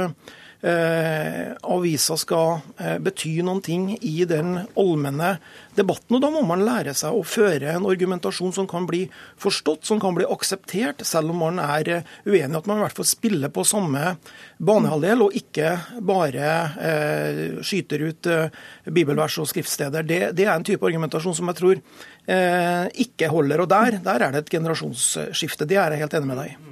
eh, 0.62 1.52
avisa 1.64 2.18
skal 2.20 2.60
eh, 2.78 2.98
bety 3.04 3.40
noen 3.46 3.62
ting 3.64 3.90
i 4.02 4.26
den 4.28 4.58
allmenne 4.80 5.38
debatten. 5.78 6.18
Og 6.18 6.24
da 6.24 6.32
må 6.34 6.44
man 6.48 6.66
lære 6.66 6.94
seg 6.98 7.16
å 7.16 7.24
føre 7.28 7.74
en 7.76 7.88
argumentasjon 7.90 8.54
som 8.56 8.68
kan 8.70 8.88
bli 8.90 9.06
forstått, 9.40 9.86
som 9.88 10.02
kan 10.02 10.18
bli 10.18 10.28
akseptert, 10.28 11.06
selv 11.08 11.34
om 11.34 11.44
man 11.46 11.62
er 11.64 11.94
eh, 11.94 12.16
uenig. 12.28 12.60
At 12.60 12.70
man 12.70 12.82
i 12.82 12.86
hvert 12.88 13.00
fall 13.00 13.10
spiller 13.10 13.54
på 13.54 13.66
samme 13.68 14.16
banehalvdel, 14.58 15.26
og 15.28 15.38
ikke 15.40 15.76
bare 16.06 16.54
eh, 16.90 17.44
skyter 17.66 18.08
ut 18.10 18.32
eh, 18.32 18.64
bibelvers 18.90 19.40
og 19.42 19.50
skriftsteder. 19.52 20.08
Det, 20.08 20.22
det, 20.38 20.48
er 20.48 20.56
en 20.58 20.68
type 20.68 20.86
argumentasjon 20.86 21.38
som 21.38 21.52
jeg 21.52 21.62
tror 21.62 21.78
eh, 21.80 22.86
ikke 23.06 23.32
holder. 23.32 23.64
Og 23.64 23.72
der, 23.72 24.02
der 24.04 24.28
er 24.28 24.36
det 24.36 24.46
et 24.46 24.58
generasjonsskifte. 24.58 25.70
Det 25.70 25.80
er 25.80 25.96
jeg 25.96 26.06
helt 26.06 26.20
enig 26.20 26.34
med 26.34 26.44
deg 26.44 26.58
i. 26.58 26.69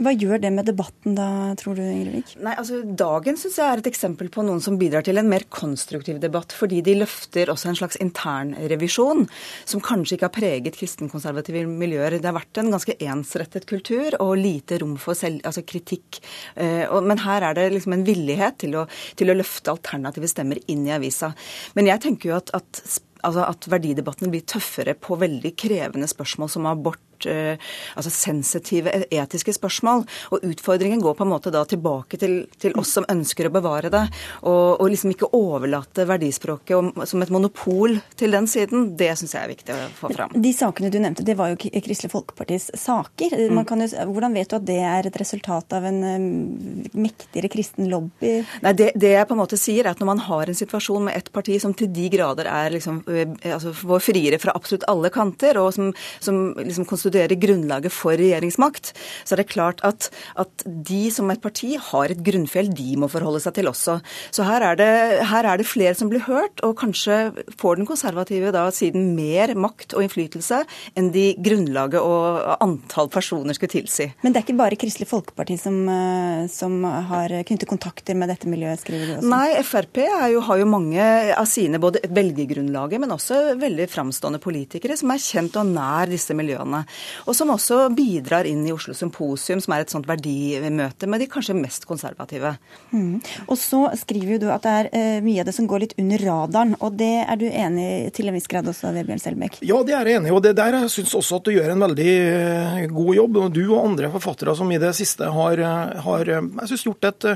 Hva 0.00 0.12
gjør 0.16 0.40
det 0.40 0.50
med 0.54 0.64
debatten 0.64 1.16
da, 1.16 1.26
tror 1.60 1.76
du, 1.76 1.82
Ingrid 1.84 2.30
Nei, 2.40 2.54
altså 2.56 2.78
Dagen 2.84 3.36
syns 3.36 3.58
jeg 3.60 3.66
er 3.68 3.82
et 3.82 3.88
eksempel 3.90 4.30
på 4.32 4.44
noen 4.46 4.62
som 4.64 4.78
bidrar 4.80 5.04
til 5.04 5.20
en 5.20 5.28
mer 5.28 5.44
konstruktiv 5.52 6.20
debatt, 6.22 6.54
fordi 6.56 6.80
de 6.86 6.94
løfter 7.02 7.52
også 7.52 7.68
en 7.70 7.76
slags 7.82 8.00
internrevisjon, 8.00 9.26
som 9.68 9.84
kanskje 9.84 10.16
ikke 10.16 10.28
har 10.30 10.34
preget 10.36 10.78
kristenkonservative 10.78 11.66
miljøer. 11.68 12.16
Det 12.16 12.30
har 12.30 12.38
vært 12.38 12.62
en 12.62 12.72
ganske 12.72 12.96
ensrettet 12.96 13.68
kultur 13.68 14.16
og 14.22 14.38
lite 14.40 14.80
rom 14.80 14.96
for 15.00 15.18
selv, 15.18 15.42
altså 15.44 15.66
kritikk. 15.68 16.22
Eh, 16.56 16.88
men 17.04 17.20
her 17.26 17.50
er 17.50 17.58
det 17.58 17.68
liksom 17.76 17.98
en 17.98 18.06
villighet 18.08 18.60
til 18.64 18.80
å, 18.80 18.86
til 19.20 19.32
å 19.32 19.36
løfte 19.36 19.74
alternative 19.74 20.32
stemmer 20.32 20.64
inn 20.72 20.88
i 20.88 20.96
avisa. 20.96 21.34
Men 21.76 21.92
jeg 21.92 22.04
tenker 22.06 22.32
jo 22.32 22.40
at, 22.40 22.54
at 22.56 22.82
altså 23.26 23.44
at 23.44 23.68
verdidebattene 23.68 24.32
blir 24.32 24.48
tøffere 24.48 24.96
på 24.96 25.18
veldig 25.20 25.52
krevende 25.58 26.08
spørsmål 26.08 26.52
som 26.52 26.68
abort 26.70 27.02
svært 27.20 27.60
altså 27.96 28.10
sensitive 28.10 28.90
etiske 29.10 29.52
spørsmål. 29.52 30.04
Og 30.32 30.44
utfordringen 30.44 31.00
går 31.00 31.14
på 31.14 31.24
en 31.24 31.30
måte 31.30 31.50
da 31.50 31.64
tilbake 31.64 32.18
til, 32.18 32.46
til 32.58 32.72
oss 32.78 32.92
som 32.94 33.04
ønsker 33.08 33.48
å 33.48 33.52
bevare 33.52 33.90
det, 33.90 34.06
og, 34.42 34.80
og 34.80 34.90
liksom 34.90 35.10
ikke 35.14 35.30
overlate 35.36 36.06
verdispråket 36.06 36.76
om, 36.76 36.92
som 37.06 37.22
et 37.22 37.30
monopol 37.30 37.98
til 38.16 38.32
den 38.32 38.46
siden. 38.46 38.94
Det 38.96 39.12
syns 39.18 39.34
jeg 39.34 39.42
er 39.42 39.52
viktig 39.52 39.74
å 39.74 39.88
få 39.98 40.12
fram. 40.14 40.34
De 40.34 40.52
sakene 40.52 40.90
du 40.90 40.98
nevnte, 41.00 41.24
det 41.26 41.36
var 41.38 41.52
jo 41.52 41.58
Kristelig 41.60 42.12
Folkepartis 42.12 42.70
saker. 42.74 43.36
Mm. 43.36 43.60
Jo, 43.60 44.06
hvordan 44.10 44.36
vet 44.36 44.50
du 44.50 44.56
at 44.58 44.66
det 44.66 44.80
er 44.80 45.08
et 45.08 45.20
resultat 45.20 45.76
av 45.76 45.86
en 45.88 46.00
um, 46.04 46.84
mektigere 46.98 47.50
kristen 47.52 47.90
lobby? 47.90 48.40
Nei, 48.64 48.74
det, 48.76 48.92
det, 48.96 49.14
jeg 49.14 49.28
på 49.28 49.36
en 49.36 49.42
måte 49.42 49.58
sier, 49.60 49.84
er 49.84 49.94
at 49.94 50.02
når 50.02 50.10
man 50.12 50.24
har 50.26 50.50
en 50.50 50.58
situasjon 50.58 51.08
med 51.08 51.18
et 51.18 51.30
parti 51.34 51.58
som 51.62 51.74
til 51.76 51.90
de 51.92 52.08
grader 52.12 52.48
er 52.50 52.74
liksom, 52.74 53.02
altså, 53.06 53.74
friere 54.02 54.40
fra 54.42 54.54
absolutt 54.56 54.86
alle 54.90 55.10
kanter, 55.14 55.58
og 55.60 55.72
som, 55.74 55.90
som 56.22 56.40
liksom 56.58 56.86
konstituerer 56.88 57.09
grunnlaget 57.10 57.92
for 57.94 58.16
regjeringsmakt, 58.18 58.92
så 59.24 59.34
er 59.34 59.42
det 59.42 59.50
klart 59.50 59.82
at, 59.86 60.10
at 60.40 60.64
de 60.66 61.02
som 61.12 61.30
et 61.30 61.42
parti 61.42 61.74
har 61.80 62.12
et 62.12 62.22
grunnfjell 62.24 62.70
de 62.74 62.96
må 63.00 63.08
forholde 63.10 63.42
seg 63.42 63.56
til 63.58 63.70
også. 63.70 63.98
Så 64.34 64.46
her 64.46 64.64
er, 64.66 64.78
det, 64.78 64.90
her 65.30 65.48
er 65.48 65.60
det 65.60 65.68
flere 65.68 65.94
som 65.98 66.10
blir 66.12 66.24
hørt, 66.26 66.62
og 66.66 66.76
kanskje 66.80 67.32
får 67.60 67.80
den 67.80 67.88
konservative 67.88 68.52
da 68.54 68.66
siden 68.74 69.12
mer 69.16 69.54
makt 69.58 69.94
og 69.96 70.04
innflytelse 70.06 70.62
enn 70.98 71.10
de 71.14 71.30
grunnlaget 71.40 72.00
og 72.00 72.56
antall 72.60 73.10
personer 73.12 73.56
skulle 73.56 73.74
tilsi. 73.74 74.10
Men 74.24 74.34
det 74.34 74.42
er 74.42 74.48
ikke 74.48 74.60
bare 74.60 74.78
Kristelig 74.80 75.08
Folkeparti 75.10 75.56
som, 75.60 75.76
eh, 75.88 76.46
som 76.52 76.82
har 76.84 77.34
knyttet 77.46 77.68
kontakter 77.70 78.16
med 78.18 78.30
dette 78.32 78.48
miljøet, 78.50 78.82
skriver 78.82 79.06
du 79.06 79.14
også? 79.18 79.30
Nei, 79.30 79.62
Frp 79.66 80.02
jo, 80.32 80.42
har 80.46 80.60
jo 80.60 80.68
mange 80.68 81.06
av 81.34 81.46
sine, 81.48 81.80
både 81.82 82.02
velgergrunnlaget, 82.08 83.00
men 83.02 83.14
også 83.14 83.40
veldig 83.60 83.88
framstående 83.90 84.40
politikere 84.42 84.96
som 84.98 85.12
er 85.12 85.22
kjent 85.22 85.58
og 85.60 85.70
nær 85.70 86.10
disse 86.10 86.34
miljøene. 86.36 86.82
Og 87.26 87.36
som 87.36 87.52
også 87.52 87.82
bidrar 87.96 88.48
inn 88.48 88.62
i 88.66 88.72
Oslo 88.74 88.94
Symposium, 88.96 89.60
som 89.62 89.74
er 89.74 89.84
et 89.84 89.92
sånt 89.92 90.08
verdimøte 90.08 91.08
med 91.10 91.22
de 91.22 91.28
kanskje 91.30 91.56
mest 91.58 91.86
konservative. 91.88 92.54
Mm. 92.92 93.20
Og 93.46 93.56
så 93.60 93.82
skriver 94.00 94.36
jo 94.36 94.40
du 94.44 94.48
at 94.52 94.66
det 94.66 94.74
er 94.78 94.90
uh, 94.92 95.24
mye 95.24 95.42
av 95.42 95.50
det 95.50 95.56
som 95.56 95.68
går 95.70 95.84
litt 95.84 95.96
under 96.00 96.24
radaren, 96.26 96.74
og 96.80 96.96
det 97.00 97.12
er 97.24 97.40
du 97.40 97.46
enig 97.48 97.88
i 97.90 98.10
til 98.14 98.30
en 98.30 98.36
viss 98.36 98.48
grad 98.50 98.68
også, 98.70 98.92
Vebjørn 98.94 99.22
Selbekk? 99.22 99.60
Ja, 99.66 99.80
det 99.86 99.96
er 99.96 100.10
jeg 100.10 100.20
enig 100.20 100.32
i. 100.32 100.34
Og 100.36 100.42
det 100.44 100.54
der 100.58 100.76
jeg 100.78 100.92
syns 100.92 101.16
også 101.18 101.40
at 101.40 101.48
du 101.48 101.54
gjør 101.54 101.74
en 101.74 101.86
veldig 101.86 102.10
eh, 102.20 102.82
god 102.92 103.12
jobb. 103.16 103.40
Du 103.54 103.62
og 103.68 103.84
andre 103.84 104.12
forfattere 104.12 104.56
som 104.58 104.70
i 104.72 104.80
det 104.82 104.92
siste 104.98 105.30
har, 105.34 105.64
eh, 105.64 106.00
har 106.06 106.34
jeg 106.34 106.70
synes, 106.72 106.86
gjort 106.88 107.10
et 107.10 107.28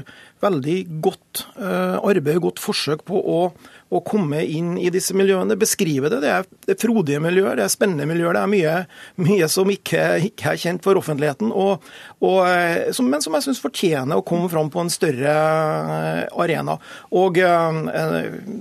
veldig 0.44 0.78
godt 1.04 1.44
arbeid, 1.56 2.42
godt 2.44 2.60
forsøk 2.60 3.04
på 3.08 3.16
å 3.16 3.38
å 3.92 4.00
komme 4.04 4.40
inn 4.42 4.74
i 4.80 4.90
disse 4.92 5.14
miljøene, 5.16 5.56
beskrive 5.60 6.10
det. 6.12 6.20
Det 6.24 6.30
er, 6.32 6.78
frodige 6.80 7.20
miljøer, 7.22 7.58
det 7.58 7.66
er 7.66 7.72
spennende 7.72 8.06
miljøer. 8.08 8.34
Det 8.36 8.42
er 8.42 8.50
mye, 8.50 8.74
mye 9.26 9.48
som 9.52 9.70
ikke, 9.70 10.02
ikke, 10.30 10.54
er 10.54 10.60
kjent 10.60 10.84
for 10.86 10.98
offentligheten, 10.98 11.52
og, 11.52 11.84
og, 12.24 12.38
eh, 12.48 12.90
som, 12.96 13.08
men 13.10 13.22
som 13.24 13.36
jeg 13.36 13.46
syns 13.46 13.62
fortjener 13.62 14.18
å 14.18 14.24
komme 14.26 14.48
fram 14.52 14.70
på 14.72 14.82
en 14.82 14.92
større 14.92 15.34
eh, 15.34 16.22
arena. 16.44 16.78
Og 17.14 17.38
eh, 17.38 17.80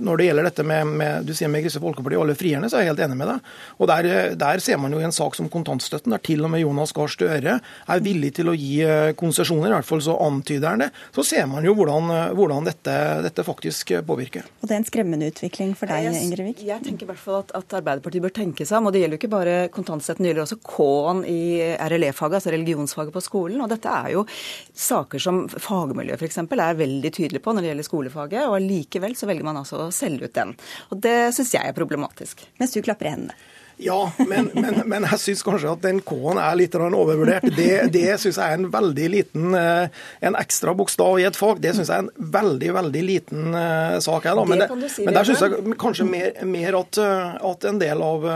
Når 0.04 0.20
det 0.20 0.28
gjelder 0.28 0.48
dette 0.50 0.66
med, 0.68 0.92
med 1.00 1.28
du 1.28 1.34
sier 1.36 1.50
med 1.50 1.64
Kristelig 1.64 1.86
Folkeparti 1.86 2.20
og 2.20 2.26
alle 2.26 2.38
frierne, 2.38 2.70
så 2.70 2.78
er 2.78 2.86
jeg 2.86 2.94
helt 2.94 3.04
enig 3.06 3.18
med 3.18 3.32
deg. 3.32 3.50
Og 3.80 3.90
der, 3.90 4.10
der, 4.38 4.62
ser 4.64 4.78
man 4.80 4.94
jo 4.94 5.00
i 5.02 5.08
en 5.08 5.14
sak 5.14 5.36
som 5.38 5.50
kontantstøtten, 5.52 6.14
der 6.14 6.22
til 6.24 6.44
og 6.44 6.52
med 6.52 6.62
Jonas 6.62 6.94
Gahr 6.96 7.10
Støre 7.10 7.58
er 7.58 8.04
villig 8.04 8.34
til 8.38 8.50
å 8.50 8.56
gi 8.56 8.84
konsesjoner, 9.18 9.70
i 9.70 9.76
hvert 9.78 9.88
fall 9.88 10.02
så 10.04 10.16
antyder 10.24 10.70
han 10.70 10.84
det. 10.84 10.90
Så 11.16 11.24
ser 11.26 11.48
man 11.50 11.66
jo 11.66 11.74
hvordan, 11.76 12.12
hvordan 12.36 12.68
dette, 12.68 12.94
dette 13.24 13.46
faktisk 13.46 13.94
påvirker. 14.06 14.46
Og 14.62 14.68
det 14.68 14.76
er 14.76 14.82
en 14.82 14.88
skremmende 14.88 15.13
utvikling 15.22 15.74
for 15.78 15.90
deg, 15.90 16.08
Ingrid 16.18 16.48
Vik? 16.48 16.62
Jeg, 16.66 16.82
tenker 16.82 17.06
i 17.06 17.10
hvert 17.12 17.22
fall 17.22 17.38
at, 17.42 17.54
at, 17.54 17.76
Arbeiderpartiet 17.78 18.24
bør 18.24 18.34
tenke 18.34 18.66
seg 18.66 18.80
om. 18.80 18.88
Og 18.88 18.94
det 18.94 19.04
gjelder 19.04 19.18
jo 19.18 19.20
ikke 19.22 19.32
bare 19.36 19.54
kontantstøtten, 19.74 20.26
det 20.26 20.32
gjelder 20.32 20.46
også 20.46 20.60
K-en 20.66 21.22
i 21.30 21.40
RLE-faget, 21.78 22.38
altså 22.40 22.54
religionsfaget 22.56 23.14
på 23.14 23.24
skolen. 23.24 23.62
Og 23.64 23.70
dette 23.70 23.94
er 23.94 24.12
jo 24.16 24.26
saker 24.26 25.22
som 25.22 25.44
fagmiljøet 25.52 26.20
f.eks. 26.20 26.42
er 26.42 26.80
veldig 26.82 27.14
tydelig 27.14 27.42
på 27.44 27.54
når 27.54 27.64
det 27.64 27.72
gjelder 27.72 27.90
skolefaget, 27.90 28.46
og 28.48 28.62
likevel 28.64 29.18
så 29.18 29.30
velger 29.30 29.46
man 29.46 29.62
altså 29.62 29.86
å 29.86 29.90
selge 29.94 30.30
ut 30.30 30.38
den. 30.38 30.56
Og 30.90 31.02
det 31.06 31.18
syns 31.36 31.54
jeg 31.54 31.70
er 31.70 31.76
problematisk. 31.76 32.46
Mens 32.58 32.74
du 32.74 32.82
klapper 32.82 33.10
i 33.10 33.14
hendene. 33.16 33.38
Ja, 33.76 34.12
men, 34.28 34.50
men, 34.54 34.82
men 34.86 35.06
jeg 35.08 35.20
syns 35.20 35.42
kanskje 35.46 35.72
at 35.72 35.82
den 35.82 36.00
K-en 36.06 36.38
er 36.38 36.58
litt 36.58 36.76
overvurdert. 36.78 37.46
Det, 37.56 37.70
det 37.94 38.18
syns 38.22 38.38
jeg 38.38 38.44
er 38.44 38.60
en 38.60 38.68
veldig 38.70 39.08
liten 39.10 39.56
eh, 39.58 40.02
En 40.24 40.38
ekstra 40.38 40.74
bokstav 40.78 41.18
i 41.18 41.26
et 41.26 41.38
fag, 41.38 41.62
det 41.62 41.74
syns 41.74 41.90
jeg 41.90 41.96
er 41.96 42.04
en 42.06 42.30
veldig, 42.34 42.70
veldig 42.78 43.02
liten 43.04 43.56
uh, 43.56 43.98
sak. 44.02 44.28
Her, 44.28 44.38
da. 44.38 44.44
Men, 44.46 44.62
det, 44.62 44.92
si, 44.92 45.06
men 45.06 45.16
der 45.16 45.26
syns 45.26 45.42
jeg 45.42 45.78
kanskje 45.80 46.06
mer, 46.06 46.30
mer 46.46 46.78
at, 46.84 47.00
eh, 47.02 47.34
at, 47.50 47.66
en 47.70 47.82
del 47.82 48.04
av 48.04 48.30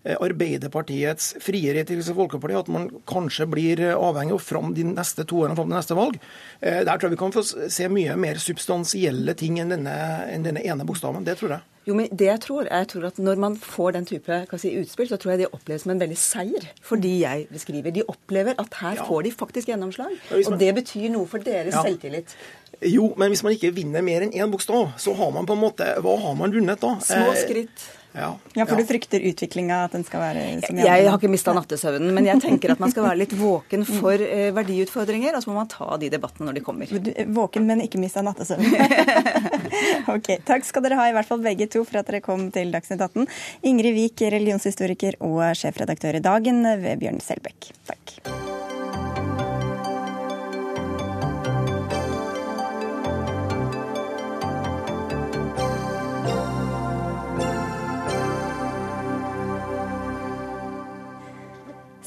Arbeiderpartiets 0.00 1.34
friere 1.44 1.82
til 1.84 2.00
Folkeparti, 2.00 2.54
at 2.56 2.70
man 2.72 2.86
kanskje 3.08 3.44
blir 3.52 3.82
avhengig 3.92 4.32
av 4.38 4.40
fram 4.40 4.70
de 4.72 4.86
neste 4.88 5.26
to 5.28 5.42
årene 5.42 5.58
fram 5.58 5.68
til 5.68 5.76
neste 5.76 5.98
valg. 5.98 6.16
Der 6.62 6.88
tror 6.88 7.10
jeg 7.10 7.14
vi 7.18 7.20
kan 7.20 7.34
få 7.34 7.44
se 7.44 7.90
mye 7.92 8.16
mer 8.16 8.40
substansielle 8.40 9.36
ting 9.36 9.60
enn 9.60 9.74
denne, 9.76 9.98
enn 10.32 10.46
denne 10.46 10.64
ene 10.64 10.88
bokstaven. 10.88 11.26
Det 11.28 11.36
tror 11.36 11.58
jeg. 11.58 11.69
Jo, 11.88 11.94
men 11.96 12.10
det 12.12 12.26
jeg 12.28 12.40
tror, 12.44 12.66
jeg 12.68 12.88
tror 12.92 13.06
at 13.08 13.18
Når 13.18 13.38
man 13.40 13.54
får 13.56 13.94
den 13.96 14.06
type 14.06 14.36
si, 14.60 14.72
utspill, 14.78 15.08
så 15.08 15.16
tror 15.16 15.32
jeg 15.32 15.42
det 15.42 15.50
oppleves 15.56 15.86
som 15.86 15.94
en 15.94 16.02
veldig 16.02 16.18
seier 16.20 16.66
for 16.84 17.00
de 17.00 17.12
jeg 17.22 17.46
beskriver. 17.52 17.94
De 17.94 18.04
opplever 18.08 18.58
at 18.60 18.76
her 18.82 19.00
ja. 19.00 19.06
får 19.08 19.22
de 19.26 19.32
faktisk 19.32 19.70
gjennomslag. 19.72 20.12
Man... 20.30 20.44
Og 20.52 20.60
det 20.60 20.74
betyr 20.76 21.08
noe 21.14 21.28
for 21.30 21.42
deres 21.44 21.74
ja. 21.74 21.84
selvtillit. 21.86 22.36
Jo, 22.86 23.10
men 23.20 23.32
hvis 23.32 23.42
man 23.44 23.56
ikke 23.56 23.72
vinner 23.76 24.04
mer 24.04 24.24
enn 24.24 24.32
én 24.32 24.52
bokstav, 24.52 24.92
så 25.00 25.12
har 25.16 25.32
man 25.34 25.48
på 25.48 25.56
en 25.56 25.60
måte 25.60 25.88
Hva 26.00 26.14
har 26.20 26.36
man 26.38 26.52
vunnet 26.54 26.80
da? 26.80 26.94
Små 27.04 27.32
eh, 27.32 27.40
skritt. 27.42 27.88
Ja, 28.12 28.30
ja 28.54 28.66
for 28.66 28.74
ja. 28.74 28.80
du 28.82 28.88
frykter 28.88 29.22
utviklinga, 29.30 29.84
at 29.86 29.94
den 29.94 30.04
skal 30.06 30.22
være 30.22 30.42
som 30.64 30.78
Jeg, 30.80 30.86
jeg 30.88 31.06
har 31.10 31.18
ikke 31.18 31.30
mista 31.30 31.54
nattesøvnen, 31.54 32.10
men 32.16 32.26
jeg 32.26 32.42
tenker 32.42 32.74
at 32.74 32.82
man 32.82 32.90
skal 32.90 33.06
være 33.06 33.20
litt 33.22 33.34
våken 33.38 33.86
for 34.00 34.24
eh, 34.24 34.50
verdiutfordringer, 34.56 35.36
og 35.36 35.44
så 35.44 35.52
må 35.52 35.60
man 35.60 35.70
ta 35.70 35.88
de 36.02 36.10
debattene 36.12 36.50
når 36.50 36.58
de 36.58 36.64
kommer. 36.66 36.90
Du, 36.90 37.12
våken, 37.36 37.68
men 37.70 37.84
ikke 37.86 38.02
mista 38.02 38.24
nattesøvnen. 38.26 38.74
ok, 40.16 40.34
Takk 40.48 40.66
skal 40.66 40.86
dere 40.86 40.98
ha, 41.00 41.08
i 41.10 41.16
hvert 41.16 41.30
fall 41.30 41.42
begge 41.44 41.70
to, 41.70 41.84
for 41.86 42.02
at 42.02 42.10
dere 42.10 42.24
kom 42.24 42.48
til 42.54 42.74
Dagsnytt 42.74 43.06
18. 43.06 43.30
Ingrid 43.70 43.96
Wiik, 43.96 44.26
religionshistoriker 44.34 45.20
og 45.26 45.42
sjefredaktør 45.58 46.18
i 46.18 46.24
Dagen, 46.24 46.64
ved 46.82 47.02
Bjørn 47.04 47.22
Selbekk. 47.24 47.74
Takk. 47.90 48.39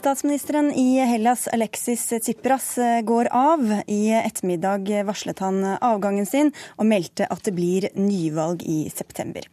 Statsministeren 0.03 0.73
i 0.73 0.99
Hellas, 0.99 1.47
Alexis 1.47 2.13
Tsipras, 2.21 2.75
går 3.03 3.27
av. 3.31 3.61
I 3.87 4.11
ettermiddag 4.11 4.89
varslet 5.07 5.39
han 5.39 5.63
avgangen 5.79 6.27
sin, 6.27 6.51
og 6.75 6.89
meldte 6.89 7.29
at 7.31 7.45
det 7.47 7.53
blir 7.55 7.87
nyvalg 7.95 8.65
i 8.67 8.89
september. 8.91 9.47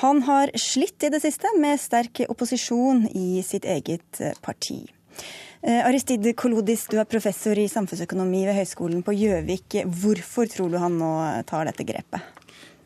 Han 0.00 0.22
har 0.24 0.54
slitt 0.56 1.04
i 1.04 1.12
det 1.12 1.20
siste 1.20 1.52
med 1.60 1.76
sterk 1.84 2.22
opposisjon 2.32 3.10
i 3.12 3.44
sitt 3.44 3.68
eget 3.68 4.24
parti. 4.40 4.86
Aristid 5.60 5.84
Aristide 5.84 6.32
Kolodis, 6.32 6.86
du 6.88 6.96
er 6.96 7.04
professor 7.04 7.60
i 7.60 7.68
samfunnsøkonomi 7.68 8.46
ved 8.48 8.56
Høgskolen 8.56 9.04
på 9.04 9.12
Gjøvik. 9.12 9.82
Hvorfor 9.84 10.48
tror 10.48 10.72
du 10.72 10.80
han 10.80 10.96
nå 10.96 11.12
tar 11.44 11.68
dette 11.68 11.84
grepet? 11.84 12.39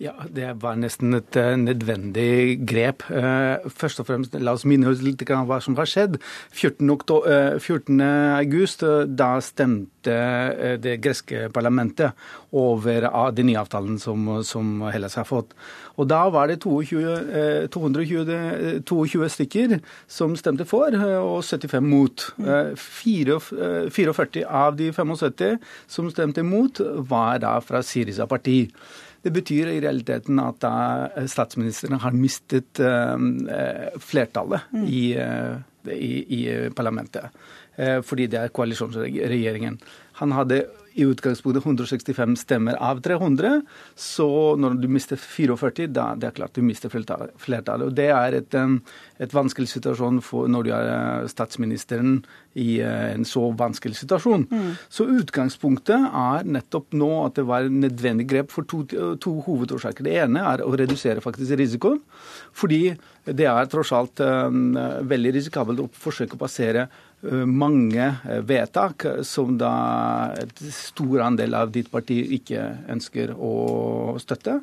Ja, 0.04 0.12
Det 0.28 0.50
var 0.60 0.76
nesten 0.76 1.16
et 1.16 1.36
uh, 1.40 1.54
nødvendig 1.56 2.58
grep. 2.68 3.06
Uh, 3.08 3.64
først 3.72 4.02
og 4.02 4.08
fremst, 4.10 4.34
La 4.36 4.52
oss 4.52 4.66
minne 4.68 4.90
oss 4.90 5.00
litt 5.00 5.22
om 5.32 5.46
hva 5.48 5.62
som 5.64 5.76
har 5.78 5.88
skjedd. 5.88 6.18
14. 6.52 6.90
Uh, 6.90 7.56
14. 7.56 8.02
august, 8.36 8.84
da 9.08 9.38
stemte 9.40 10.18
det 10.84 10.98
greske 11.00 11.46
parlamentet 11.54 12.12
over 12.52 13.06
de 13.32 13.46
nye 13.48 13.56
avtalen 13.56 13.96
som, 13.98 14.26
som, 14.44 14.82
Hellas 14.92 15.16
har 15.16 15.24
fått. 15.24 15.54
Og 15.96 16.08
Da 16.10 16.28
var 16.28 16.52
det 16.52 16.58
22, 16.60 17.70
220, 17.72 18.84
22 18.84 19.30
stykker 19.32 19.78
som 20.10 20.36
stemte 20.36 20.68
for, 20.68 20.92
og 21.22 21.40
75 21.40 21.88
mot. 21.88 22.26
44 22.76 24.44
av 24.44 24.76
de 24.76 24.92
75 24.92 25.56
som 25.88 26.12
stemte 26.12 26.44
mot, 26.44 26.84
var 27.08 27.40
da 27.40 27.56
fra 27.64 27.80
Syriza 27.80 28.28
parti. 28.28 28.68
Det 29.24 29.32
betyr 29.32 29.70
i 29.72 29.80
realiteten 29.80 30.40
at 30.42 30.64
statsministeren 31.32 31.96
har 32.02 32.16
mistet 32.16 32.80
eh, 32.84 33.94
flertallet 34.02 34.66
mm. 34.74 34.82
i, 34.84 35.04
eh, 35.16 35.94
i, 35.96 36.12
i, 36.36 36.40
parlamentet. 36.76 37.32
Eh, 37.76 38.02
fordi 38.04 38.28
det 38.28 38.42
er 38.42 38.52
koalisjonsregjeringen. 38.52 39.78
Han 40.20 40.34
hadde 40.36 40.66
i 40.94 41.04
utgangspunktet 41.04 41.64
165 41.66 42.36
stemmer 42.38 42.78
av 42.82 43.00
300. 43.02 43.62
Så 43.98 44.28
når 44.60 44.78
du 44.78 44.88
mister 44.92 45.18
44, 45.18 45.88
da 45.90 46.12
det 46.18 46.28
er 46.28 46.36
klart 46.36 46.54
du 46.54 46.62
mister 46.62 46.92
flertallet. 46.92 47.88
Og 47.88 47.94
Det 47.94 48.08
er 48.14 48.38
et, 48.38 48.56
et 49.18 49.34
vanskelig 49.34 49.68
situasjon 49.72 50.20
for 50.22 50.50
når 50.50 50.66
du 50.66 50.70
er 50.74 50.90
eh, 50.92 51.28
statsministeren 51.30 52.20
i 52.54 52.78
eh, 52.78 53.14
en 53.14 53.26
så 53.26 53.48
vanskelig 53.58 53.98
situasjon. 53.98 54.46
Mm. 54.50 54.70
Så 54.88 55.08
utgangspunktet 55.10 56.06
er 56.10 56.46
nettopp 56.46 56.94
nå 56.94 57.10
at 57.24 57.40
det 57.40 57.46
var 57.48 57.66
nødvendig 57.66 58.28
grep 58.30 58.54
for 58.54 58.66
to, 58.70 58.84
to 59.18 59.34
hovedårsaker. 59.48 60.06
Det 60.06 60.14
ene 60.26 60.46
er 60.54 60.62
å 60.62 60.74
redusere 60.78 61.24
faktisk 61.24 61.58
risikoen. 61.58 61.98
Fordi 62.54 62.84
det 63.24 63.48
er 63.48 63.70
tross 63.72 63.90
alt 63.96 64.20
um, 64.20 64.76
veldig 65.08 65.32
risikabelt 65.38 65.80
å 65.80 65.88
forsøke 65.96 66.36
å 66.36 66.42
passere 66.44 66.86
mange 67.46 68.10
vedtak 68.44 69.06
som 69.24 69.54
da 69.60 69.74
et 70.36 70.64
stor 70.74 71.22
andel 71.24 71.56
av 71.56 71.72
ditt 71.72 71.90
parti 71.92 72.18
ikke 72.36 72.66
ønsker 72.92 73.32
å 73.32 73.54
støtte. 74.20 74.60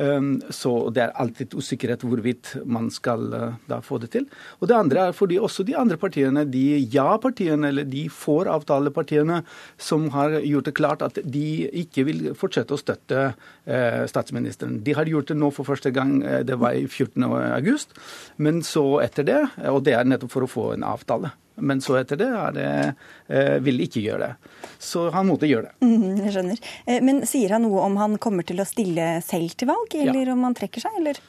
Ehm, 0.00 0.40
så 0.50 0.72
det 0.94 1.02
er 1.04 1.14
alltid 1.20 1.54
usikkerhet 1.58 2.04
hvorvidt 2.06 2.54
man 2.64 2.88
skal 2.92 3.26
eh, 3.36 3.58
da 3.68 3.80
få 3.84 3.98
det 4.02 4.12
til. 4.14 4.26
Og 4.60 4.70
det 4.70 4.76
andre 4.76 5.08
er 5.08 5.16
fordi 5.16 5.38
også 5.42 5.66
de 5.68 5.76
andre 5.78 5.98
partiene, 6.00 6.46
de 6.48 6.80
ja-partiene 6.92 7.68
eller 7.72 7.88
de 7.88 8.06
for-avtalepartiene, 8.12 9.42
som 9.76 10.08
har 10.16 10.38
gjort 10.40 10.70
det 10.70 10.76
klart 10.78 11.04
at 11.04 11.20
de 11.24 11.68
ikke 11.84 12.06
vil 12.08 12.32
fortsette 12.38 12.74
å 12.74 12.80
støtte 12.80 13.26
eh, 13.28 14.02
statsministeren. 14.10 14.80
De 14.84 14.96
har 14.96 15.10
gjort 15.10 15.32
det 15.32 15.38
nå 15.38 15.52
for 15.54 15.68
første 15.68 15.92
gang, 15.94 16.20
eh, 16.22 16.40
det 16.46 16.58
var 16.62 16.78
i 16.78 16.86
14. 16.88 17.28
august, 17.52 17.96
men 18.36 18.62
så 18.66 19.02
etter 19.04 19.28
det, 19.28 19.40
og 19.68 19.82
det 19.86 19.96
er 19.98 20.08
nettopp 20.08 20.32
for 20.38 20.46
å 20.46 20.50
få 20.50 20.66
en 20.76 20.88
avtale. 20.88 21.34
Men 21.62 21.82
så 21.84 21.98
etter 22.00 22.18
det, 22.20 22.30
det 22.56 22.68
eh, 23.28 23.58
vil 23.62 23.82
ikke 23.84 24.02
gjøre 24.02 24.28
det. 24.28 24.54
Så 24.82 25.06
han 25.14 25.28
måtte 25.30 25.50
gjøre 25.50 25.70
det. 25.70 25.86
Mm, 25.86 26.24
jeg 26.24 26.34
skjønner. 26.36 26.64
Eh, 26.86 26.98
men 27.04 27.22
sier 27.28 27.54
han 27.56 27.64
noe 27.66 27.84
om 27.86 28.00
han 28.00 28.18
kommer 28.22 28.46
til 28.46 28.62
å 28.62 28.66
stille 28.68 29.14
selv 29.24 29.54
til 29.58 29.70
valg, 29.70 29.94
eller 29.94 30.26
ja. 30.26 30.34
om 30.34 30.42
han 30.48 30.58
trekker 30.58 30.84
seg, 30.84 30.98
eller? 31.02 31.22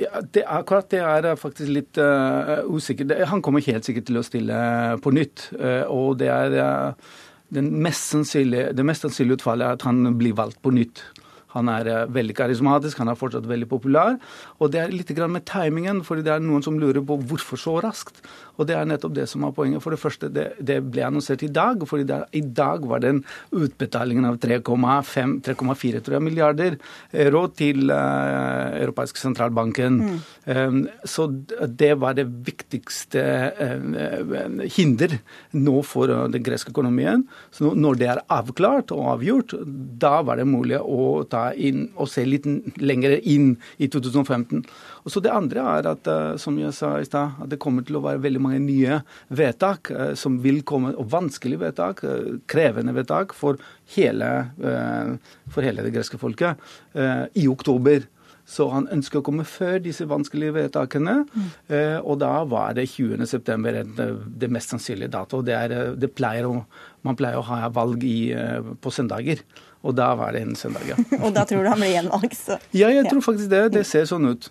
Ja, 0.00 0.22
det, 0.32 0.46
akkurat 0.48 0.88
det 0.92 1.00
er 1.04 1.26
faktisk 1.36 1.68
litt 1.68 1.98
uh, 2.00 2.62
usikkert. 2.72 3.12
Han 3.28 3.42
kommer 3.44 3.60
helt 3.66 3.84
sikkert 3.84 4.06
til 4.08 4.16
å 4.16 4.24
stille 4.24 4.60
på 5.04 5.12
nytt. 5.12 5.50
Uh, 5.60 5.84
og 5.92 6.14
det 6.22 6.30
er 6.32 6.56
uh, 6.56 7.10
den 7.52 7.68
mest 7.84 8.08
sannsynlige, 8.14 8.70
det 8.76 8.86
mest 8.86 9.04
sannsynlige 9.04 9.40
utfallet 9.40 9.66
er 9.66 9.76
at 9.76 9.84
han 9.84 10.14
blir 10.16 10.36
valgt 10.38 10.62
på 10.64 10.72
nytt. 10.72 11.02
Han 11.54 11.70
er 11.72 11.90
eh, 11.90 12.04
veldig 12.12 12.36
karismatisk, 12.38 13.00
han 13.02 13.10
er 13.12 13.18
fortsatt 13.18 13.48
veldig 13.50 13.68
populær. 13.70 14.18
Og 14.60 14.72
det 14.72 14.82
er 14.82 14.94
litt 14.94 15.10
med 15.20 15.46
timingen, 15.48 16.04
for 16.06 16.20
det 16.22 16.32
er 16.32 16.44
noen 16.44 16.62
som 16.64 16.78
lurer 16.78 17.02
på 17.04 17.18
hvorfor 17.30 17.60
så 17.60 17.78
raskt. 17.82 18.22
Og 18.60 18.68
det 18.68 18.76
er 18.76 18.88
nettopp 18.88 19.14
det 19.16 19.26
som 19.30 19.44
er 19.46 19.54
poenget. 19.56 19.80
For 19.82 19.94
det 19.94 20.00
første, 20.02 20.28
det, 20.32 20.46
det 20.60 20.80
ble 20.84 21.06
annonsert 21.06 21.42
i 21.46 21.50
dag, 21.52 21.80
for 21.88 22.02
i 22.02 22.42
dag 22.60 22.84
var 22.88 23.00
den 23.02 23.22
utbetalingen 23.56 24.28
av 24.28 24.36
3,4 24.42 26.20
milliarder 26.20 26.76
euro 27.24 27.46
til 27.56 27.88
uh, 27.88 28.76
europeiske 28.76 29.22
sentralbanken. 29.22 29.96
Mm. 30.00 30.18
Um, 30.44 30.80
så 31.08 31.26
det 31.30 31.94
var 32.02 32.18
det 32.18 32.26
viktigste 32.28 33.24
uh, 33.56 34.66
hinder 34.76 35.16
nå 35.56 35.80
for 35.86 36.12
uh, 36.12 36.26
den 36.32 36.44
greske 36.44 36.74
økonomien. 36.74 37.24
Så 37.54 37.72
når 37.72 38.00
det 38.00 38.10
er 38.12 38.24
avklart 38.28 38.92
og 38.96 39.14
avgjort, 39.16 39.56
da 40.00 40.18
var 40.26 40.40
det 40.40 40.48
mulig 40.50 40.78
å 40.80 41.24
ta 41.30 41.39
inn 41.56 41.88
og 41.96 42.08
se 42.10 42.24
litt 42.26 42.46
lenger 42.80 43.16
inn 43.28 43.54
i 43.78 43.88
2015. 43.90 44.62
Og 45.04 45.12
så 45.12 45.22
Det 45.24 45.32
andre 45.32 45.64
er 45.78 45.88
at 45.90 46.10
eh, 46.10 46.36
som 46.40 46.58
jeg 46.60 46.74
sa 46.76 46.94
i 46.98 47.08
sted, 47.08 47.40
at 47.42 47.50
det 47.50 47.60
kommer 47.62 47.86
til 47.86 47.98
å 47.98 48.04
være 48.04 48.22
veldig 48.22 48.42
mange 48.42 48.60
nye 48.64 49.00
vedtak 49.28 49.90
eh, 49.94 50.14
som 50.18 50.40
vil 50.44 50.62
komme, 50.66 50.94
og 50.96 51.10
vanskelige 51.12 51.64
vedtak, 51.64 52.04
eh, 52.04 52.38
krevende 52.50 52.94
vedtak, 52.96 53.34
for 53.36 53.60
hele, 53.96 54.28
for 55.50 55.66
hele 55.66 55.82
det 55.82 55.92
greske 55.94 56.18
folket 56.20 56.60
i 57.34 57.46
oktober. 57.50 58.04
Så 58.50 58.66
han 58.72 58.88
ønsker 58.90 59.20
å 59.20 59.24
komme 59.24 59.46
før 59.46 59.78
disse 59.82 60.06
vanskelige 60.10 60.56
vedtakene. 60.56 61.20
Mm. 61.30 61.48
Eh, 61.70 61.98
og 62.00 62.18
da 62.22 62.32
var 62.50 62.74
det 62.78 62.88
20.9. 62.90 63.84
det 64.42 64.50
mest 64.50 64.74
sannsynlige 64.74 65.12
dato. 65.14 65.42
Det, 65.46 65.54
er, 65.54 65.94
det 65.94 66.10
pleier 66.16 66.48
å, 66.48 66.56
man 67.06 67.18
pleier 67.18 67.38
å 67.38 67.46
ha 67.46 67.68
valg 67.74 68.02
i, 68.06 68.32
på 68.82 68.94
søndager. 68.94 69.44
Og 69.80 69.94
da 69.96 70.10
var 70.18 70.36
det 70.36 70.42
en 70.44 70.56
søndag, 70.58 70.84
ja. 70.90 70.98
og 71.24 71.32
da 71.36 71.46
tror 71.48 71.64
du 71.64 71.70
han 71.72 71.80
blir 71.80 71.94
gjenvalgt, 71.94 72.36
så 72.36 72.60
Ja, 72.76 72.90
jeg 72.92 73.08
tror 73.08 73.24
faktisk 73.24 73.48
det. 73.52 73.64
Det 73.76 73.86
ser 73.88 74.04
sånn 74.10 74.28
ut. 74.28 74.50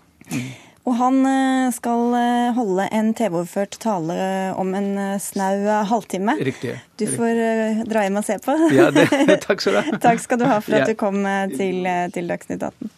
Og 0.88 0.95
han 0.97 1.19
eh, 1.27 1.69
skal 1.75 2.15
eh, 2.17 2.51
holde 2.55 2.88
en 2.95 3.11
TV-overført 3.13 3.77
tale 3.84 4.15
om 4.57 4.71
en 4.77 4.88
eh, 4.97 5.17
snau 5.21 5.67
halvtime. 5.89 6.38
Riktig. 6.41 6.80
Du 6.97 7.05
får 7.11 7.41
dra 7.89 8.05
hjem 8.07 8.17
og 8.21 8.25
se 8.25 8.39
på. 8.41 8.55
Ja, 8.73 8.89
det, 8.95 9.05
takk 9.45 9.61
skal 9.61 9.77
du 9.77 9.82
ha. 9.84 9.99
takk 10.01 10.23
skal 10.23 10.41
du 10.41 10.47
ha 10.49 10.57
for 10.63 10.80
at 10.80 10.89
du 10.89 10.97
kom 10.97 11.21
til, 11.53 11.86
til 12.15 12.32
Dagsnytt 12.32 12.63
18. 12.63 12.95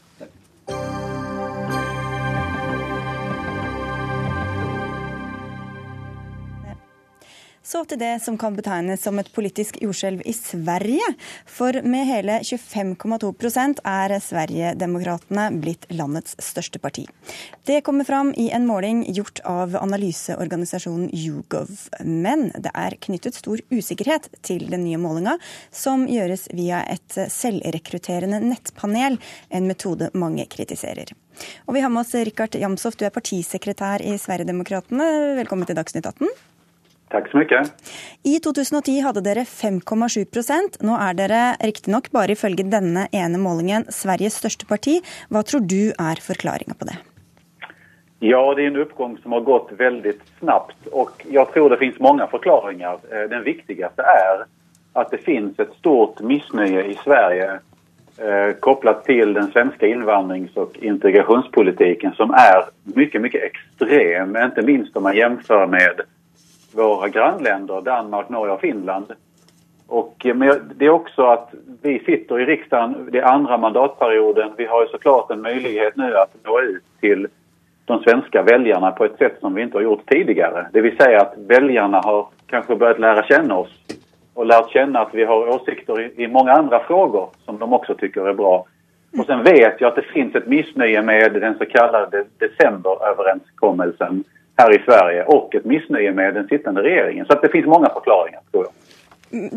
Så 7.72 7.86
til 7.88 8.01
det 8.01 8.17
som 8.19 8.36
kan 8.36 8.55
betegnes 8.57 8.99
som 9.05 9.19
et 9.22 9.30
politisk 9.32 9.78
jordskjelv 9.80 10.26
i 10.28 10.34
Sverige. 10.36 11.05
For 11.47 11.78
med 11.88 12.09
hele 12.09 12.34
25,2% 12.43 13.80
er 13.88 14.13
Sverigedemokraterna 14.26 15.45
blitt 15.55 15.88
landets 15.95 16.36
største 16.43 16.82
parti. 16.84 17.05
Det 17.63 17.80
kommer 17.88 18.03
fram 18.03 18.34
i 18.36 18.49
en 18.51 18.67
måling 18.67 19.05
gjort 19.15 19.39
av 19.47 19.80
analyseorganisasjonen 19.80 21.13
YouGov. 21.15 21.72
Men 22.03 22.49
det 22.59 22.76
er 22.76 22.99
knyttet 23.07 23.39
stor 23.39 23.63
usikkerhet 23.72 24.28
til 24.43 24.67
den 24.67 24.84
nye 24.89 24.99
målinga, 24.99 25.38
som 25.72 26.09
gjøres 26.11 26.49
via 26.51 26.84
et 26.91 27.15
selvrekrutterende 27.32 28.43
nettpanel, 28.49 29.15
en 29.47 29.72
metode 29.72 30.11
mange 30.11 30.49
kritiserer. 30.51 31.15
Og 31.72 31.80
vi 31.80 31.88
har 31.88 31.93
med 31.93 32.03
oss 32.03 32.17
Rikard 32.19 32.59
Jamsoff, 32.59 32.99
du 32.99 33.07
er 33.07 33.15
partisekretær 33.15 34.03
i 34.03 34.19
Sverigedemokraterna. 34.19 35.38
Velkommen 35.39 35.69
til 35.69 35.80
Dagsnytt 35.80 36.17
18. 36.17 36.28
Takk 37.12 37.28
så 37.32 37.41
mye. 37.41 37.62
I 38.24 38.38
2010 38.39 39.01
hadde 39.03 39.24
dere 39.26 39.43
5,7% 39.47 40.80
Nå 40.88 40.95
er 40.95 41.18
dere 41.20 41.41
riktignok 41.59 42.07
bare 42.16 42.38
ifølge 42.38 42.68
denne 42.72 43.07
ene 43.12 43.39
målingen 43.41 43.88
Sveriges 43.91 44.39
største 44.39 44.68
parti. 44.70 44.99
Hva 45.30 45.43
tror 45.43 45.66
du 45.68 45.91
er 45.91 46.22
forklaringa 46.24 46.78
på 46.80 46.88
det? 46.88 46.99
Ja, 48.24 48.41
det 48.53 48.64
er 48.64 48.70
en 48.70 48.82
oppgang 48.84 49.18
som 49.24 49.34
har 49.34 49.41
gått 49.41 49.74
veldig 49.80 50.14
snabbt. 50.39 50.78
Og 50.93 51.24
jeg 51.26 51.47
tror 51.53 51.74
det 51.74 51.82
finnes 51.82 51.99
mange 51.99 52.28
forklaringer. 52.30 53.01
Eh, 53.09 53.28
den 53.32 53.43
viktigste 53.43 54.05
er 54.05 54.45
at 54.93 55.12
det 55.12 55.24
finnes 55.26 55.59
et 55.59 55.74
stort 55.80 56.22
misnøye 56.22 56.84
i 56.91 56.95
Sverige 57.01 57.49
eh, 58.22 58.53
kopplat 58.62 59.03
til 59.07 59.34
den 59.34 59.49
svenske 59.51 59.89
innvandrings- 59.89 60.57
og 60.59 60.78
integrasjonspolitikken, 60.78 62.14
som 62.20 62.36
er 62.38 62.70
mye, 62.93 63.24
mye 63.26 63.43
ekstrem, 63.49 64.36
ikke 64.38 64.68
minst 64.70 64.95
om 64.95 65.09
man 65.09 65.39
sammenligner 65.47 65.72
med 65.74 66.05
våra 66.74 67.09
grannländer, 67.09 67.82
Danmark, 67.82 68.30
Norge 68.30 68.53
och 68.53 68.61
Finland. 68.61 69.05
Och, 69.88 70.26
eh, 70.26 70.36
men 70.36 70.74
det 70.76 70.86
är 70.86 70.89
också 70.89 71.24
att 71.24 71.53
vi 71.82 71.99
sitter 71.99 72.39
i 72.39 72.45
riksdagen 72.45 73.09
det 73.11 73.22
andra 73.22 73.57
mandatperioden. 73.57 74.51
Vi 74.57 74.65
har 74.65 74.82
ju 74.82 74.88
såklart 74.88 75.32
en 75.32 75.41
möjlighet 75.41 75.95
nu 75.95 76.15
att 76.15 76.36
nå 76.43 76.61
ut 76.61 76.84
till 76.99 77.28
de 77.86 78.03
svenska 78.03 78.41
väljarna 78.41 78.91
på 78.91 79.05
ett 79.05 79.17
sätt 79.17 79.38
som 79.39 79.53
vi 79.53 79.61
inte 79.61 79.78
har 79.78 79.84
gjort 79.84 80.09
tidigare. 80.09 80.67
Det 80.74 80.82
vill 80.82 80.97
säga 80.97 81.22
att 81.22 81.34
väljarna 81.38 82.01
har 82.01 82.28
kanske 82.47 82.76
börjat 82.76 82.99
lära 82.99 83.24
känna 83.24 83.57
oss 83.57 83.80
och 84.34 84.45
lärt 84.45 84.69
känna 84.69 84.99
att 84.99 85.13
vi 85.13 85.24
har 85.24 85.47
åsikter 85.47 86.01
i, 86.01 86.24
i 86.24 86.28
många 86.28 86.51
andra 86.51 86.80
frågor 86.80 87.30
som 87.45 87.59
de 87.59 87.74
också 87.74 87.95
tycker 87.95 88.22
är 88.30 88.34
bra. 88.34 88.65
Och 89.17 89.26
sen 89.26 89.43
vet 89.43 89.82
jag 89.82 89.88
att 89.88 89.95
det 89.95 90.01
finns 90.13 90.36
ett 90.36 90.47
missnöje 90.47 91.01
med 91.01 91.34
den 91.34 91.57
så 91.57 91.65
kallade 91.65 92.26
decemberöverenskommelsen 92.38 94.24
her 94.58 94.74
i 94.76 94.82
Sverige 94.86 95.26
og 95.34 95.56
et 95.56 95.66
missnöje 95.66 96.12
med 96.12 96.34
den 96.36 96.47
sittende 96.47 96.84
regjeringen. 96.84 97.26
Så 97.26 97.39
det 97.41 97.52
finnes 97.52 97.70
mange 97.72 97.91
forklaringer, 97.93 98.39
tror 98.52 98.68
jeg. 98.68 98.74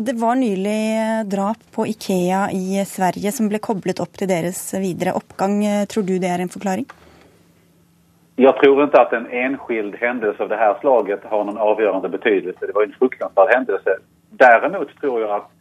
Det 0.07 0.13
var 0.15 0.35
nylig 0.39 0.81
drap 1.31 1.63
på 1.75 1.87
Ikea 1.91 2.45
i 2.55 2.83
Sverige 2.87 3.31
som 3.35 3.49
ble 3.51 3.59
koblet 3.59 3.99
opp 3.99 4.13
til 4.15 4.29
deres 4.31 4.61
videre 4.79 5.15
oppgang. 5.19 5.59
Tror 5.91 6.05
du 6.07 6.15
det 6.15 6.31
er 6.31 6.43
en 6.43 6.53
forklaring? 6.53 6.87
Jeg 8.39 8.51
tror 8.59 8.81
ikke 8.83 9.01
at 9.01 9.13
en 9.15 9.27
enskild 9.31 9.93
hendelse 9.99 10.43
av 10.43 10.49
dette 10.51 10.71
slaget 10.81 11.27
har 11.31 11.43
noen 11.47 11.59
avgjørende 11.59 12.11
betydelse. 12.11 12.67
Det 12.67 12.75
var 12.75 12.87
en 12.87 12.95
fruktansvärd 12.99 13.51
hendelse. 13.55 13.97
Derimot 14.39 14.91
tror 14.99 15.19
jeg 15.21 15.29
at 15.31 15.51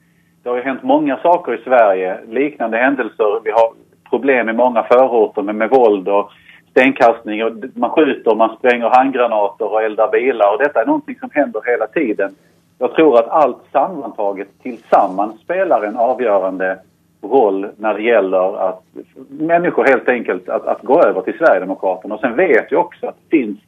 det 0.44 0.52
har 0.52 0.66
hendt 0.66 0.86
mange 0.86 1.14
saker 1.22 1.54
i 1.54 1.62
Sverige, 1.64 2.16
liknande 2.34 2.78
hendelser. 2.78 3.38
Vi 3.44 3.54
har 3.54 3.70
problem 4.10 4.48
i 4.48 4.52
mange 4.52 4.82
förorter 4.90 5.42
med, 5.42 5.54
med 5.54 5.70
vold 5.70 6.08
og 6.08 6.34
stenkastning 6.74 7.44
och 7.44 7.52
man 7.74 7.90
skjuter, 7.90 8.34
man 8.34 8.56
spränger 8.56 8.88
handgranater 8.88 9.72
och 9.72 9.82
eldar 9.82 10.10
bilar 10.10 10.52
och 10.52 10.58
detta 10.58 10.82
är 10.82 10.86
någonting 10.86 11.16
som 11.20 11.30
händer 11.32 11.60
hela 11.66 11.86
tiden. 11.86 12.34
Jag 12.78 12.94
tror 12.94 13.18
att 13.18 13.28
allt 13.28 13.62
sammantaget 13.72 14.48
tillsammans 14.62 15.40
spelar 15.40 15.82
en 15.82 15.96
avgörande 15.96 16.78
roll 17.22 17.66
när 17.76 17.94
det 17.94 18.02
gäller 18.02 18.68
att 18.68 18.82
människor 19.28 19.84
helt 19.84 20.08
enkelt 20.08 20.48
att, 20.48 20.66
att 20.66 20.82
gå 20.82 21.02
över 21.02 21.20
till 21.20 21.38
Sverigedemokraterna. 21.38 22.14
Och 22.14 22.20
sen 22.20 22.36
vet 22.36 22.72
jag 22.72 22.80
också 22.80 23.06
att 23.06 23.16
det 23.28 23.36
finns 23.36 23.58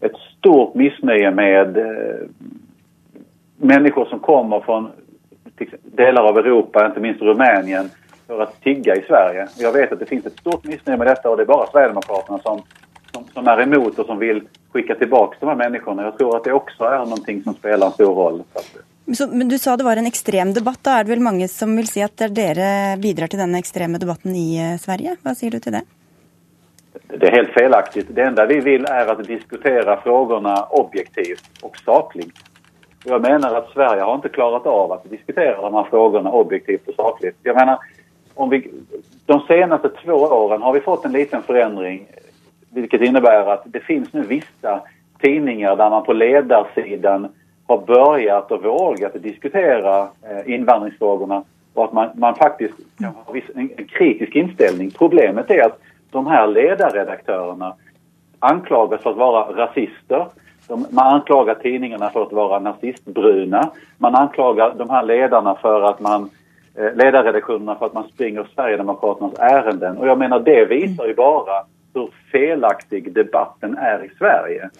ett 0.00 0.16
stort 0.38 0.74
missnöje 0.74 1.30
med 1.30 1.76
eh, 1.76 2.28
människor 3.56 4.04
som 4.04 4.18
kommer 4.18 4.60
från 4.60 4.88
delar 5.82 6.22
av 6.22 6.38
Europa, 6.38 6.86
inte 6.86 7.00
minst 7.00 7.22
Rumänien, 7.22 7.90
for 8.26 8.42
å 8.42 8.48
tigge 8.64 8.96
i 8.98 9.04
Sverige. 9.06 9.46
Jeg 9.58 9.72
vet 9.74 9.92
at 9.92 10.02
det 10.02 10.08
finnes 10.10 10.26
et 10.26 10.40
stort 10.40 10.66
missnöje 10.66 10.98
med 10.98 11.08
dette, 11.10 11.28
og 11.28 11.38
det 11.38 11.46
er 11.46 11.52
bare 11.52 11.70
Sverigedemokraterna 11.70 12.38
som, 12.42 12.62
som, 13.12 13.24
som 13.34 13.48
är 13.48 13.62
emot 13.62 13.98
og 13.98 14.06
som 14.06 14.18
vil 14.18 14.42
skicka 14.72 14.94
tilbake 14.94 15.36
de 15.40 15.48
här 15.48 15.56
menneskene. 15.56 16.02
Jeg 16.02 16.18
tror 16.18 16.36
at 16.36 16.44
det 16.44 16.54
også 16.54 16.90
er 16.90 17.06
noe 17.06 17.40
som 17.44 17.56
spiller 17.56 17.86
en 17.86 17.96
stor 17.96 18.14
roll. 18.14 18.42
Så, 19.14 19.28
men 19.30 19.48
Du 19.48 19.58
sa 19.58 19.76
det 19.76 19.86
var 19.86 19.96
en 19.96 20.06
ekstrem 20.06 20.52
debatt. 20.52 20.82
Da 20.82 20.98
er 20.98 21.06
det 21.06 21.14
vel 21.14 21.22
mange 21.22 21.48
som 21.48 21.76
vil 21.78 21.86
si 21.86 22.02
at 22.02 22.26
dere 22.34 22.96
bidrar 22.98 23.30
til 23.30 23.38
denne 23.38 23.62
ekstreme 23.62 24.02
debatten 24.02 24.34
i 24.34 24.48
eh, 24.58 24.74
Sverige? 24.82 25.14
Hva 25.22 25.36
sier 25.38 25.54
du 25.54 25.62
til 25.62 25.78
det? 25.78 25.84
Det 27.06 27.28
er 27.28 27.36
helt 27.38 27.54
felaktigt. 27.54 28.10
Det 28.10 28.22
enda 28.22 28.46
vi 28.46 28.60
vil 28.60 28.84
er 28.84 29.06
att 29.06 29.26
diskutera 29.26 30.00
frågorna 30.00 30.66
objektivt 30.70 31.62
og 31.62 31.76
saklig. 31.84 32.32
Jag 33.04 33.22
menar 33.22 33.54
att 33.54 33.70
Sverige 33.70 34.02
har 34.02 34.14
inte 34.14 34.28
klarat 34.28 34.66
av 34.66 34.92
att 34.92 35.10
diskutera 35.10 35.60
de 35.60 35.74
här 35.74 35.84
frågorna 35.84 36.32
objektivt 36.32 36.88
och 36.88 36.94
sakligt. 36.94 37.36
Jag 37.42 37.56
menar, 37.56 37.78
om 38.36 38.50
vi, 38.50 38.70
de 39.26 39.40
senaste 39.40 39.88
två 39.88 40.12
åren 40.12 40.62
har 40.62 40.72
vi 40.72 40.80
fått 40.80 41.04
en 41.04 41.12
liten 41.12 41.42
förändring 41.42 42.06
vilket 42.70 43.00
innebär 43.00 43.52
att 43.52 43.62
det 43.64 43.80
finns 43.80 44.12
nu 44.12 44.22
vissa 44.22 44.80
tidningar 45.20 45.76
där 45.76 45.90
man 45.90 46.04
på 46.04 46.12
ledarsidan 46.12 47.28
har 47.66 47.78
börjat 47.78 48.52
och 48.52 48.62
vågat 48.62 49.22
diskutera 49.22 50.00
eh, 50.02 50.54
invandringsfrågorna 50.54 51.44
och 51.74 51.84
att 51.84 51.92
man, 51.92 52.08
man 52.14 52.34
faktiskt 52.34 52.74
kan 52.98 53.12
ha 53.14 53.34
en, 53.54 53.68
kritisk 53.68 54.34
inställning. 54.36 54.90
Problemet 54.90 55.50
är 55.50 55.66
att 55.66 55.78
de 56.10 56.26
här 56.26 56.46
ledarredaktörerna 56.46 57.74
anklagas 58.38 59.02
för 59.02 59.10
att 59.10 59.16
vara 59.16 59.66
rasister. 59.66 60.26
De, 60.68 60.86
man 60.90 61.14
anklagar 61.14 61.54
tidningarna 61.54 62.10
för 62.10 62.22
att 62.22 62.32
vara 62.32 62.58
nazistbruna. 62.58 63.70
Man 63.98 64.14
anklagar 64.14 64.74
de 64.76 64.90
här 64.90 65.02
ledarna 65.02 65.54
för 65.54 65.82
att 65.82 66.00
man 66.00 66.30
ledarredaktionerna 66.76 67.74
för 67.74 67.86
att 67.86 67.94
man 67.94 68.08
springer 68.08 68.48
Sverigedemokraternas 68.54 69.34
ärenden. 69.38 69.98
Och 69.98 70.06
jag 70.06 70.18
menar 70.18 70.40
det 70.40 70.64
visar 70.64 71.06
ju 71.06 71.14
bara 71.14 71.64
hur 71.94 72.10
felaktig 72.32 73.12
debatten 73.12 73.78
är 73.78 74.04
i 74.04 74.10
Sverige. 74.18 74.70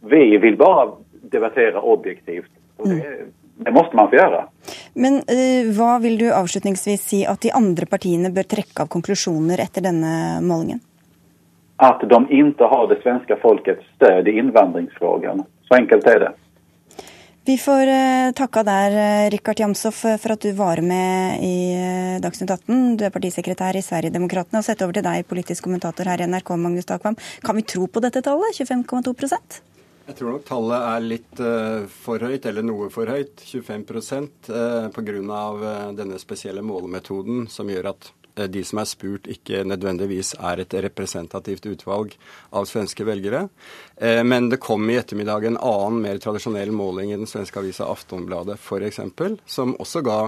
Vi 0.00 0.38
vill 0.38 0.56
bara 0.56 0.92
debattera 1.10 1.80
objektivt. 1.80 2.50
Och 2.76 2.88
det, 2.88 3.16
det 3.56 3.70
måste 3.70 3.96
man 3.96 4.10
få 4.10 4.16
gjøre. 4.16 4.44
Men 4.94 5.14
uh, 5.14 5.72
hva 5.76 5.96
vil 6.00 6.18
du 6.18 6.28
avslutningsvis 6.32 7.02
si 7.08 7.22
at 7.28 7.40
de 7.44 7.52
andre 7.56 7.88
partiene 7.88 8.30
bør 8.32 8.48
trekke 8.48 8.84
av 8.84 8.92
konklusjoner 8.92 9.60
etter 9.64 9.84
denne 9.88 10.40
målingen? 10.44 10.80
At 11.76 12.00
de 12.08 12.20
ikke 12.32 12.68
har 12.72 12.86
det 12.88 13.02
svenske 13.02 13.36
folkets 13.42 13.84
stöd 13.96 14.28
i 14.28 14.38
innvandringsfrågan. 14.40 15.44
Så 15.68 15.76
enkelt 15.76 16.06
er 16.08 16.20
det. 16.20 16.32
Vi 17.46 17.54
får 17.62 17.86
takka 18.34 18.34
takke 18.40 18.62
der, 18.66 18.94
uh, 18.96 19.30
Rikard 19.30 19.60
Jamsoff, 19.60 20.00
for 20.02 20.32
at 20.34 20.42
du 20.42 20.50
var 20.58 20.80
med 20.82 21.44
i 21.46 22.18
Dagsnytt 22.18 22.50
18. 22.50 22.96
Du 22.98 23.04
er 23.06 23.12
partisekretær 23.14 23.78
i 23.78 23.84
Sverigedemokraterna. 23.86 24.58
Og 24.58 24.66
sett 24.66 24.82
over 24.82 24.96
til 24.96 25.06
deg, 25.06 25.28
politisk 25.30 25.68
kommentator 25.68 26.10
her 26.10 26.24
i 26.24 26.26
NRK, 26.26 26.50
Magnus 26.58 26.88
Takvam. 26.90 27.14
Kan 27.46 27.60
vi 27.60 27.62
tro 27.62 27.86
på 27.86 28.02
dette 28.02 28.24
tallet, 28.26 28.58
25,2% 28.58 29.62
jeg 30.06 30.20
tror 30.20 30.36
nok 30.36 30.44
tallet 30.46 30.84
er 30.86 31.02
litt 31.02 31.40
for 31.90 32.22
høyt, 32.22 32.44
eller 32.46 32.62
noe 32.62 32.86
for 32.94 33.10
høyt. 33.10 33.42
25% 33.42 34.50
uh, 34.54 34.86
pga. 34.94 35.16
Uh, 35.26 35.72
denne 35.98 36.20
spesielle 36.22 36.62
målemetoden 36.62 37.48
som 37.50 37.66
gjør 37.70 37.90
at 37.90 38.12
de 38.36 38.62
som 38.64 38.80
er 38.82 38.88
spurt, 38.88 39.28
ikke 39.30 39.62
nødvendigvis 39.64 40.34
er 40.36 40.60
et 40.62 40.76
representativt 40.86 41.66
utvalg 41.70 42.16
av 42.52 42.68
svenske 42.68 43.04
velgere. 43.06 43.48
men 44.24 44.50
det 44.50 44.58
kom 44.60 44.90
i 44.90 44.96
ettermiddag 45.00 45.44
en 45.44 45.56
annen, 45.56 46.02
mer 46.02 46.18
tradisjonell 46.20 46.72
måling 46.72 47.12
i 47.12 47.16
den 47.16 47.26
svenske 47.26 47.58
avisa 47.60 47.88
Aftonbladet 47.88 48.58
f.eks., 48.60 49.00
som 49.46 49.72
også 49.80 50.02
ga 50.04 50.18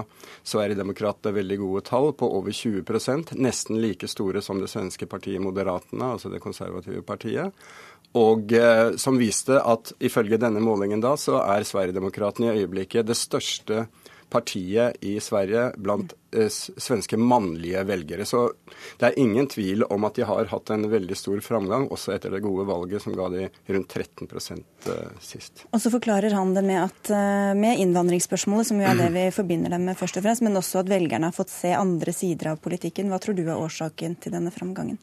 Sverigedemokraterna 0.43 1.35
veldig 1.35 1.59
gode 1.61 1.83
tall 1.85 2.11
på 2.17 2.29
over 2.39 2.51
20% 2.51 3.35
nesten 3.37 3.81
like 3.81 4.07
store 4.09 4.41
som 4.41 4.61
det 4.61 4.71
svenske 4.71 5.05
partiet 5.09 5.41
Moderatene, 5.41 6.13
altså 6.15 6.31
det 6.33 6.41
konservative 6.43 7.03
partiet. 7.05 7.53
Og 8.17 8.53
eh, 8.57 8.95
som 8.97 9.19
viste 9.21 9.59
at 9.61 9.91
ifølge 10.01 10.39
denne 10.41 10.61
målingen 10.63 11.01
da, 11.03 11.13
så 11.17 11.43
er 11.43 11.67
Sverigedemokraterna 11.67 12.53
i 12.53 12.63
øyeblikket 12.63 13.09
det 13.09 13.17
største 13.19 13.85
partiet 14.29 14.97
i 15.01 15.19
Sverige 15.19 15.71
blant 15.77 16.13
eh, 16.35 16.49
svenske 16.49 17.17
mannlige 17.17 17.83
velgere. 17.83 18.25
Så 18.25 18.45
det 18.99 19.09
er 19.09 19.19
ingen 19.19 19.47
tvil 19.49 19.83
om 19.89 20.05
at 20.07 20.19
de 20.19 20.27
har 20.29 20.51
hatt 20.51 20.69
en 20.73 20.85
veldig 20.91 21.17
stor 21.17 21.41
framgang, 21.45 21.87
også 21.89 22.13
etter 22.15 22.33
det 22.33 22.43
gode 22.45 22.67
valget 22.69 23.03
som 23.03 23.15
ga 23.17 23.29
de 23.33 23.47
rundt 23.73 23.95
13 23.95 24.29
eh, 24.29 25.09
sist. 25.23 25.65
Og 25.71 25.81
så 25.81 25.91
forklarer 25.93 26.35
han 26.37 26.53
det 26.57 26.65
med, 26.67 26.83
at, 26.85 27.11
eh, 27.13 27.51
med 27.57 27.81
innvandringsspørsmålet, 27.85 28.69
som 28.69 28.81
jo 28.81 28.87
er 28.89 29.01
det 29.01 29.09
vi 29.15 29.25
forbinder 29.35 29.75
dem 29.75 29.89
med 29.89 29.99
først 29.99 30.21
og 30.21 30.27
fremst, 30.27 30.45
men 30.45 30.59
også 30.59 30.83
at 30.83 30.93
velgerne 30.93 31.31
har 31.31 31.35
fått 31.35 31.53
se 31.53 31.73
andre 31.75 32.15
sider 32.15 32.53
av 32.53 32.63
politikken. 32.63 33.09
Hva 33.09 33.21
tror 33.23 33.37
du 33.37 33.45
er 33.47 33.57
årsaken 33.57 34.19
til 34.21 34.37
denne 34.37 34.53
framgangen? 34.53 35.01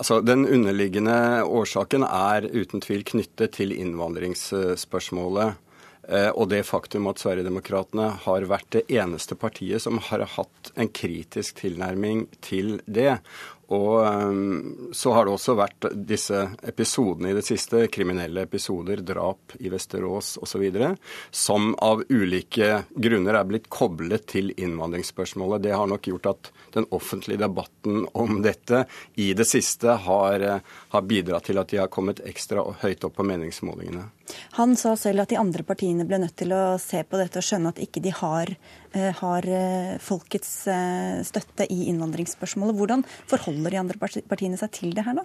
Altså, 0.00 0.20
Den 0.24 0.46
underliggende 0.48 1.44
årsaken 1.44 2.06
er 2.06 2.46
uten 2.48 2.80
tvil 2.80 3.02
knyttet 3.04 3.58
til 3.58 3.74
innvandringsspørsmålet. 3.76 5.58
Eh, 6.10 6.30
og 6.34 6.48
det 6.50 6.64
faktum 6.66 7.06
at 7.10 7.22
Sverigedemokraterna 7.22 8.08
har 8.24 8.48
vært 8.50 8.70
det 8.74 8.82
eneste 8.90 9.36
partiet 9.38 9.84
som 9.84 10.00
har 10.10 10.26
hatt 10.34 10.72
en 10.74 10.90
kritisk 10.90 11.60
tilnærming 11.62 12.26
til 12.42 12.80
det. 12.90 13.20
Og 13.70 14.06
um, 14.06 14.88
så 14.92 15.12
har 15.14 15.26
det 15.26 15.34
også 15.36 15.54
vært 15.54 15.86
disse 15.94 16.40
episodene 16.66 17.30
i 17.30 17.36
det 17.36 17.44
siste, 17.46 17.84
kriminelle 17.92 18.42
episoder, 18.42 19.02
drap 19.06 19.54
i 19.62 19.70
Vesterås 19.70 20.32
osv., 20.42 20.64
som 21.30 21.70
av 21.78 22.02
ulike 22.10 22.82
grunner 22.90 23.38
er 23.38 23.46
blitt 23.46 23.68
koblet 23.70 24.26
til 24.32 24.50
innvandringsspørsmålet. 24.56 25.62
Det 25.68 25.76
har 25.76 25.86
nok 25.86 26.10
gjort 26.10 26.26
at 26.32 26.50
den 26.74 26.88
offentlige 26.90 27.44
debatten 27.44 28.08
om 28.12 28.40
dette 28.42 28.84
i 29.14 29.30
det 29.38 29.46
siste 29.46 29.94
har, 30.02 30.40
eh, 30.40 30.66
har 30.90 31.06
bidratt 31.06 31.46
til 31.46 31.62
at 31.62 31.70
de 31.70 31.78
har 31.78 31.92
kommet 31.94 32.24
ekstra 32.26 32.66
høyt 32.82 33.06
opp 33.06 33.16
på 33.20 33.26
meningsmålingene. 33.30 34.08
Han 34.58 34.76
sa 34.76 34.96
selv 34.98 35.24
at 35.24 35.30
de 35.30 35.38
andre 35.38 35.62
partiene 35.66 36.06
ble 36.06 36.20
nødt 36.22 36.36
til 36.38 36.54
å 36.54 36.78
se 36.82 37.02
på 37.06 37.18
dette 37.18 37.38
og 37.38 37.46
skjønne 37.46 37.72
at 37.74 37.82
ikke 37.82 38.02
de 38.02 38.12
har, 38.14 38.52
har 38.92 39.46
eh, 39.46 39.98
folkets 40.02 40.66
eh, 40.70 41.20
støtte 41.26 41.66
i 41.70 41.86
innvandringsspørsmålet. 41.92 42.76
Hvordan 42.78 43.04
forholder 43.30 43.74
de 43.74 43.80
andre 43.80 44.10
partiene 44.28 44.58
seg 44.58 44.72
til 44.74 44.94
det 44.96 45.04
her 45.06 45.16
nå? 45.18 45.24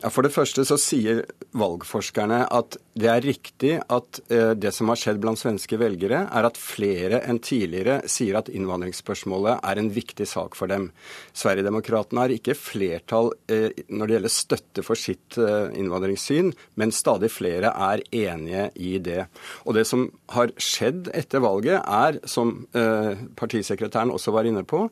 Ja, 0.00 0.10
for 0.12 0.24
det 0.24 0.32
første 0.34 0.64
så 0.68 0.78
sier 0.80 1.24
valgforskerne 1.56 2.44
at 2.48 2.78
det 2.94 3.10
er 3.10 3.24
riktig 3.24 3.72
at 3.90 4.20
det 4.28 4.70
som 4.74 4.90
har 4.90 4.98
skjedd 5.00 5.18
blant 5.22 5.40
svenske 5.40 5.78
velgere, 5.80 6.20
er 6.30 6.46
at 6.46 6.58
flere 6.60 7.18
enn 7.26 7.40
tidligere 7.42 7.96
sier 8.10 8.38
at 8.38 8.50
innvandringsspørsmålet 8.52 9.64
er 9.66 9.80
en 9.80 9.88
viktig 9.94 10.26
sak 10.30 10.54
for 10.58 10.70
dem. 10.70 10.90
Sverigedemokraterna 11.34 12.26
har 12.26 12.34
ikke 12.34 12.54
flertall 12.58 13.32
når 13.48 14.04
det 14.06 14.16
gjelder 14.16 14.34
støtte 14.34 14.84
for 14.86 15.00
sitt 15.00 15.38
innvandringssyn, 15.38 16.52
men 16.78 16.94
stadig 16.94 17.32
flere 17.34 17.72
er 17.72 18.04
enige 18.14 18.68
i 18.78 18.94
det. 19.02 19.26
Og 19.64 19.78
det 19.78 19.86
som 19.90 20.06
har 20.34 20.54
skjedd 20.60 21.10
etter 21.16 21.42
valget, 21.42 21.80
er, 21.82 22.20
som 22.30 22.54
eh, 22.76 22.93
partisekretæren 23.38 24.12
også 24.14 24.32
var 24.34 24.48
inne 24.48 24.64
på, 24.68 24.84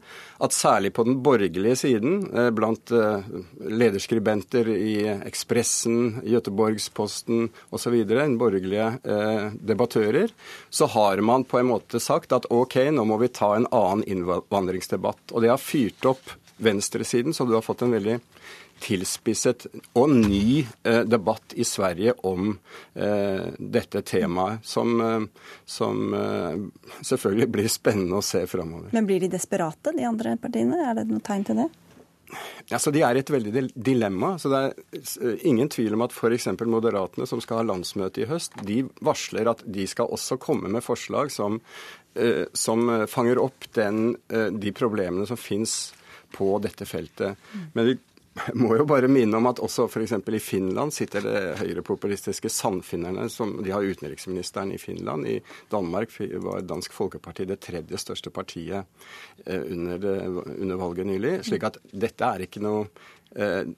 at 0.43 0.55
særlig 0.57 0.93
på 0.97 1.05
den 1.09 1.21
borgerlige 1.25 1.77
siden, 1.79 2.19
eh, 2.35 2.51
blant 2.55 2.93
eh, 2.95 3.29
lederskribenter 3.61 4.69
i 4.75 4.95
Ekspressen, 5.29 6.23
Göteborgsposten 6.27 7.49
osv., 7.71 7.97
borgerlige 8.41 8.89
eh, 9.05 9.49
debattører, 9.61 10.33
så 10.71 10.87
har 10.87 11.21
man 11.21 11.45
på 11.45 11.61
en 11.61 11.71
måte 11.73 12.01
sagt 12.01 12.33
at 12.33 12.49
OK, 12.51 12.79
nå 12.93 13.07
må 13.09 13.19
vi 13.23 13.33
ta 13.33 13.55
en 13.57 13.69
annen 13.71 14.05
innvandringsdebatt. 14.05 15.33
Og 15.33 15.45
det 15.45 15.53
har 15.53 15.63
fyrt 15.63 16.09
opp 16.09 16.37
venstresiden, 16.63 17.35
så 17.35 17.47
du 17.47 17.57
har 17.57 17.65
fått 17.65 17.83
en 17.83 17.95
veldig 17.95 18.21
tilspisset 18.83 19.67
og 19.99 20.11
ny 20.11 20.63
eh, 20.83 21.03
debatt 21.07 21.55
i 21.55 21.65
Sverige 21.67 22.15
om 22.29 22.53
eh, 22.95 23.53
dette 23.59 24.03
temaet, 24.09 24.65
som, 24.67 24.97
eh, 25.01 25.47
som 25.65 26.15
eh, 26.15 26.59
selvfølgelig 27.05 27.49
blir 27.55 27.71
spennende 27.73 28.19
å 28.19 28.27
se 28.27 28.45
framover. 28.51 28.91
Men 28.97 29.09
blir 29.09 29.23
de 29.23 29.31
desperate, 29.33 29.95
de 29.97 30.07
andre 30.09 30.37
partiene? 30.41 30.83
Er 30.89 31.01
det 31.01 31.09
noe 31.11 31.23
tegn 31.25 31.47
til 31.49 31.63
det? 31.63 31.69
Altså, 32.73 32.91
De 32.95 33.03
er 33.05 33.19
et 33.21 33.31
veldig 33.31 33.67
dilemma. 33.77 34.37
så 34.41 34.49
Det 34.49 34.61
er 34.61 35.01
eh, 35.21 35.47
ingen 35.49 35.69
tvil 35.73 35.95
om 35.95 36.07
at 36.07 36.15
f.eks. 36.17 36.49
Moderatene, 36.65 37.29
som 37.29 37.43
skal 37.45 37.61
ha 37.61 37.71
landsmøte 37.71 38.25
i 38.25 38.31
høst, 38.31 38.57
de 38.67 38.83
varsler 39.05 39.51
at 39.53 39.65
de 39.67 39.87
skal 39.87 40.11
også 40.11 40.41
komme 40.43 40.73
med 40.73 40.85
forslag 40.85 41.31
som, 41.31 41.61
eh, 42.15 42.47
som 42.53 42.89
fanger 43.07 43.39
opp 43.43 43.69
den, 43.77 44.17
de 44.29 44.73
problemene 44.73 45.29
som 45.29 45.37
fins 45.37 45.93
på 46.33 46.57
dette 46.65 46.87
feltet. 46.89 47.37
Men 47.77 47.91
vi 47.91 47.99
må 48.57 48.77
jo 48.79 48.87
bare 48.89 49.09
minne 49.13 49.37
om 49.37 49.47
at 49.51 49.61
også 49.63 49.87
f.eks. 49.91 50.15
i 50.17 50.41
Finland 50.41 50.95
sitter 50.95 51.25
det 51.27 51.41
høyrepopulistiske 51.61 52.49
Sannfinnerne, 52.53 53.29
som 53.31 53.59
de 53.65 53.73
har 53.75 53.85
utenriksministeren 53.85 54.73
i 54.73 54.79
Finland. 54.81 55.27
I 55.29 55.43
Danmark 55.73 56.15
var 56.41 56.65
Dansk 56.65 56.93
Folkeparti 56.97 57.45
det 57.49 57.61
tredje 57.61 58.01
største 58.01 58.33
partiet 58.33 58.85
eh, 59.45 59.61
under, 59.61 59.99
det, 60.01 60.17
under 60.57 60.81
valget 60.81 61.07
nylig. 61.13 61.45
slik 61.45 61.69
at 61.69 61.77
dette 61.93 62.25
er 62.25 62.47
ikke 62.47 62.65
noe 62.65 62.87
eh, 63.37 63.69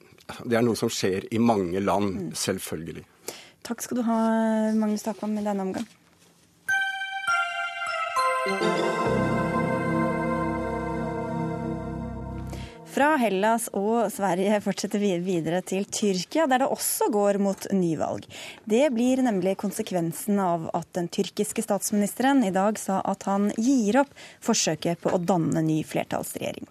Det 0.41 0.57
er 0.57 0.63
noe 0.65 0.79
som 0.79 0.89
skjer 0.89 1.27
i 1.35 1.37
mange 1.37 1.79
land, 1.83 2.15
mm. 2.15 2.31
selvfølgelig. 2.39 3.05
Takk 3.65 3.81
skal 3.83 3.99
du 3.99 4.03
ha, 4.07 4.17
Magnus 4.73 5.05
Takvam, 5.05 5.37
i 5.37 5.45
denne 5.45 5.67
omgang. 5.67 5.85
Fra 12.95 13.17
Hellas 13.19 13.65
og 13.75 14.05
Sverige 14.13 14.55
fortsetter 14.63 15.01
vi 15.01 15.09
videre 15.19 15.59
til 15.67 15.83
Tyrkia, 15.83 16.45
der 16.47 16.61
det 16.63 16.69
også 16.71 17.09
går 17.11 17.35
mot 17.43 17.65
nyvalg. 17.75 18.23
Det 18.63 18.85
blir 18.95 19.19
nemlig 19.25 19.57
konsekvensen 19.59 20.39
av 20.39 20.69
at 20.71 20.87
den 20.95 21.09
tyrkiske 21.11 21.65
statsministeren 21.65 22.45
i 22.47 22.53
dag 22.55 22.79
sa 22.79 23.01
at 23.03 23.27
han 23.27 23.49
gir 23.59 23.99
opp 23.99 24.13
forsøket 24.39 25.01
på 25.03 25.11
å 25.11 25.19
danne 25.19 25.65
ny 25.67 25.81
flertallsregjering. 25.83 26.69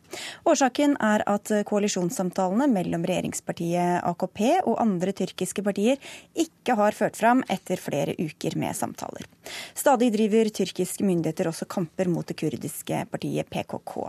Årsaken 0.49 0.97
er 0.97 1.27
at 1.29 1.53
koalisjonssamtalene 1.69 2.71
mellom 2.73 3.05
regjeringspartiet 3.05 4.01
AKP 4.09 4.41
og 4.63 4.81
andre 4.81 5.13
tyrkiske 5.21 5.67
partier 5.67 6.01
ikke 6.33 6.79
har 6.81 6.97
ført 6.97 7.21
fram 7.21 7.45
etter 7.53 7.77
flere 7.77 8.17
uker 8.17 8.57
med 8.57 8.73
samtaler. 8.81 9.29
Stadig 9.77 10.09
driver 10.17 10.49
tyrkiske 10.49 11.05
myndigheter 11.05 11.53
også 11.53 11.69
kamper 11.69 12.09
mot 12.09 12.25
det 12.25 12.41
kurdiske 12.41 13.05
partiet 13.13 13.53
PKK. 13.53 14.09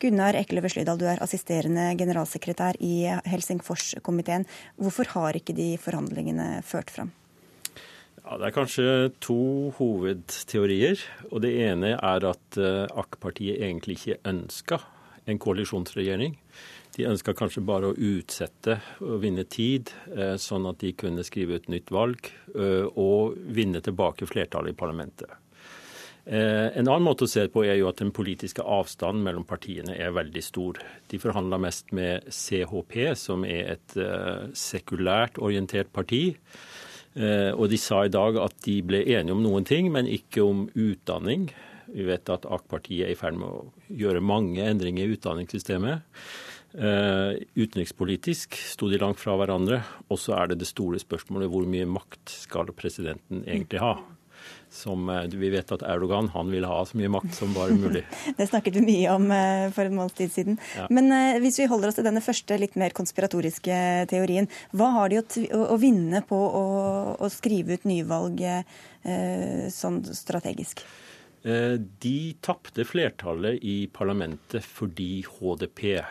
Gunnar 0.00 0.40
Ekløve 0.40 0.72
Slydal, 0.72 0.98
du 0.98 1.04
er 1.04 1.20
assisterende 1.50 1.96
generalsekretær 1.98 2.78
i 2.78 3.10
Helsingforskomiteen. 3.26 4.46
Hvorfor 4.78 5.08
har 5.14 5.34
ikke 5.34 5.54
de 5.56 5.76
forhandlingene 5.78 6.62
ført 6.62 6.90
fram? 6.90 7.10
Ja, 8.24 8.38
Det 8.38 8.46
er 8.46 8.54
kanskje 8.54 9.12
to 9.20 9.72
hovedteorier. 9.78 10.98
og 11.32 11.42
Det 11.42 11.50
ene 11.50 11.98
er 11.98 12.24
at 12.24 12.56
eh, 12.56 12.86
AK-partiet 12.86 13.58
egentlig 13.58 13.98
ikke 13.98 14.20
ønska 14.24 14.78
en 15.26 15.38
koalisjonsregjering. 15.38 16.36
De 16.96 17.04
ønska 17.06 17.34
kanskje 17.34 17.64
bare 17.64 17.90
å 17.90 17.96
utsette 17.96 18.80
og 19.00 19.22
vinne 19.22 19.44
tid, 19.44 19.90
eh, 20.14 20.36
sånn 20.36 20.68
at 20.68 20.78
de 20.78 20.92
kunne 20.92 21.24
skrive 21.24 21.56
ut 21.56 21.68
nytt 21.68 21.90
valg 21.90 22.30
eh, 22.54 22.86
og 22.94 23.34
vinne 23.36 23.80
tilbake 23.80 24.26
flertallet 24.26 24.74
i 24.74 24.78
parlamentet. 24.78 25.30
En 26.30 26.86
annen 26.86 27.02
måte 27.02 27.26
å 27.26 27.30
se 27.30 27.42
på 27.50 27.64
er 27.66 27.80
jo 27.80 27.88
at 27.90 27.98
den 27.98 28.12
politiske 28.14 28.62
avstanden 28.62 29.24
mellom 29.26 29.42
partiene 29.48 29.96
er 29.98 30.12
veldig 30.14 30.42
stor. 30.46 30.78
De 31.10 31.18
forhandler 31.18 31.58
mest 31.64 31.90
med 31.96 32.28
CHP, 32.30 33.16
som 33.18 33.42
er 33.42 33.72
et 33.72 33.96
sekulært 34.54 35.40
orientert 35.42 35.90
parti 35.90 36.28
Eh, 37.18 37.50
og 37.56 37.66
de 37.72 37.78
sa 37.80 38.04
i 38.06 38.12
dag 38.12 38.38
at 38.38 38.54
de 38.66 38.76
ble 38.86 39.02
enige 39.02 39.34
om 39.34 39.42
noen 39.42 39.66
ting, 39.66 39.90
men 39.92 40.10
ikke 40.10 40.44
om 40.46 40.68
utdanning. 40.78 41.48
Vi 41.90 42.06
vet 42.06 42.30
at 42.30 42.46
AK-partiet 42.46 43.08
er 43.08 43.14
i 43.14 43.18
ferd 43.18 43.38
med 43.40 43.48
å 43.50 43.64
gjøre 43.88 44.22
mange 44.22 44.62
endringer 44.62 45.08
i 45.08 45.16
utdanningssystemet. 45.16 46.06
Utenrikspolitisk 46.70 48.54
sto 48.62 48.86
de 48.86 49.00
langt 49.02 49.18
fra 49.18 49.34
hverandre. 49.34 49.80
Og 50.06 50.20
så 50.22 50.36
er 50.38 50.52
det 50.52 50.60
det 50.60 50.68
store 50.70 51.00
spørsmålet 51.02 51.50
hvor 51.50 51.66
mye 51.66 51.88
makt 51.90 52.30
skal 52.30 52.70
presidenten 52.78 53.42
egentlig 53.42 53.82
ha? 53.82 53.96
Som 54.70 55.08
eh, 55.08 55.22
vi 55.22 55.50
vet 55.50 55.72
at 55.72 55.82
Erdogan 55.82 56.30
han 56.34 56.50
vil 56.50 56.64
ha 56.68 56.78
så 56.86 56.98
mye 56.98 57.10
makt 57.10 57.34
som 57.34 57.52
bare 57.54 57.74
mulig. 57.74 58.04
det 58.38 58.46
snakket 58.46 58.78
vi 58.78 58.84
mye 58.86 59.16
om 59.16 59.26
eh, 59.34 59.66
for 59.74 59.88
en 59.88 59.96
måneds 59.98 60.16
tid 60.18 60.32
siden. 60.32 60.58
Ja. 60.78 60.86
Men 60.94 61.10
eh, 61.14 61.40
hvis 61.42 61.58
vi 61.60 61.68
holder 61.70 61.90
oss 61.90 61.98
til 61.98 62.06
denne 62.06 62.22
første 62.24 62.58
litt 62.60 62.78
mer 62.80 62.94
konspiratoriske 62.96 63.80
teorien, 64.12 64.48
hva 64.76 64.92
har 64.98 65.12
de 65.12 65.20
å, 65.20 65.62
å 65.74 65.78
vinne 65.80 66.22
på 66.26 66.38
å, 66.38 66.64
å, 67.18 67.30
skrive 67.30 67.78
ut 67.78 67.86
nyvalg 67.88 68.42
sånn 69.72 70.02
strategisk? 70.12 70.82
De 71.40 72.16
tapte 72.44 72.84
flertallet 72.84 73.62
i 73.64 73.76
parlamentet 73.88 74.66
fordi 74.66 75.22
HDP, 75.24 76.02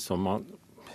som 0.00 0.24
man 0.24 0.46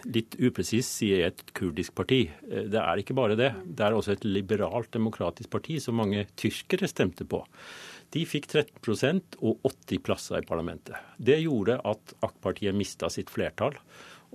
litt 0.06 0.38
upresis 0.40 0.90
sier 1.00 1.26
et 1.28 1.44
kurdisk 1.58 1.96
parti. 1.98 2.26
Eh, 2.50 2.68
det 2.72 2.82
er 2.82 3.02
ikke 3.02 3.18
bare 3.18 3.38
det. 3.40 3.52
Det 3.66 3.86
er 3.86 3.98
også 3.98 4.16
et 4.16 4.28
liberalt 4.28 4.92
demokratisk 4.94 5.52
parti 5.54 5.80
som 5.84 5.98
mange 6.00 6.28
tyrkere 6.40 6.90
stemte 6.90 7.28
på. 7.28 7.44
De 8.16 8.24
fikk 8.24 8.48
13% 8.48 9.40
og 9.44 9.66
80 9.68 10.04
plasser 10.06 10.40
i 10.40 10.48
parlamentet. 10.48 10.96
Det 11.20 11.42
gjorde 11.44 11.80
at 11.84 12.14
AK-partiet 12.24 12.76
mista 12.78 13.10
sitt 13.12 13.32
flertall. 13.34 13.76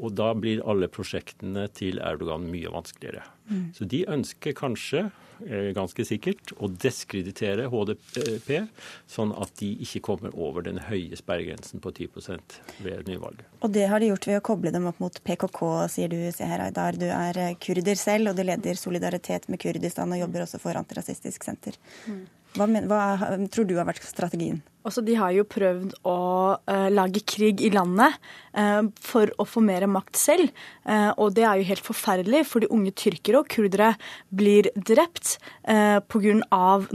Og 0.03 0.14
da 0.18 0.32
blir 0.34 0.62
alle 0.68 0.90
prosjektene 0.90 1.68
til 1.76 2.00
Erdogan 2.03 2.48
mye 2.50 2.70
vanskeligere. 2.72 3.24
Mm. 3.50 3.66
Så 3.76 3.86
de 3.88 4.03
ønsker 4.11 4.55
kanskje, 4.59 5.05
eh, 5.46 5.70
ganske 5.76 6.05
sikkert, 6.07 6.53
å 6.59 6.68
deskreditere 6.68 7.68
HDP, 7.70 8.66
sånn 9.07 9.34
at 9.38 9.55
de 9.61 9.70
ikke 9.86 10.03
kommer 10.09 10.34
over 10.34 10.66
den 10.66 10.82
høye 10.88 11.16
sperregrensen 11.18 11.82
på 11.82 11.94
10% 11.94 12.59
ved 12.82 13.07
nyvalget. 13.07 13.46
Og 13.62 13.72
det 13.72 13.86
har 13.88 14.03
de 14.03 14.11
gjort 14.11 14.26
ved 14.26 14.40
å 14.40 14.46
koble 14.50 14.74
dem 14.74 14.90
opp 14.90 15.00
mot 15.03 15.22
PKK, 15.22 15.62
sier 15.94 16.11
du, 16.11 16.18
Seher 16.34 16.66
Aydar. 16.66 16.98
Du 16.98 17.07
er 17.07 17.55
kurder 17.62 17.98
selv, 17.98 18.30
og 18.30 18.36
du 18.36 18.42
leder 18.46 18.78
Solidaritet 18.78 19.48
med 19.48 19.62
Kurdistan 19.62 20.12
og 20.12 20.22
jobber 20.26 20.46
også 20.46 20.62
for 20.62 20.78
Antirasistisk 20.78 21.44
Senter. 21.46 21.78
Mm. 22.07 22.26
Hva, 22.53 22.68
men, 22.68 22.84
hva, 22.90 23.38
tror 23.53 23.66
du 23.68 23.78
har 23.78 23.88
vært 23.88 24.05
strategien? 24.05 24.61
Også 24.82 25.03
de 25.07 25.14
har 25.14 25.30
jo 25.30 25.44
prøvd 25.46 25.92
å 26.11 26.16
uh, 26.59 26.88
lage 26.90 27.22
krig 27.28 27.61
i 27.62 27.70
landet 27.70 28.16
uh, 28.59 28.82
for 29.03 29.30
å 29.38 29.46
få 29.46 29.62
mer 29.62 29.86
makt 29.86 30.18
selv. 30.18 30.50
Uh, 30.82 31.14
og 31.22 31.36
det 31.36 31.44
er 31.46 31.61
jo 31.61 31.68
helt 31.68 31.86
forferdelig, 31.86 32.42
fordi 32.50 32.70
unge 32.74 32.90
tyrkere 32.98 33.38
og 33.38 33.50
kurdere 33.53 33.92
blir 34.34 34.72
drept 34.74 35.36
uh, 35.70 36.03
pga. 36.03 36.34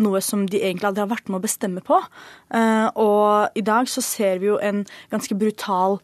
noe 0.03 0.21
som 0.23 0.43
de 0.51 0.59
egentlig 0.59 0.89
aldri 0.89 1.05
har 1.05 1.13
vært 1.13 1.31
med 1.31 1.39
å 1.39 1.45
bestemme 1.47 1.83
på. 1.85 2.01
og 2.95 3.57
i 3.59 3.61
dag 3.61 3.87
så 3.91 4.01
ser 4.01 4.39
vi 4.39 4.47
jo 4.47 4.57
en 4.63 4.85
ganske 5.11 5.35
brutal 5.35 5.97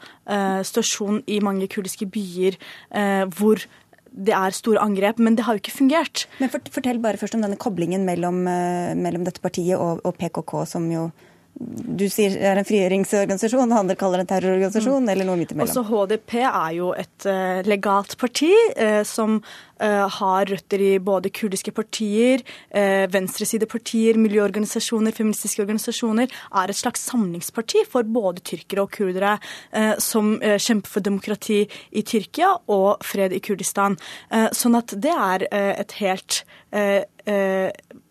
situasjon 0.67 1.21
i 1.27 1.39
mange 1.39 1.69
kurdiske 1.71 2.05
byer 2.11 2.57
hvor 3.31 3.63
det 4.13 4.33
er 4.37 4.55
store 4.55 4.81
angrep, 4.83 5.19
men 5.19 5.37
det 5.37 5.45
har 5.47 5.57
jo 5.57 5.63
ikke 5.63 5.75
fungert. 5.75 6.25
Men 6.39 6.51
Fortell 6.53 7.01
bare 7.01 7.19
først 7.21 7.37
om 7.37 7.43
denne 7.43 7.59
koblingen 7.59 8.05
mellom, 8.05 8.43
eh, 8.47 8.93
mellom 8.97 9.25
dette 9.25 9.41
partiet 9.41 9.79
og, 9.79 10.03
og 10.05 10.17
PKK, 10.19 10.57
som 10.69 10.89
jo 10.91 11.09
du 11.53 12.07
sier 12.09 12.33
er 12.41 12.57
en 12.57 12.65
frigjøringsorganisasjon, 12.65 13.73
andre 13.77 13.95
kaller 13.99 14.21
det 14.21 14.25
en 14.25 14.29
terrororganisasjon, 14.31 15.03
mm. 15.05 15.09
eller 15.13 15.27
noe 15.27 15.37
midt 15.37 15.53
imellom? 15.53 15.69
Også 15.69 15.83
HDP 15.85 16.39
er 16.41 16.71
jo 16.79 16.87
et 16.97 17.27
uh, 17.29 17.59
legalt 17.69 18.15
parti 18.17 18.49
uh, 18.73 19.03
som 19.05 19.37
har 19.79 20.49
røtter 20.49 20.81
i 20.83 20.91
både 21.03 21.31
kurdiske 21.33 21.73
partier, 21.75 22.43
venstresidepartier, 23.13 24.17
miljøorganisasjoner, 24.21 25.15
feministiske 25.15 25.63
organisasjoner. 25.63 26.31
Er 26.59 26.71
et 26.71 26.79
slags 26.79 27.03
samlingsparti 27.09 27.83
for 27.91 28.07
både 28.07 28.43
tyrkere 28.45 28.85
og 28.85 28.93
kurdere 28.93 29.35
som 30.01 30.35
kjemper 30.39 30.93
for 30.93 31.05
demokrati 31.05 31.63
i 31.91 32.05
Tyrkia 32.05 32.53
og 32.71 33.03
fred 33.05 33.33
i 33.35 33.41
Kurdistan. 33.43 33.97
sånn 34.53 34.79
at 34.79 34.95
det 34.95 35.13
er 35.13 35.47
et 35.51 35.97
helt 35.99 36.43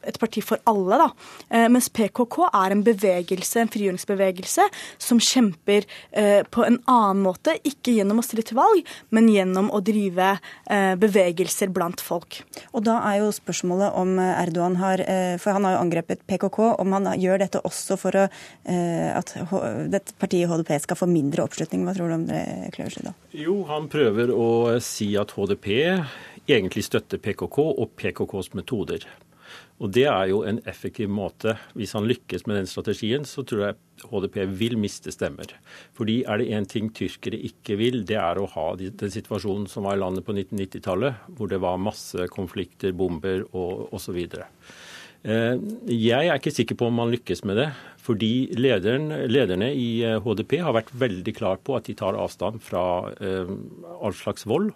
et 0.06 0.18
parti 0.20 0.42
for 0.44 0.60
alle, 0.68 0.98
da. 1.00 1.08
Eh, 1.50 1.68
mens 1.72 1.88
PKK 1.92 2.38
er 2.48 2.74
en 2.74 2.84
bevegelse, 2.86 3.60
en 3.60 3.70
frigjøringsbevegelse 3.72 4.66
som 5.02 5.20
kjemper 5.22 5.86
eh, 6.10 6.42
på 6.42 6.64
en 6.66 6.78
annen 6.90 7.22
måte. 7.24 7.54
Ikke 7.68 7.94
gjennom 7.96 8.22
å 8.22 8.26
stille 8.26 8.44
til 8.46 8.58
valg, 8.58 8.82
men 9.14 9.30
gjennom 9.32 9.70
å 9.72 9.82
drive 9.84 10.34
eh, 10.36 10.94
bevegelser 11.52 11.72
blant 11.72 12.00
folk. 12.00 12.42
Og 12.72 12.84
da 12.84 12.98
er 13.10 13.20
jo 13.20 13.32
spørsmålet 13.32 13.92
om 13.94 14.18
Erdogan 14.18 14.76
har 14.76 15.02
For 15.38 15.52
han 15.52 15.64
har 15.64 15.76
jo 15.76 15.82
angrepet 15.82 16.26
PKK. 16.26 16.78
Om 16.80 16.92
han 16.92 17.20
gjør 17.20 17.38
dette 17.38 17.60
også 17.62 17.96
for 17.96 18.16
å, 18.16 18.26
at 18.64 19.34
dette 19.90 20.12
partiet 20.18 20.48
HDP 20.48 20.80
skal 20.80 20.96
få 20.96 21.06
mindre 21.06 21.44
oppslutning. 21.44 21.84
Hva 21.84 21.94
tror 21.94 22.08
du 22.08 22.14
om 22.14 22.26
det, 22.26 22.42
Kløversen? 22.74 23.12
Jo, 23.32 23.64
han 23.68 23.88
prøver 23.88 24.32
å 24.32 24.78
si 24.80 25.14
at 25.16 25.32
HDP 25.32 26.02
egentlig 26.48 26.84
støtter 26.84 27.20
PKK 27.22 27.58
og 27.62 27.92
PKKs 27.96 28.52
metoder. 28.54 29.06
Og 29.82 29.90
Det 29.90 30.04
er 30.06 30.28
jo 30.30 30.44
en 30.46 30.60
effektiv 30.70 31.10
måte. 31.10 31.56
Hvis 31.74 31.94
han 31.96 32.06
lykkes 32.06 32.46
med 32.46 32.60
den 32.60 32.68
strategien, 32.70 33.24
så 33.26 33.42
tror 33.42 33.64
jeg 33.64 34.06
HDP 34.12 34.36
vil 34.54 34.76
miste 34.78 35.10
stemmer. 35.10 35.50
Fordi 35.98 36.20
er 36.22 36.38
det 36.38 36.50
én 36.54 36.68
ting 36.70 36.92
tyrkere 36.94 37.40
ikke 37.50 37.76
vil, 37.80 38.04
det 38.06 38.18
er 38.20 38.38
å 38.38 38.46
ha 38.54 38.68
den 38.78 39.14
situasjonen 39.14 39.66
som 39.70 39.88
var 39.88 39.98
i 39.98 40.02
landet 40.02 40.26
på 40.26 40.36
1990-tallet, 40.36 41.26
hvor 41.34 41.50
det 41.50 41.58
var 41.64 41.82
masse 41.82 42.28
konflikter, 42.30 42.94
bomber 42.94 43.42
og 43.50 43.90
osv. 43.98 44.20
Eh, 44.22 45.56
jeg 45.90 46.28
er 46.28 46.38
ikke 46.38 46.54
sikker 46.54 46.78
på 46.78 46.86
om 46.86 47.02
man 47.02 47.10
lykkes 47.10 47.42
med 47.50 47.58
det. 47.58 47.72
Fordi 48.02 48.54
lederen, 48.58 49.10
lederne 49.30 49.72
i 49.74 50.02
HDP 50.22 50.60
eh, 50.60 50.64
har 50.66 50.78
vært 50.78 50.94
veldig 50.94 51.34
klar 51.34 51.58
på 51.62 51.74
at 51.78 51.90
de 51.90 51.98
tar 51.98 52.18
avstand 52.18 52.62
fra 52.62 52.84
eh, 53.18 53.50
all 53.98 54.14
slags 54.14 54.46
vold 54.46 54.70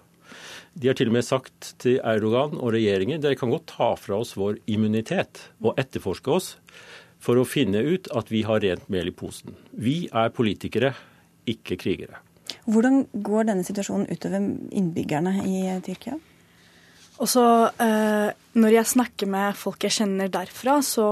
de 0.77 0.91
har 0.91 0.97
til 0.99 1.09
og 1.09 1.17
med 1.17 1.25
sagt 1.25 1.73
til 1.81 1.97
Erdogan 2.05 2.59
og 2.61 2.75
regjeringen 2.75 3.23
dere 3.23 3.39
kan 3.39 3.53
godt 3.53 3.71
ta 3.73 3.95
fra 3.97 4.21
oss 4.21 4.35
vår 4.37 4.59
immunitet 4.69 5.47
og 5.65 5.79
etterforske 5.81 6.35
oss 6.35 6.51
for 7.23 7.41
å 7.41 7.47
finne 7.49 7.81
ut 7.81 8.11
at 8.13 8.29
vi 8.31 8.43
har 8.45 8.61
rent 8.61 8.91
mel 8.93 9.09
i 9.09 9.15
posen. 9.17 9.57
Vi 9.73 10.05
er 10.13 10.35
politikere, 10.37 10.93
ikke 11.49 11.79
krigere. 11.81 12.21
Hvordan 12.69 13.07
går 13.25 13.49
denne 13.49 13.65
situasjonen 13.67 14.11
utover 14.11 14.43
innbyggerne 14.77 15.39
i 15.49 15.63
Tyrkia? 15.87 16.19
Og 17.17 17.29
så 17.31 17.43
eh, 17.81 18.29
Når 18.61 18.73
jeg 18.73 18.89
snakker 18.89 19.29
med 19.29 19.57
folk 19.57 19.85
jeg 19.85 19.95
kjenner 19.99 20.29
derfra, 20.33 20.79
så 20.85 21.07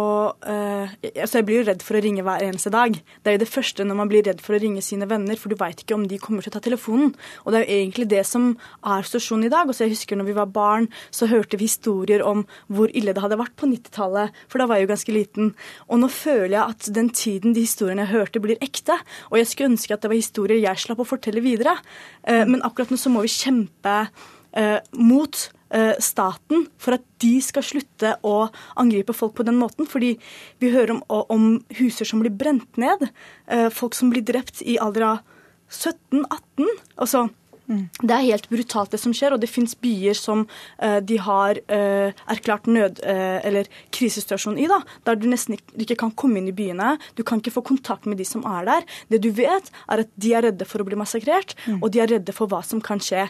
eh, 0.48 0.92
altså 1.10 1.40
Jeg 1.40 1.46
blir 1.48 1.60
jo 1.60 1.66
redd 1.68 1.84
for 1.84 1.96
å 1.96 2.02
ringe 2.04 2.24
hver 2.24 2.44
eneste 2.44 2.72
dag. 2.72 2.96
Det 2.96 3.30
er 3.30 3.36
jo 3.36 3.42
det 3.42 3.50
første 3.50 3.84
når 3.84 3.98
man 3.98 4.10
blir 4.10 4.24
redd 4.26 4.40
for 4.44 4.56
å 4.56 4.60
ringe 4.60 4.84
sine 4.84 5.08
venner, 5.08 5.38
for 5.40 5.52
du 5.52 5.58
veit 5.60 5.80
ikke 5.80 5.96
om 5.96 6.06
de 6.08 6.20
kommer 6.20 6.44
til 6.44 6.52
å 6.52 6.56
ta 6.56 6.62
telefonen. 6.64 7.14
Og 7.44 7.52
det 7.52 7.60
er 7.60 7.64
jo 7.64 7.78
egentlig 7.78 8.08
det 8.12 8.22
som 8.28 8.50
er 8.80 9.08
situasjonen 9.08 9.48
i 9.48 9.52
dag. 9.52 9.68
Og 9.68 9.76
så 9.76 9.84
jeg 9.84 9.94
husker 9.94 10.20
når 10.20 10.28
vi 10.30 10.36
var 10.40 10.52
barn, 10.52 10.88
så 11.12 11.28
hørte 11.28 11.60
vi 11.60 11.68
historier 11.68 12.24
om 12.24 12.44
hvor 12.72 12.92
ille 12.96 13.16
det 13.16 13.24
hadde 13.24 13.40
vært 13.40 13.56
på 13.60 13.68
90-tallet, 13.72 14.44
for 14.48 14.60
da 14.60 14.68
var 14.68 14.80
jeg 14.80 14.88
jo 14.88 14.92
ganske 14.94 15.16
liten. 15.16 15.50
Og 15.88 16.00
nå 16.00 16.12
føler 16.12 16.56
jeg 16.58 16.76
at 16.76 16.92
den 17.00 17.10
tiden 17.12 17.56
de 17.56 17.64
historiene 17.64 18.06
jeg 18.06 18.14
hørte, 18.14 18.44
blir 18.44 18.64
ekte. 18.64 18.96
Og 19.32 19.40
jeg 19.40 19.52
skulle 19.52 19.74
ønske 19.74 19.96
at 19.96 20.04
det 20.04 20.12
var 20.12 20.20
historier 20.20 20.64
jeg 20.64 20.84
slapp 20.84 21.04
å 21.04 21.08
fortelle 21.08 21.44
videre. 21.44 21.76
Eh, 22.24 22.44
men 22.48 22.64
akkurat 22.64 22.92
nå 22.92 23.00
så 23.00 23.12
må 23.12 23.24
vi 23.24 23.36
kjempe 23.36 23.98
eh, 24.56 24.80
mot 24.96 25.44
staten 25.98 26.66
for 26.78 26.94
at 26.94 27.04
de 27.22 27.32
skal 27.42 27.64
slutte 27.66 28.12
å 28.22 28.48
angripe 28.80 29.14
folk 29.16 29.34
på 29.38 29.46
den 29.46 29.56
måten. 29.58 29.88
Fordi 29.90 30.14
vi 30.62 30.72
hører 30.74 30.96
om, 30.96 31.02
om 31.08 31.46
huser 31.78 32.08
som 32.08 32.22
blir 32.22 32.34
brent 32.34 32.78
ned, 32.80 33.08
eh, 33.46 33.70
folk 33.74 33.96
som 33.96 34.12
blir 34.12 34.24
drept 34.26 34.62
i 34.62 34.78
alder 34.78 35.08
av 35.08 35.18
17-18. 35.72 36.68
Altså, 37.00 37.28
Mm. 37.70 37.86
Det 37.96 38.12
er 38.12 38.26
helt 38.28 38.48
brutalt, 38.50 38.92
det 38.92 39.00
som 39.00 39.14
skjer. 39.16 39.34
Og 39.34 39.42
det 39.42 39.50
fins 39.50 39.74
byer 39.80 40.16
som 40.18 40.44
uh, 40.46 40.98
de 41.04 41.18
har 41.22 41.60
uh, 41.72 42.24
erklært 42.34 42.68
nød- 42.70 43.02
uh, 43.04 43.38
eller 43.46 43.70
krisesituasjon 43.94 44.58
i, 44.60 44.68
da, 44.70 44.80
der 45.08 45.18
du 45.20 45.28
nesten 45.30 45.56
ikke 45.56 45.98
kan 46.04 46.14
komme 46.14 46.40
inn 46.40 46.50
i 46.50 46.56
byene. 46.56 46.94
Du 47.18 47.24
kan 47.26 47.42
ikke 47.42 47.54
få 47.54 47.64
kontakt 47.66 48.08
med 48.10 48.20
de 48.20 48.28
som 48.28 48.44
er 48.48 48.68
der. 48.68 48.88
Det 49.12 49.22
du 49.24 49.30
vet, 49.34 49.70
er 49.88 50.04
at 50.04 50.12
de 50.20 50.34
er 50.36 50.48
redde 50.48 50.68
for 50.68 50.82
å 50.82 50.88
bli 50.88 50.98
massakrert, 50.98 51.56
mm. 51.66 51.80
og 51.80 51.92
de 51.94 52.02
er 52.04 52.12
redde 52.16 52.36
for 52.36 52.50
hva 52.50 52.60
som 52.66 52.82
kan 52.84 53.00
skje. 53.02 53.26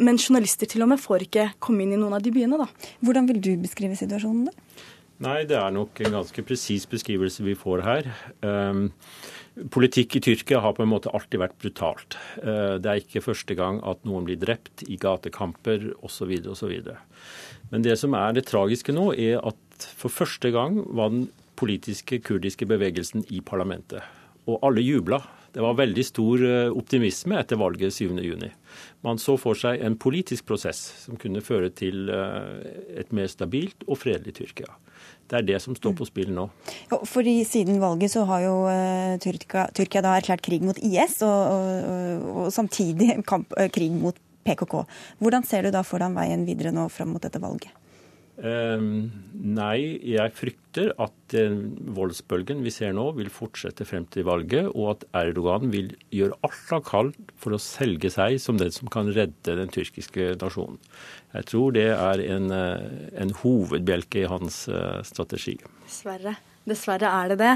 men 0.00 0.18
journalister 0.18 0.68
til 0.70 0.84
og 0.84 0.90
med 0.92 1.00
får 1.00 1.26
ikke 1.26 1.46
komme 1.62 1.84
inn 1.84 1.94
i 1.94 1.98
noen 2.00 2.14
av 2.16 2.22
de 2.22 2.32
byene, 2.34 2.58
da. 2.60 2.66
Hvordan 3.04 3.28
vil 3.30 3.40
du 3.42 3.50
beskrive 3.62 3.96
situasjonen, 3.98 4.50
da? 4.50 4.84
Nei, 5.24 5.44
det 5.46 5.56
er 5.56 5.70
nok 5.74 6.00
en 6.02 6.16
ganske 6.18 6.42
presis 6.46 6.86
beskrivelse 6.90 7.44
vi 7.46 7.54
får 7.58 7.84
her. 7.86 8.08
Um, 8.42 8.88
Politikk 9.54 10.16
i 10.18 10.20
Tyrkia 10.24 10.58
har 10.64 10.72
på 10.74 10.82
en 10.82 10.90
måte 10.90 11.12
alltid 11.14 11.38
vært 11.38 11.58
brutalt. 11.62 12.16
Eh, 12.42 12.74
det 12.82 12.90
er 12.90 13.02
ikke 13.02 13.22
første 13.22 13.54
gang 13.54 13.78
at 13.86 14.00
noen 14.02 14.26
blir 14.26 14.40
drept 14.40 14.82
i 14.88 14.98
gatekamper 14.98 15.92
osv. 16.02 16.32
osv. 16.50 16.72
Men 17.70 17.86
det 17.86 17.94
som 18.00 18.16
er 18.18 18.34
det 18.34 18.48
tragiske 18.50 18.94
nå, 18.94 19.12
er 19.14 19.38
at 19.46 19.86
for 19.94 20.10
første 20.10 20.50
gang 20.54 20.80
var 20.98 21.14
den 21.14 21.28
politiske 21.54 22.18
kurdiske 22.26 22.66
bevegelsen 22.66 23.22
i 23.30 23.38
parlamentet. 23.46 24.02
Og 24.50 24.58
alle 24.66 24.82
jubla. 24.82 25.22
Det 25.54 25.62
var 25.62 25.76
veldig 25.78 26.02
stor 26.02 26.42
eh, 26.42 26.72
optimisme 26.74 27.36
etter 27.38 27.58
valget 27.60 27.94
7.6. 27.94 28.48
Man 29.06 29.20
så 29.22 29.36
for 29.38 29.58
seg 29.58 29.84
en 29.86 29.94
politisk 30.00 30.48
prosess 30.48 30.80
som 31.04 31.18
kunne 31.20 31.44
føre 31.46 31.70
til 31.70 32.10
eh, 32.10 32.98
et 32.98 33.14
mer 33.14 33.30
stabilt 33.30 33.86
og 33.86 34.00
fredelig 34.00 34.34
Tyrkia. 34.40 34.72
Det 35.30 35.38
er 35.38 35.46
det 35.46 35.60
som 35.62 35.76
står 35.78 35.94
på 35.96 36.08
spill 36.08 36.34
nå. 36.34 36.48
Ja, 36.90 36.98
fordi 37.06 37.36
Siden 37.46 37.78
valget 37.80 38.12
så 38.12 38.24
har 38.28 38.42
jo 38.44 38.56
uh, 38.66 39.14
Tyrkia, 39.22 39.68
Tyrkia, 39.76 40.02
da 40.04 40.18
erklært 40.18 40.44
krig 40.44 40.64
mot 40.64 40.78
IS, 40.80 41.16
og, 41.24 41.54
og, 41.54 42.26
og 42.44 42.50
samtidig 42.52 43.22
kamp, 43.28 43.54
krig 43.72 43.94
mot 43.94 44.18
PKK. 44.44 44.82
Hvordan 45.22 45.46
ser 45.48 45.64
du 45.64 45.72
da 45.72 45.84
for 45.86 46.02
deg 46.02 46.12
veien 46.18 46.44
videre 46.48 46.74
nå 46.76 46.90
fram 46.92 47.14
mot 47.14 47.24
dette 47.24 47.40
valget? 47.40 47.72
Um, 48.34 49.12
nei, 49.30 50.00
jeg 50.10 50.32
frykter 50.34 50.88
at 50.98 51.34
uh, 51.38 51.52
voldsbølgen 51.94 52.64
vi 52.64 52.72
ser 52.74 52.90
nå 52.96 53.04
vil 53.14 53.30
fortsette 53.30 53.86
frem 53.86 54.08
til 54.10 54.26
valget, 54.26 54.72
og 54.74 54.88
at 54.96 55.04
Erdogan 55.20 55.70
vil 55.70 55.92
gjøre 56.10 56.40
alt 56.42 56.72
han 56.74 56.82
kan 56.88 57.12
for 57.38 57.54
å 57.54 57.60
selge 57.62 58.10
seg 58.10 58.40
som 58.42 58.58
den 58.58 58.74
som 58.74 58.90
kan 58.90 59.12
redde 59.14 59.54
den 59.60 59.70
tyrkiske 59.70 60.32
nasjonen. 60.40 60.80
Jeg 61.36 61.48
tror 61.52 61.76
det 61.78 61.86
er 61.94 62.24
en, 62.26 62.50
uh, 62.50 63.06
en 63.22 63.36
hovedbjelke 63.44 64.24
i 64.24 64.32
hans 64.32 64.64
uh, 64.66 64.98
strategi. 65.06 65.60
Dessverre. 65.86 66.34
Dessverre 66.68 67.10
er 67.10 67.32
det 67.32 67.38
det. 67.42 67.52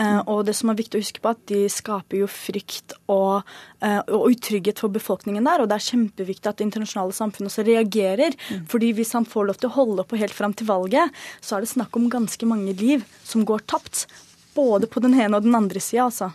Eh, 0.00 0.18
og 0.28 0.44
det 0.48 0.54
som 0.58 0.72
er 0.72 0.78
viktig 0.78 0.98
å 0.98 1.02
huske 1.02 1.22
på, 1.24 1.32
at 1.32 1.40
de 1.48 1.62
skaper 1.72 2.20
jo 2.20 2.28
frykt 2.30 2.94
og, 3.12 3.46
eh, 3.80 4.00
og 4.12 4.34
utrygghet 4.34 4.82
for 4.82 4.92
befolkningen 4.92 5.46
der. 5.48 5.62
Og 5.62 5.70
det 5.70 5.78
er 5.78 5.86
kjempeviktig 5.88 6.50
at 6.50 6.60
det 6.60 6.68
internasjonale 6.68 7.16
samfunnet 7.16 7.52
også 7.52 7.66
reagerer. 7.68 8.36
Mm. 8.50 8.66
fordi 8.68 8.92
hvis 8.96 9.12
han 9.12 9.24
får 9.24 9.46
lov 9.46 9.58
til 9.60 9.70
å 9.70 9.76
holde 9.76 10.04
på 10.04 10.18
helt 10.20 10.34
fram 10.34 10.52
til 10.54 10.66
valget, 10.66 11.10
så 11.40 11.56
er 11.56 11.64
det 11.64 11.72
snakk 11.72 11.96
om 11.96 12.10
ganske 12.10 12.46
mange 12.46 12.74
liv 12.76 13.04
som 13.24 13.44
går 13.44 13.64
tapt. 13.66 14.06
Både 14.54 14.86
på 14.86 15.00
den 15.00 15.14
ene 15.14 15.36
og 15.36 15.44
den 15.46 15.54
andre 15.54 15.80
sida, 15.80 16.08
altså. 16.08 16.32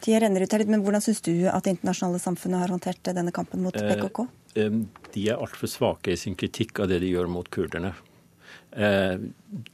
Tida 0.00 0.20
renner 0.22 0.44
ut 0.44 0.52
her 0.52 0.62
litt, 0.62 0.70
men 0.70 0.84
Hvordan 0.86 1.02
syns 1.02 1.20
du 1.26 1.32
at 1.50 1.64
det 1.64 1.76
internasjonale 1.76 2.20
samfunnet 2.22 2.62
har 2.62 2.72
håndtert 2.72 3.10
denne 3.12 3.34
kampen 3.34 3.62
mot 3.64 3.74
PKK? 3.74 4.26
Eh, 4.54 4.82
de 5.14 5.28
er 5.28 5.40
altfor 5.40 5.70
svake 5.70 6.14
i 6.14 6.20
sin 6.20 6.36
kritikk 6.38 6.80
av 6.80 6.92
det 6.92 7.02
de 7.02 7.10
gjør 7.12 7.28
mot 7.30 7.48
kurderne. 7.50 7.94
Eh, 8.72 9.16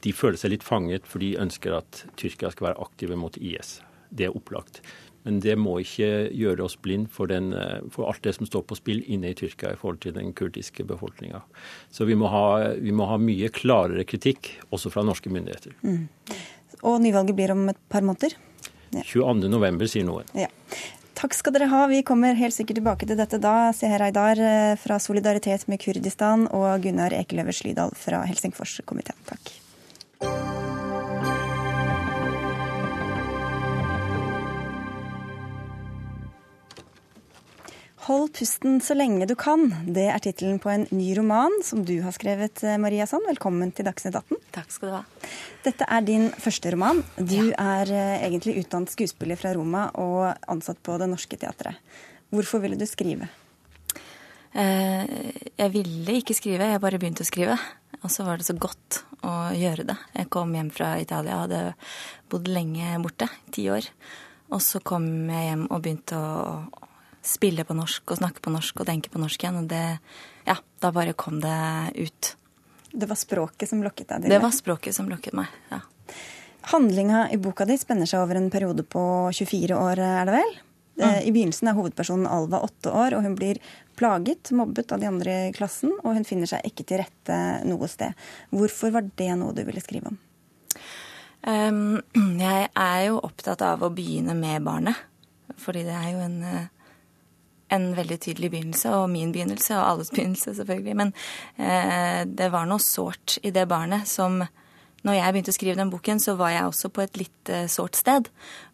de 0.03 0.13
føler 0.15 0.39
seg 0.39 0.55
litt 0.55 0.65
fanget, 0.65 1.07
for 1.09 1.23
de 1.23 1.35
ønsker 1.41 1.75
at 1.77 2.05
Tyrkia 2.19 2.51
skal 2.53 2.69
være 2.69 2.85
aktive 2.85 3.17
mot 3.19 3.37
IS. 3.37 3.79
Det 4.15 4.29
er 4.29 4.37
opplagt. 4.37 4.81
Men 5.25 5.39
det 5.41 5.55
må 5.57 5.79
ikke 5.81 6.29
gjøre 6.37 6.67
oss 6.67 6.75
blind 6.77 7.09
for, 7.13 7.29
den, 7.31 7.49
eh, 7.57 7.79
for, 7.91 8.05
alt 8.11 8.21
det 8.23 8.35
som 8.37 8.45
står 8.45 8.65
på 8.69 8.77
spill 8.77 9.01
inne 9.09 9.33
i 9.33 9.37
Tyrkia 9.37 9.73
i 9.73 9.79
forhold 9.79 10.03
til 10.05 10.13
den 10.15 10.31
kurdiske 10.37 10.85
befolkninga. 10.85 11.41
Så 11.89 12.05
vi 12.05 12.17
må, 12.19 12.29
ha, 12.29 12.75
vi 12.77 12.93
må, 12.93 13.07
ha, 13.09 13.17
mye 13.17 13.49
klarere 13.53 14.05
kritikk, 14.07 14.53
også 14.69 14.93
fra 14.93 15.03
norske 15.05 15.33
myndigheter. 15.33 15.73
Mm. 15.81 16.05
Og 16.85 16.99
nyvalget 17.01 17.37
blir 17.37 17.55
om 17.55 17.65
et 17.73 17.81
par 17.89 18.05
måneder? 18.05 18.37
Ja. 18.93 19.01
22.11, 19.01 19.89
sier 19.91 20.05
noen. 20.07 20.29
Ja. 20.37 20.47
Takk 21.15 21.33
skal 21.33 21.53
dere 21.55 21.69
ha. 21.71 21.85
Vi 21.87 22.01
kommer 22.03 22.35
helt 22.35 22.53
sikkert 22.55 22.81
tilbake 22.81 23.07
til 23.07 23.15
dette 23.15 23.39
da. 23.39 23.71
Seher 23.75 24.03
Aydar 24.03 24.39
eh, 24.39 24.73
fra 24.79 24.99
Solidaritet 24.99 25.63
med 25.71 25.79
Kurdistan 25.79 26.49
og 26.51 26.83
Gunnar 26.83 27.15
Ekeløver 27.15 27.55
Slydal 27.55 27.95
fra 27.95 28.25
Helsingforskomiteen. 28.27 29.21
Takk. 29.29 29.53
Hold 38.05 38.35
pusten 38.37 38.81
så 38.85 38.93
lenge 38.93 39.25
du 39.25 39.33
kan. 39.39 39.71
Det 39.87 40.09
er 40.11 40.21
tittelen 40.21 40.59
på 40.61 40.69
en 40.69 40.83
ny 40.91 41.15
roman 41.17 41.55
som 41.65 41.87
du 41.87 41.95
har 42.03 42.13
skrevet, 42.13 42.59
eh, 42.61 42.77
Maria 42.77 43.07
Sand. 43.09 43.25
Velkommen 43.31 43.71
til 43.73 43.87
Dagsnytt 43.87 44.19
18. 44.19 44.44
Takk 44.55 44.71
skal 44.71 44.91
du 44.91 44.95
ha. 44.95 45.03
Dette 45.65 45.87
er 45.91 46.03
din 46.07 46.29
første 46.31 46.71
roman. 46.71 47.01
Du 47.17 47.49
ja. 47.49 47.55
er 47.79 47.91
eh, 47.91 48.27
egentlig 48.29 48.61
utdannet 48.63 48.93
skuespiller 48.93 49.39
fra 49.39 49.51
Roma 49.57 49.89
og 49.99 50.29
ansatt 50.51 50.79
på 50.85 50.95
Det 51.01 51.09
Norske 51.11 51.39
Teatret. 51.41 51.81
Hvorfor 52.31 52.63
ville 52.63 52.79
du 52.79 52.85
skrive? 52.87 53.27
Eh, 54.55 55.03
jeg 55.59 55.73
ville 55.73 56.15
ikke 56.21 56.37
skrive, 56.37 56.69
jeg 56.71 56.83
bare 56.83 57.01
begynte 57.01 57.25
å 57.25 57.27
skrive. 57.27 57.57
Og 58.05 58.11
så 58.13 58.23
var 58.27 58.39
det 58.39 58.47
så 58.47 58.55
godt 58.55 59.01
å 59.25 59.33
gjøre 59.57 59.87
det. 59.89 59.97
Jeg 60.15 60.29
kom 60.31 60.53
hjem 60.55 60.71
fra 60.71 60.93
Italia, 61.01 61.41
hadde 61.43 61.61
bodd 62.31 62.47
lenge 62.51 62.95
borte, 63.03 63.27
ti 63.55 63.67
år. 63.73 63.87
Og 64.53 64.61
så 64.61 64.79
kom 64.85 65.07
jeg 65.31 65.49
hjem 65.49 65.67
og 65.67 65.81
begynte 65.81 66.19
å 66.19 66.85
spille 67.25 67.65
på 67.65 67.75
norsk 67.75 68.13
og 68.13 68.19
snakke 68.21 68.43
på 68.45 68.53
norsk 68.53 68.83
og 68.83 68.87
tenke 68.87 69.11
på 69.11 69.19
norsk 69.19 69.43
igjen. 69.43 69.61
Og 69.63 69.69
det 69.71 69.99
Ja, 70.45 70.59
da 70.79 70.91
bare 70.93 71.17
kom 71.17 71.39
det 71.41 71.57
ut. 71.97 72.35
Det 72.95 73.09
var 73.09 73.19
språket 73.19 73.71
som 73.71 73.83
lokket 73.83 74.13
deg? 74.13 74.29
Det 74.31 74.39
var 74.41 74.53
språket 74.55 74.95
som 74.95 75.09
lokket 75.11 75.35
meg, 75.37 75.51
ja. 75.71 75.81
Handlinga 76.71 77.27
i 77.29 77.37
boka 77.37 77.65
di 77.69 77.75
spenner 77.77 78.09
seg 78.09 78.23
over 78.23 78.39
en 78.39 78.49
periode 78.49 78.81
på 78.89 79.01
24 79.37 79.75
år, 79.77 80.01
er 80.01 80.25
det 80.25 80.33
vel? 80.39 80.55
Mm. 80.95 81.09
I 81.27 81.31
begynnelsen 81.35 81.69
er 81.69 81.75
hovedpersonen 81.75 82.29
Alva 82.31 82.61
åtte 82.65 82.89
år, 82.89 83.17
og 83.17 83.25
hun 83.25 83.35
blir 83.37 83.59
plaget, 83.99 84.51
mobbet 84.55 84.93
av 84.95 85.01
de 85.01 85.09
andre 85.09 85.35
i 85.49 85.53
klassen, 85.55 85.91
og 86.01 86.15
hun 86.15 86.25
finner 86.27 86.49
seg 86.49 86.63
ikke 86.67 86.87
til 86.87 87.03
rette 87.03 87.39
noe 87.67 87.89
sted. 87.91 88.15
Hvorfor 88.55 88.95
var 88.95 89.09
det 89.19 89.33
noe 89.37 89.53
du 89.55 89.61
ville 89.67 89.83
skrive 89.83 90.13
om? 90.13 90.21
Um, 91.45 91.99
jeg 92.41 92.69
er 92.71 93.01
jo 93.09 93.19
opptatt 93.21 93.61
av 93.65 93.83
å 93.83 93.91
begynne 93.93 94.37
med 94.39 94.65
barnet. 94.65 95.03
Fordi 95.61 95.83
det 95.85 95.93
er 95.93 96.09
jo 96.15 96.23
en 96.25 96.39
uh, 96.41 96.71
en 97.73 97.87
veldig 97.97 98.19
tydelig 98.21 98.51
begynnelse, 98.53 98.91
og 98.93 99.09
min 99.09 99.31
begynnelse, 99.33 99.73
og 99.77 99.87
alles 99.93 100.11
begynnelse, 100.13 100.53
selvfølgelig. 100.57 100.95
Men 101.01 101.13
eh, 101.57 102.21
det 102.29 102.51
var 102.53 102.69
noe 102.69 102.83
sårt 102.83 103.39
i 103.43 103.53
det 103.55 103.67
barnet 103.71 104.07
som 104.09 104.43
når 105.05 105.19
jeg 105.19 105.33
begynte 105.33 105.53
å 105.53 105.55
skrive 105.59 105.77
den 105.77 105.91
boken, 105.93 106.19
så 106.21 106.33
var 106.39 106.51
jeg 106.55 106.65
også 106.65 106.89
på 106.93 107.03
et 107.03 107.17
litt 107.21 107.53
eh, 107.53 107.67
sårt 107.69 107.97
sted. 107.99 108.29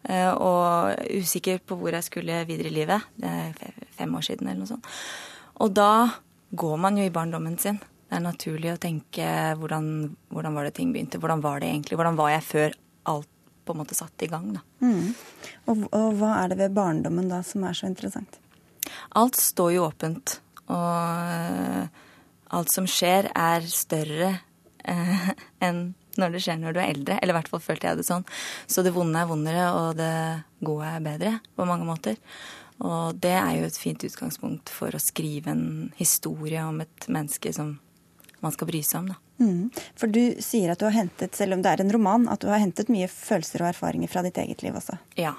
Eh, 0.08 0.30
og 0.32 0.96
usikker 1.12 1.60
på 1.60 1.76
hvor 1.76 1.92
jeg 1.92 2.08
skulle 2.08 2.42
videre 2.48 2.70
i 2.70 2.76
livet. 2.78 3.08
Det 3.20 3.28
er 3.28 3.80
fem 3.98 4.14
år 4.16 4.24
siden 4.24 4.48
eller 4.48 4.62
noe 4.62 4.70
sånt. 4.70 4.88
Og 5.60 5.74
da 5.76 6.08
går 6.56 6.78
man 6.80 6.96
jo 6.96 7.04
i 7.04 7.12
barndommen 7.12 7.58
sin. 7.60 7.80
Det 8.08 8.16
er 8.16 8.24
naturlig 8.24 8.72
å 8.72 8.80
tenke 8.80 9.26
hvordan, 9.60 9.86
hvordan 10.32 10.56
var 10.56 10.68
det 10.68 10.74
ting 10.76 10.92
begynte? 10.92 11.20
Hvordan 11.20 11.44
var 11.44 11.60
det 11.60 11.68
egentlig? 11.68 12.00
Hvordan 12.00 12.18
var 12.18 12.32
jeg 12.32 12.48
før 12.48 12.78
alt 13.12 13.28
på 13.62 13.74
en 13.74 13.80
måte 13.82 13.96
satt 13.96 14.24
i 14.24 14.28
gang? 14.32 14.50
da. 14.56 14.64
Mm. 14.84 15.12
Og, 15.68 15.84
og 15.92 16.08
hva 16.20 16.34
er 16.42 16.52
det 16.52 16.58
ved 16.64 16.76
barndommen 16.76 17.28
da 17.30 17.40
som 17.46 17.64
er 17.68 17.76
så 17.76 17.88
interessant? 17.88 18.40
Alt 19.18 19.40
står 19.40 19.74
jo 19.76 19.88
åpent. 19.88 20.38
Og 20.72 21.88
alt 22.52 22.72
som 22.72 22.86
skjer, 22.88 23.30
er 23.34 23.66
større 23.68 24.30
eh, 24.84 25.28
enn 25.66 25.92
når 26.20 26.34
det 26.34 26.42
skjer 26.44 26.58
når 26.60 26.74
du 26.74 26.80
er 26.82 26.90
eldre. 26.92 27.20
Eller 27.20 27.32
i 27.32 27.38
hvert 27.38 27.52
fall 27.52 27.62
følte 27.64 27.88
jeg 27.88 28.00
det 28.00 28.08
sånn. 28.08 28.26
Så 28.68 28.84
det 28.84 28.92
vonde 28.96 29.20
er 29.20 29.30
vondere, 29.30 29.68
og 29.76 29.94
det 30.00 30.12
gode 30.64 30.90
er 30.90 31.06
bedre 31.06 31.38
på 31.56 31.68
mange 31.68 31.88
måter. 31.88 32.18
Og 32.82 33.16
det 33.22 33.32
er 33.38 33.54
jo 33.60 33.68
et 33.68 33.78
fint 33.78 34.04
utgangspunkt 34.04 34.72
for 34.74 34.92
å 34.92 35.00
skrive 35.02 35.52
en 35.54 35.66
historie 36.00 36.64
om 36.66 36.82
et 36.84 37.08
menneske 37.08 37.52
som 37.54 37.76
man 38.42 38.54
skal 38.54 38.68
bry 38.68 38.80
seg 38.82 39.04
om, 39.04 39.12
da. 39.12 39.18
Mm. 39.42 39.84
For 39.98 40.10
du 40.10 40.42
sier 40.42 40.72
at 40.72 40.82
du 40.82 40.86
har 40.88 40.96
hentet, 40.96 41.34
selv 41.38 41.56
om 41.56 41.62
det 41.62 41.70
er 41.70 41.82
en 41.82 41.92
roman, 41.94 42.26
at 42.30 42.42
du 42.42 42.50
har 42.50 42.60
hentet 42.62 42.90
mye 42.92 43.08
følelser 43.10 43.62
og 43.62 43.70
erfaringer 43.70 44.10
fra 44.10 44.24
ditt 44.26 44.38
eget 44.42 44.64
liv 44.66 44.76
også? 44.78 44.98
Ja. 45.18 45.36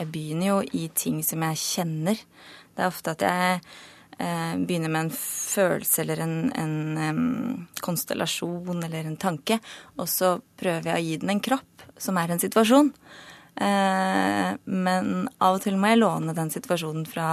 Jeg 0.00 0.10
begynner 0.12 0.52
jo 0.52 0.58
i 0.76 0.88
ting 0.96 1.20
som 1.26 1.44
jeg 1.44 1.60
kjenner. 1.60 2.20
Det 2.74 2.84
er 2.84 2.88
ofte 2.88 3.14
at 3.14 3.24
jeg 3.24 3.58
eh, 4.18 4.54
begynner 4.60 4.92
med 4.92 5.06
en 5.06 5.12
følelse 5.14 6.04
eller 6.04 6.22
en, 6.24 6.36
en 6.56 6.76
um, 6.98 7.66
konstellasjon 7.84 8.84
eller 8.86 9.08
en 9.08 9.18
tanke, 9.20 9.60
og 9.98 10.08
så 10.08 10.36
prøver 10.60 10.92
jeg 10.92 10.96
å 10.96 11.06
gi 11.06 11.18
den 11.22 11.34
en 11.36 11.44
kropp, 11.44 11.86
som 12.00 12.20
er 12.20 12.32
en 12.32 12.42
situasjon. 12.42 12.92
Eh, 13.60 14.50
men 14.64 15.28
av 15.36 15.58
og 15.58 15.64
til 15.64 15.76
må 15.80 15.92
jeg 15.92 16.00
låne 16.00 16.36
den 16.36 16.52
situasjonen 16.52 17.08
fra 17.08 17.32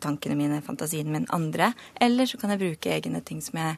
tankene 0.00 0.36
mine, 0.38 0.62
fantasien 0.64 1.10
min, 1.12 1.26
andre. 1.34 1.72
Eller 2.00 2.28
så 2.28 2.40
kan 2.40 2.52
jeg 2.52 2.62
bruke 2.62 2.92
egne 2.92 3.22
ting 3.24 3.42
som 3.44 3.58
jeg 3.60 3.76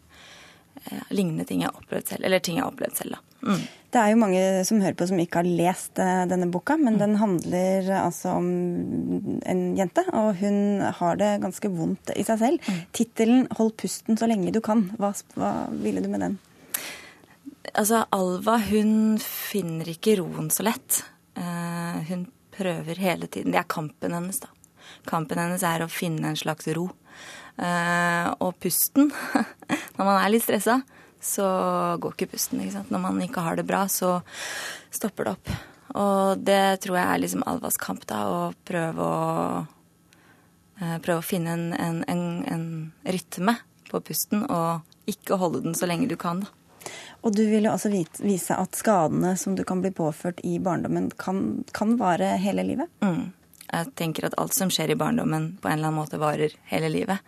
lignende 1.10 1.44
ting 1.48 1.62
jeg 1.62 1.70
har 1.70 1.80
opplevd 1.80 2.12
selv. 2.12 2.24
Eller 2.28 2.42
ting 2.44 2.58
jeg 2.58 2.64
har 2.64 2.72
opplevd 2.72 2.96
selv, 2.98 3.16
da. 3.16 3.24
Mm. 3.48 3.60
Det 3.88 4.00
er 4.02 4.10
jo 4.12 4.20
mange 4.20 4.40
som 4.68 4.80
hører 4.82 4.96
på 4.98 5.06
som 5.08 5.20
ikke 5.22 5.40
har 5.40 5.48
lest 5.60 6.00
eh, 6.02 6.24
denne 6.28 6.50
boka, 6.52 6.76
men 6.76 6.96
mm. 6.96 7.00
den 7.00 7.14
handler 7.20 7.90
altså 8.02 8.34
om 8.36 8.48
en 9.48 9.62
jente, 9.78 10.04
og 10.12 10.42
hun 10.42 10.82
har 10.98 11.20
det 11.20 11.30
ganske 11.44 11.70
vondt 11.72 12.12
i 12.16 12.24
seg 12.26 12.42
selv. 12.42 12.68
Mm. 12.68 12.82
Tittelen 12.98 13.46
'Hold 13.48 13.76
pusten 13.80 14.20
så 14.20 14.28
lenge 14.28 14.52
du 14.52 14.60
kan', 14.64 14.90
hva, 15.00 15.14
hva 15.38 15.52
ville 15.72 16.04
du 16.04 16.10
med 16.12 16.26
den? 16.26 16.38
Altså, 17.72 18.04
Alva 18.12 18.58
hun 18.68 19.18
finner 19.22 19.88
ikke 19.92 20.18
roen 20.20 20.48
så 20.50 20.64
lett. 20.66 21.02
Hun 22.08 22.26
prøver 22.56 22.98
hele 22.98 23.28
tiden. 23.28 23.52
Det 23.52 23.60
er 23.60 23.68
kampen 23.70 24.14
hennes, 24.16 24.40
da. 24.40 24.48
Kampen 25.06 25.38
hennes 25.38 25.62
er 25.62 25.84
å 25.84 25.90
finne 25.92 26.32
en 26.32 26.40
slags 26.40 26.66
ro. 26.74 26.88
Uh, 27.58 28.30
og 28.44 28.54
pusten, 28.62 29.10
når 29.96 30.04
man 30.06 30.20
er 30.20 30.30
litt 30.30 30.44
stressa, 30.44 30.78
så 31.18 31.46
går 31.98 32.14
ikke 32.14 32.32
pusten. 32.36 32.60
ikke 32.62 32.76
sant? 32.76 32.92
Når 32.94 33.02
man 33.02 33.18
ikke 33.24 33.42
har 33.42 33.58
det 33.58 33.66
bra, 33.66 33.82
så 33.90 34.20
stopper 34.94 35.26
det 35.26 35.34
opp. 35.34 35.50
Og 35.98 36.44
det 36.44 36.78
tror 36.84 36.98
jeg 37.00 37.06
er 37.06 37.22
liksom 37.24 37.42
Alvas 37.48 37.80
kamp, 37.80 38.04
da, 38.06 38.20
å 38.28 38.38
prøve 38.68 39.08
å, 39.08 39.64
uh, 40.82 40.98
prøve 41.02 41.18
å 41.18 41.26
finne 41.26 41.56
en, 41.56 41.66
en, 41.74 42.04
en, 42.06 42.22
en, 42.46 42.68
rytme 43.08 43.56
på 43.88 44.02
pusten, 44.06 44.44
og 44.46 45.10
ikke 45.10 45.40
holde 45.40 45.64
den 45.64 45.74
så 45.74 45.88
lenge 45.88 46.10
du 46.10 46.16
kan, 46.20 46.44
da. 46.44 46.54
Og 47.26 47.34
du 47.34 47.42
vil 47.50 47.66
jo 47.66 47.72
også 47.72 47.90
vise 48.22 48.54
at 48.54 48.76
skadene 48.78 49.32
som 49.36 49.56
du 49.58 49.64
kan 49.66 49.80
bli 49.82 49.90
påført 49.90 50.38
i 50.46 50.60
barndommen, 50.62 51.10
kan, 51.18 51.64
kan 51.74 51.96
vare 51.98 52.36
hele 52.38 52.62
livet? 52.62 52.92
Mm. 53.02 53.32
Jeg 53.68 53.92
tenker 54.00 54.28
at 54.28 54.36
alt 54.40 54.56
som 54.56 54.70
skjer 54.72 54.94
i 54.94 54.98
barndommen 54.98 55.50
på 55.60 55.68
en 55.68 55.78
eller 55.78 55.90
annen 55.90 56.00
måte 56.00 56.20
varer 56.20 56.54
hele 56.70 56.88
livet. 56.92 57.20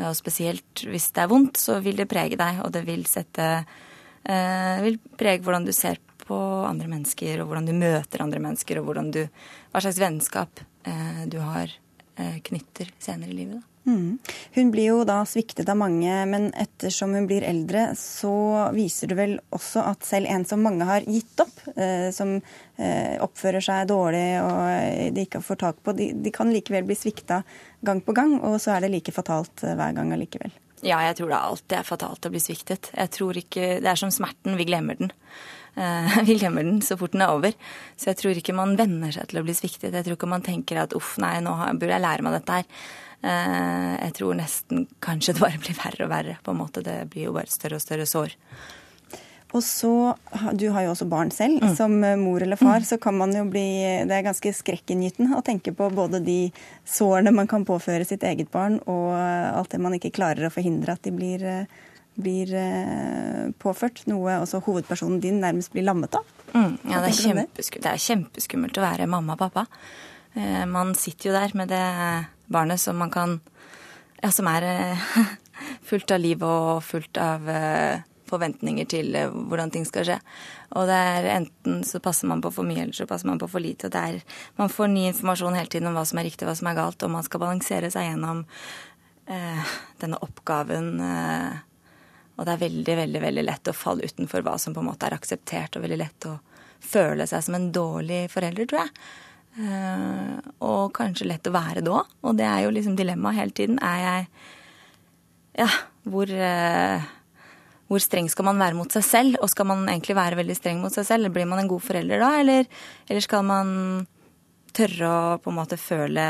Og 0.00 0.14
spesielt 0.16 0.84
hvis 0.88 1.10
det 1.14 1.24
er 1.24 1.30
vondt, 1.30 1.60
så 1.60 1.78
vil 1.84 2.00
det 2.00 2.08
prege 2.10 2.38
deg, 2.40 2.62
og 2.64 2.72
det 2.74 2.82
vil 2.88 3.04
sette 3.08 3.48
eh, 4.24 4.82
vil 4.84 4.98
prege 5.18 5.44
hvordan 5.44 5.68
du 5.68 5.72
ser 5.76 6.00
på 6.24 6.38
andre 6.64 6.88
mennesker, 6.88 7.42
og 7.42 7.50
hvordan 7.50 7.68
du 7.68 7.74
møter 7.76 8.24
andre 8.24 8.40
mennesker, 8.40 8.80
og 8.80 8.96
du, 9.12 9.22
hva 9.72 9.84
slags 9.84 10.00
vennskap 10.00 10.64
eh, 10.88 11.24
du 11.28 11.38
har 11.44 11.68
eh, 12.16 12.40
knytter 12.48 12.90
senere 12.98 13.30
i 13.30 13.38
livet. 13.42 13.60
Da. 13.60 13.73
Mm. 13.86 14.18
Hun 14.54 14.70
blir 14.72 14.86
jo 14.88 15.04
da 15.04 15.18
sviktet 15.28 15.68
av 15.68 15.76
mange, 15.76 16.12
men 16.30 16.48
ettersom 16.56 17.12
hun 17.16 17.26
blir 17.28 17.44
eldre, 17.44 17.90
så 17.98 18.32
viser 18.72 19.12
det 19.12 19.18
vel 19.18 19.34
også 19.54 19.84
at 19.90 20.06
selv 20.08 20.30
en 20.32 20.46
som 20.48 20.64
mange 20.64 20.88
har 20.88 21.04
gitt 21.04 21.44
opp, 21.44 21.60
eh, 21.76 22.08
som 22.14 22.38
eh, 22.38 23.16
oppfører 23.24 23.64
seg 23.64 23.88
dårlig 23.92 24.26
og 24.40 25.14
de 25.14 25.26
ikke 25.28 25.44
får 25.44 25.60
tak 25.66 25.84
på, 25.84 25.96
de, 25.98 26.10
de, 26.16 26.32
kan 26.34 26.52
likevel 26.52 26.88
bli 26.88 26.96
svikta 26.98 27.42
gang 27.84 28.00
på 28.04 28.16
gang, 28.16 28.38
og 28.40 28.56
så 28.62 28.76
er 28.76 28.84
det 28.84 28.94
like 28.96 29.12
fatalt 29.14 29.66
eh, 29.66 29.76
hver 29.76 29.96
gang 29.96 30.16
allikevel. 30.16 30.54
Ja, 30.84 31.00
jeg 31.06 31.16
tror 31.18 31.32
det 31.32 31.40
alltid 31.40 31.76
er 31.78 31.86
fatalt 31.88 32.26
å 32.28 32.32
bli 32.32 32.42
sviktet. 32.42 32.90
Jeg 32.92 33.12
tror 33.14 33.38
ikke, 33.40 33.78
Det 33.80 33.90
er 33.90 34.00
som 34.00 34.12
smerten, 34.12 34.58
vi 34.60 34.66
glemmer 34.68 34.98
den. 35.00 35.12
Uh, 35.74 36.20
vi 36.28 36.36
glemmer 36.38 36.66
den 36.66 36.82
så 36.84 36.98
fort 37.00 37.14
den 37.16 37.24
er 37.24 37.32
over. 37.32 37.56
Så 37.96 38.12
jeg 38.12 38.20
tror 38.20 38.38
ikke 38.38 38.56
man 38.56 38.76
venner 38.78 39.14
seg 39.14 39.30
til 39.30 39.40
å 39.40 39.46
bli 39.46 39.56
sviktet. 39.56 39.94
Jeg 39.94 40.06
tror 40.06 40.18
ikke 40.18 40.30
man 40.30 40.44
tenker 40.44 40.82
at 40.84 40.94
uff, 40.96 41.16
nei, 41.22 41.38
nå 41.44 41.56
burde 41.80 41.94
jeg 41.96 42.04
lære 42.04 42.26
meg 42.26 42.38
dette 42.38 42.60
her. 42.60 42.70
Uh, 43.24 43.92
jeg 44.02 44.16
tror 44.18 44.36
nesten 44.36 44.86
kanskje 45.04 45.34
det 45.34 45.44
bare 45.46 45.62
blir 45.62 45.78
verre 45.78 46.06
og 46.06 46.12
verre. 46.12 46.38
på 46.44 46.52
en 46.52 46.60
måte. 46.60 46.84
Det 46.84 46.98
blir 47.12 47.30
jo 47.30 47.36
bare 47.36 47.52
større 47.52 47.80
og 47.80 47.86
større 47.86 48.08
sår. 48.08 48.36
Og 49.54 49.62
så, 49.62 50.16
Du 50.58 50.66
har 50.74 50.82
jo 50.82 50.92
også 50.92 51.06
barn 51.06 51.30
selv. 51.30 51.62
Mm. 51.62 51.74
Som 51.78 51.96
mor 52.20 52.42
eller 52.42 52.58
far 52.58 52.82
mm. 52.82 52.88
så 52.88 52.98
kan 52.98 53.16
man 53.16 53.32
jo 53.34 53.44
bli 53.46 53.66
Det 54.04 54.16
er 54.16 54.26
ganske 54.26 54.52
skrekkinngytende 54.52 55.38
å 55.38 55.44
tenke 55.46 55.72
på 55.76 55.88
både 55.94 56.20
de 56.24 56.38
sårene 56.84 57.32
man 57.34 57.50
kan 57.50 57.64
påføre 57.64 58.04
sitt 58.04 58.26
eget 58.26 58.50
barn, 58.50 58.80
og 58.90 59.14
alt 59.14 59.70
det 59.72 59.80
man 59.80 59.94
ikke 59.96 60.12
klarer 60.14 60.48
å 60.48 60.52
forhindre 60.52 60.96
at 60.98 61.06
de 61.06 61.12
blir, 61.14 61.44
blir 62.18 62.54
eh, 62.58 63.52
påført. 63.62 64.04
Noe 64.10 64.40
også 64.42 64.62
hovedpersonen 64.66 65.22
din 65.22 65.40
nærmest 65.42 65.72
blir 65.72 65.86
lammet 65.86 66.18
av. 66.18 66.26
Mm. 66.54 66.76
Ja, 66.90 67.00
det 67.02 67.10
er, 67.10 67.16
kjempeskummelt. 67.18 67.82
det 67.82 67.92
er 67.92 68.02
kjempeskummelt 68.08 68.78
å 68.78 68.84
være 68.84 69.08
mamma 69.10 69.34
og 69.34 69.46
pappa. 69.46 69.66
Eh, 70.34 70.64
man 70.66 70.94
sitter 70.98 71.30
jo 71.30 71.36
der 71.36 71.54
med 71.54 71.70
det 71.70 71.84
barnet 72.50 72.80
som 72.80 72.98
man 72.98 73.10
kan 73.10 73.40
Ja, 74.22 74.30
som 74.32 74.46
er 74.48 74.64
eh, 74.64 75.08
fullt 75.88 76.10
av 76.14 76.20
liv 76.22 76.42
og 76.42 76.82
fullt 76.82 77.18
av 77.20 77.48
eh, 77.50 78.00
forventninger 78.34 78.88
til 78.90 79.14
eh, 79.18 79.32
hvordan 79.32 79.72
ting 79.74 79.86
skal 79.88 80.08
skje. 80.08 80.20
Og 80.74 80.88
det 80.90 81.00
er 81.10 81.30
enten 81.36 81.82
så 81.88 82.02
passer 82.04 82.30
man 82.30 82.42
på 82.44 82.52
for 82.54 82.68
mye, 82.68 82.84
eller 82.84 82.96
så 82.96 83.08
passer 83.10 83.30
man 83.30 83.40
på 83.40 83.50
for 83.50 83.64
lite. 83.64 83.90
Det 83.92 84.00
er, 84.00 84.40
man 84.60 84.72
får 84.72 84.90
ny 84.92 85.08
informasjon 85.10 85.58
hele 85.58 85.72
tiden 85.72 85.90
om 85.90 85.98
hva 85.98 86.06
som 86.08 86.20
er 86.20 86.28
riktig 86.28 86.48
hva 86.48 86.56
som 86.58 86.70
er 86.70 86.78
galt, 86.78 87.02
og 87.02 87.14
man 87.14 87.26
skal 87.26 87.42
balansere 87.42 87.92
seg 87.94 88.10
gjennom 88.10 88.44
eh, 89.30 89.76
denne 90.02 90.20
oppgaven. 90.26 90.90
Eh, 91.00 91.62
og 92.34 92.46
det 92.46 92.56
er 92.56 92.64
veldig, 92.64 92.96
veldig, 92.98 93.20
veldig 93.28 93.44
lett 93.46 93.70
å 93.70 93.76
falle 93.76 94.08
utenfor 94.10 94.42
hva 94.42 94.56
som 94.58 94.74
på 94.74 94.82
en 94.82 94.90
måte 94.90 95.06
er 95.06 95.14
akseptert, 95.16 95.76
og 95.76 95.86
veldig 95.86 96.00
lett 96.00 96.26
å 96.30 96.38
føle 96.84 97.26
seg 97.30 97.44
som 97.46 97.56
en 97.56 97.70
dårlig 97.74 98.24
forelder, 98.32 98.66
tror 98.68 98.84
jeg. 98.84 98.92
Uh, 99.54 100.40
og 100.66 100.90
kanskje 100.96 101.28
lett 101.30 101.46
å 101.46 101.54
være 101.54 101.84
da. 101.86 102.02
Og 102.26 102.38
det 102.38 102.46
er 102.48 102.64
jo 102.64 102.72
liksom 102.74 102.96
dilemmaet 102.98 103.38
hele 103.38 103.54
tiden. 103.54 103.78
Er 103.78 104.00
jeg 104.02 104.28
Ja, 105.54 105.68
hvor 106.10 106.26
uh, 106.26 107.04
hvor 107.94 108.02
streng 108.02 108.26
skal 108.30 108.48
man 108.48 108.58
være 108.58 108.76
mot 108.78 108.90
seg 108.90 109.06
selv? 109.06 109.38
Og 109.42 109.50
skal 109.52 109.68
man 109.70 109.86
egentlig 109.86 110.16
være 110.18 110.40
veldig 110.40 110.56
streng 110.58 110.82
mot 110.82 110.94
seg 110.94 111.06
selv? 111.06 111.30
Blir 111.34 111.46
man 111.46 111.62
en 111.62 111.70
god 111.70 111.84
forelder 111.84 112.22
da? 112.22 112.32
Eller, 112.42 112.68
eller 113.06 113.24
skal 113.24 113.46
man 113.46 113.70
tørre 114.74 115.08
å 115.14 115.38
på 115.38 115.52
en 115.52 115.58
måte 115.60 115.78
føle 115.78 116.26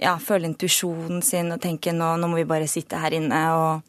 ja, 0.00 0.16
føle 0.18 0.50
intuisjonen 0.50 1.22
sin 1.24 1.52
og 1.54 1.62
tenke 1.62 1.94
nå, 1.94 2.14
nå 2.18 2.28
må 2.28 2.40
vi 2.40 2.48
bare 2.48 2.68
sitte 2.70 2.98
her 3.00 3.14
inne 3.16 3.40
og 3.54 3.84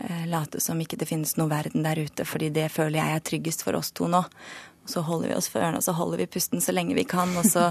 eh, 0.00 0.24
late 0.30 0.60
som 0.64 0.80
ikke 0.80 0.98
det 0.98 1.08
finnes 1.10 1.36
noe 1.38 1.50
verden 1.52 1.84
der 1.86 2.00
ute, 2.00 2.26
fordi 2.26 2.50
det 2.54 2.70
føler 2.72 2.98
jeg 3.00 3.18
er 3.18 3.26
tryggest 3.30 3.64
for 3.66 3.78
oss 3.78 3.92
to 3.92 4.08
nå. 4.10 4.24
Så 4.88 5.04
holder 5.04 5.34
vi 5.34 5.36
oss 5.36 5.50
for 5.52 5.60
ørene, 5.60 5.82
og 5.82 5.84
så 5.84 5.92
holder 5.94 6.24
vi 6.24 6.30
pusten 6.32 6.64
så 6.64 6.72
lenge 6.72 6.96
vi 6.96 7.04
kan. 7.04 7.34
Og 7.36 7.44
så, 7.44 7.68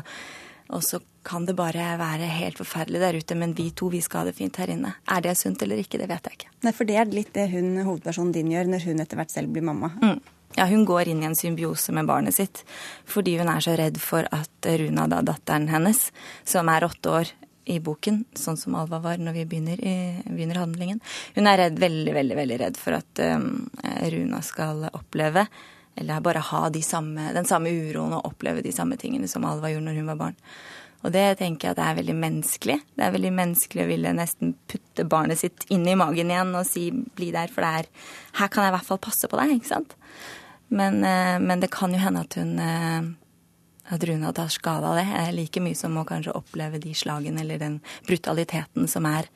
og 0.70 0.84
så 0.84 1.00
kan 1.28 1.46
det 1.48 1.58
bare 1.58 1.98
være 2.00 2.28
helt 2.38 2.60
forferdelig 2.62 3.02
der 3.04 3.18
ute, 3.20 3.36
men 3.36 3.54
vi 3.56 3.70
to 3.76 3.90
vi 3.92 4.02
skal 4.04 4.24
ha 4.24 4.30
det 4.30 4.38
fint 4.38 4.56
her 4.60 4.72
inne. 4.72 4.94
Er 5.12 5.24
det 5.24 5.36
sunt 5.40 5.62
eller 5.64 5.82
ikke, 5.82 6.00
det 6.00 6.08
vet 6.12 6.30
jeg 6.30 6.40
ikke. 6.40 6.52
Nei, 6.64 6.74
For 6.76 6.88
det 6.88 6.98
er 7.00 7.12
litt 7.12 7.34
det 7.36 7.50
hun, 7.52 7.74
hovedpersonen 7.84 8.34
din 8.36 8.52
gjør 8.54 8.72
når 8.72 8.88
hun 8.88 9.04
etter 9.04 9.20
hvert 9.20 9.34
selv 9.34 9.52
blir 9.56 9.66
mamma. 9.68 9.92
Mm. 10.02 10.20
Ja, 10.58 10.66
hun 10.72 10.86
går 10.88 11.12
inn 11.12 11.22
i 11.22 11.28
en 11.28 11.36
symbiose 11.36 11.94
med 11.94 12.08
barnet 12.08 12.38
sitt 12.38 12.64
fordi 13.06 13.36
hun 13.38 13.52
er 13.52 13.62
så 13.62 13.76
redd 13.78 14.00
for 14.02 14.28
at 14.34 14.70
Runa, 14.80 15.06
da 15.12 15.20
datteren 15.26 15.68
hennes, 15.70 16.08
som 16.48 16.72
er 16.72 16.88
åtte 16.88 17.12
år 17.20 17.34
i 17.68 17.82
boken, 17.84 18.22
sånn 18.40 18.58
som 18.58 18.78
Alva 18.80 19.02
var 19.04 19.20
når 19.20 19.42
vi 19.42 19.46
begynner, 19.52 19.82
i, 19.84 20.24
begynner 20.24 20.62
handlingen 20.62 21.02
Hun 21.36 21.50
er 21.52 21.60
redd, 21.66 21.82
veldig, 21.84 22.14
veldig, 22.16 22.38
veldig 22.40 22.60
redd 22.64 22.80
for 22.80 22.96
at 22.96 23.24
um, 23.28 23.68
Runa 24.08 24.40
skal 24.46 24.88
oppleve 24.94 25.44
eller 25.98 26.24
bare 26.24 26.44
ha 26.46 26.68
de 26.74 26.82
samme, 26.86 27.32
den 27.36 27.48
samme 27.50 27.72
uroen 27.74 28.16
og 28.18 28.30
oppleve 28.30 28.64
de 28.66 28.74
samme 28.76 28.98
tingene 29.02 29.30
som 29.30 29.46
Alva 29.48 29.72
gjorde 29.72 29.90
når 29.90 30.02
hun 30.02 30.12
var 30.12 30.22
barn. 30.22 30.38
Og 31.06 31.14
det 31.14 31.26
tenker 31.40 31.70
jeg 31.70 31.76
at 31.76 31.84
er 31.84 32.00
veldig 32.00 32.16
menneskelig. 32.18 32.78
Det 32.98 33.06
er 33.06 33.14
veldig 33.14 33.34
menneskelig 33.38 33.84
å 33.84 33.92
ville 33.92 34.16
nesten 34.18 34.56
putte 34.70 35.06
barnet 35.10 35.40
sitt 35.40 35.68
inn 35.74 35.86
i 35.88 35.98
magen 36.00 36.34
igjen 36.34 36.56
og 36.58 36.66
si 36.66 36.90
'bli 36.92 37.30
der', 37.32 37.54
for 37.54 37.62
det 37.62 37.70
er 37.70 37.86
Her 38.42 38.48
kan 38.48 38.64
jeg 38.64 38.74
i 38.74 38.76
hvert 38.78 38.90
fall 38.90 38.98
passe 38.98 39.28
på 39.28 39.38
deg, 39.38 39.58
ikke 39.58 39.74
sant? 39.74 39.96
Men, 40.70 41.04
eh, 41.04 41.40
men 41.40 41.60
det 41.60 41.72
kan 41.72 41.94
jo 41.94 42.00
hende 42.00 42.22
at 42.22 42.34
hun 42.34 42.60
eh, 42.60 43.02
at 43.90 44.04
Runa 44.04 44.34
tar 44.34 44.48
skade 44.48 44.86
av 44.86 44.96
det, 44.96 45.32
like 45.32 45.62
mye 45.64 45.76
som 45.76 45.96
å 45.98 46.06
kanskje 46.08 46.36
oppleve 46.36 46.80
de 46.80 46.94
slagene 46.94 47.42
eller 47.42 47.58
den 47.58 47.80
brutaliteten 48.08 48.88
som 48.88 49.06
er 49.06 49.30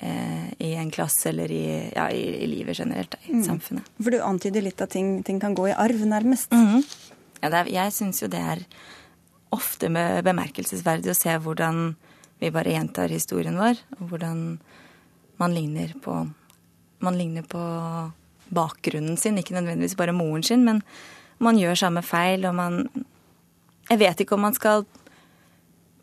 i 0.00 0.70
en 0.80 0.90
klasse 0.90 1.28
eller 1.28 1.52
i, 1.52 1.64
ja, 1.92 2.06
i, 2.10 2.22
i 2.44 2.46
livet 2.48 2.78
generelt, 2.78 3.14
i 3.28 3.34
mm. 3.36 3.44
samfunnet. 3.44 3.90
For 4.00 4.14
du 4.14 4.22
antyder 4.24 4.64
litt 4.64 4.80
at 4.80 4.94
ting, 4.94 5.18
ting 5.26 5.40
kan 5.42 5.54
gå 5.54 5.68
i 5.68 5.76
arv, 5.76 6.06
nærmest. 6.08 6.52
Mm 6.52 6.66
-hmm. 6.66 7.10
Ja, 7.42 7.48
er, 7.48 7.68
jeg 7.68 7.92
syns 7.92 8.22
jo 8.22 8.28
det 8.28 8.40
er 8.40 8.64
ofte 9.50 9.88
bemerkelsesverdig 10.24 11.10
å 11.10 11.18
se 11.18 11.36
hvordan 11.38 11.96
vi 12.40 12.50
bare 12.50 12.72
gjentar 12.72 13.12
historien 13.12 13.58
vår, 13.58 13.80
og 13.98 14.08
hvordan 14.08 14.58
man 15.40 15.54
ligner 15.54 15.94
på 16.02 16.28
Man 17.00 17.16
ligner 17.16 17.42
på 17.42 17.60
bakgrunnen 18.52 19.16
sin, 19.16 19.38
ikke 19.38 19.54
nødvendigvis 19.54 19.96
bare 19.96 20.12
moren 20.12 20.42
sin, 20.42 20.64
men 20.64 20.82
man 21.38 21.56
gjør 21.56 21.74
samme 21.74 22.02
feil, 22.02 22.44
og 22.44 22.54
man 22.54 22.88
Jeg 23.88 23.98
vet 23.98 24.20
ikke 24.20 24.34
om 24.34 24.40
man 24.40 24.54
skal 24.54 24.84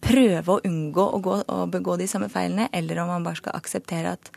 prøve 0.08 0.56
å 0.56 0.62
unngå 0.68 1.04
å, 1.18 1.20
gå, 1.24 1.42
å 1.48 1.66
begå 1.72 1.98
de 2.00 2.08
samme 2.10 2.30
feilene, 2.32 2.70
eller 2.76 3.04
om 3.04 3.12
man 3.12 3.28
bare 3.28 3.40
skal 3.40 3.58
akseptere 3.60 4.16
at 4.18 4.32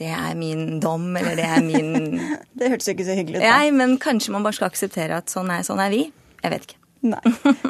det 0.00 0.10
er 0.16 0.36
min 0.38 0.78
dom, 0.80 1.10
eller 1.16 1.36
det 1.36 1.44
er 1.44 1.64
min 1.64 2.20
Det 2.58 2.70
hørtes 2.72 2.88
ikke 2.92 3.04
så 3.04 3.16
hyggelig 3.18 3.40
ut. 3.40 3.46
Nei, 3.46 3.72
men 3.76 3.98
kanskje 4.00 4.32
man 4.32 4.46
bare 4.46 4.56
skal 4.56 4.70
akseptere 4.70 5.18
at 5.20 5.32
sånn 5.32 5.50
er, 5.52 5.64
sånn 5.66 5.82
er 5.82 5.92
vi. 5.92 6.06
Jeg 6.40 6.54
vet 6.54 6.68
ikke. 6.68 6.80
Nei. 7.00 7.20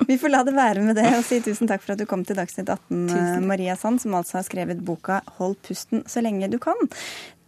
Vi 0.09 0.17
får 0.19 0.33
la 0.33 0.41
det 0.47 0.55
være 0.57 0.83
med 0.83 0.97
det 0.99 1.07
og 1.15 1.23
si 1.27 1.39
tusen 1.43 1.71
takk 1.71 1.85
for 1.85 1.95
at 1.95 2.01
du 2.01 2.07
kom 2.11 2.25
til 2.27 2.39
Dagsnytt 2.39 2.71
18, 2.71 3.45
Maria 3.47 3.77
Sand, 3.79 4.03
som 4.03 4.17
altså 4.19 4.41
har 4.41 4.47
skrevet 4.47 4.83
boka 4.83 5.21
'Hold 5.39 5.61
pusten 5.67 6.03
så 6.11 6.23
lenge 6.25 6.51
du 6.51 6.59
kan'. 6.59 6.91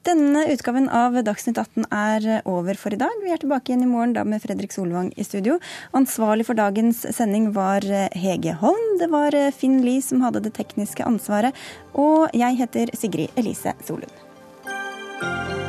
Denne 0.02 0.40
utgaven 0.50 0.88
av 0.90 1.14
Dagsnytt 1.22 1.60
18 1.60 1.84
er 1.94 2.24
over 2.50 2.74
for 2.74 2.90
i 2.90 2.98
dag. 2.98 3.14
Vi 3.22 3.30
er 3.30 3.38
tilbake 3.38 3.70
igjen 3.70 3.84
i 3.84 3.90
morgen 3.90 4.16
da 4.16 4.24
med 4.26 4.42
Fredrik 4.42 4.74
Solvang 4.74 5.12
i 5.14 5.22
studio. 5.22 5.60
Ansvarlig 5.94 6.48
for 6.48 6.58
dagens 6.58 7.04
sending 7.14 7.52
var 7.54 7.86
Hege 8.18 8.56
Holm. 8.58 8.98
Det 8.98 9.12
var 9.14 9.36
Finn 9.54 9.78
Lie 9.86 10.02
som 10.02 10.26
hadde 10.26 10.42
det 10.42 10.56
tekniske 10.58 11.06
ansvaret. 11.06 11.54
Og 11.94 12.26
jeg 12.34 12.58
heter 12.58 12.90
Sigrid 12.98 13.30
Elise 13.38 13.76
Solund. 13.86 15.61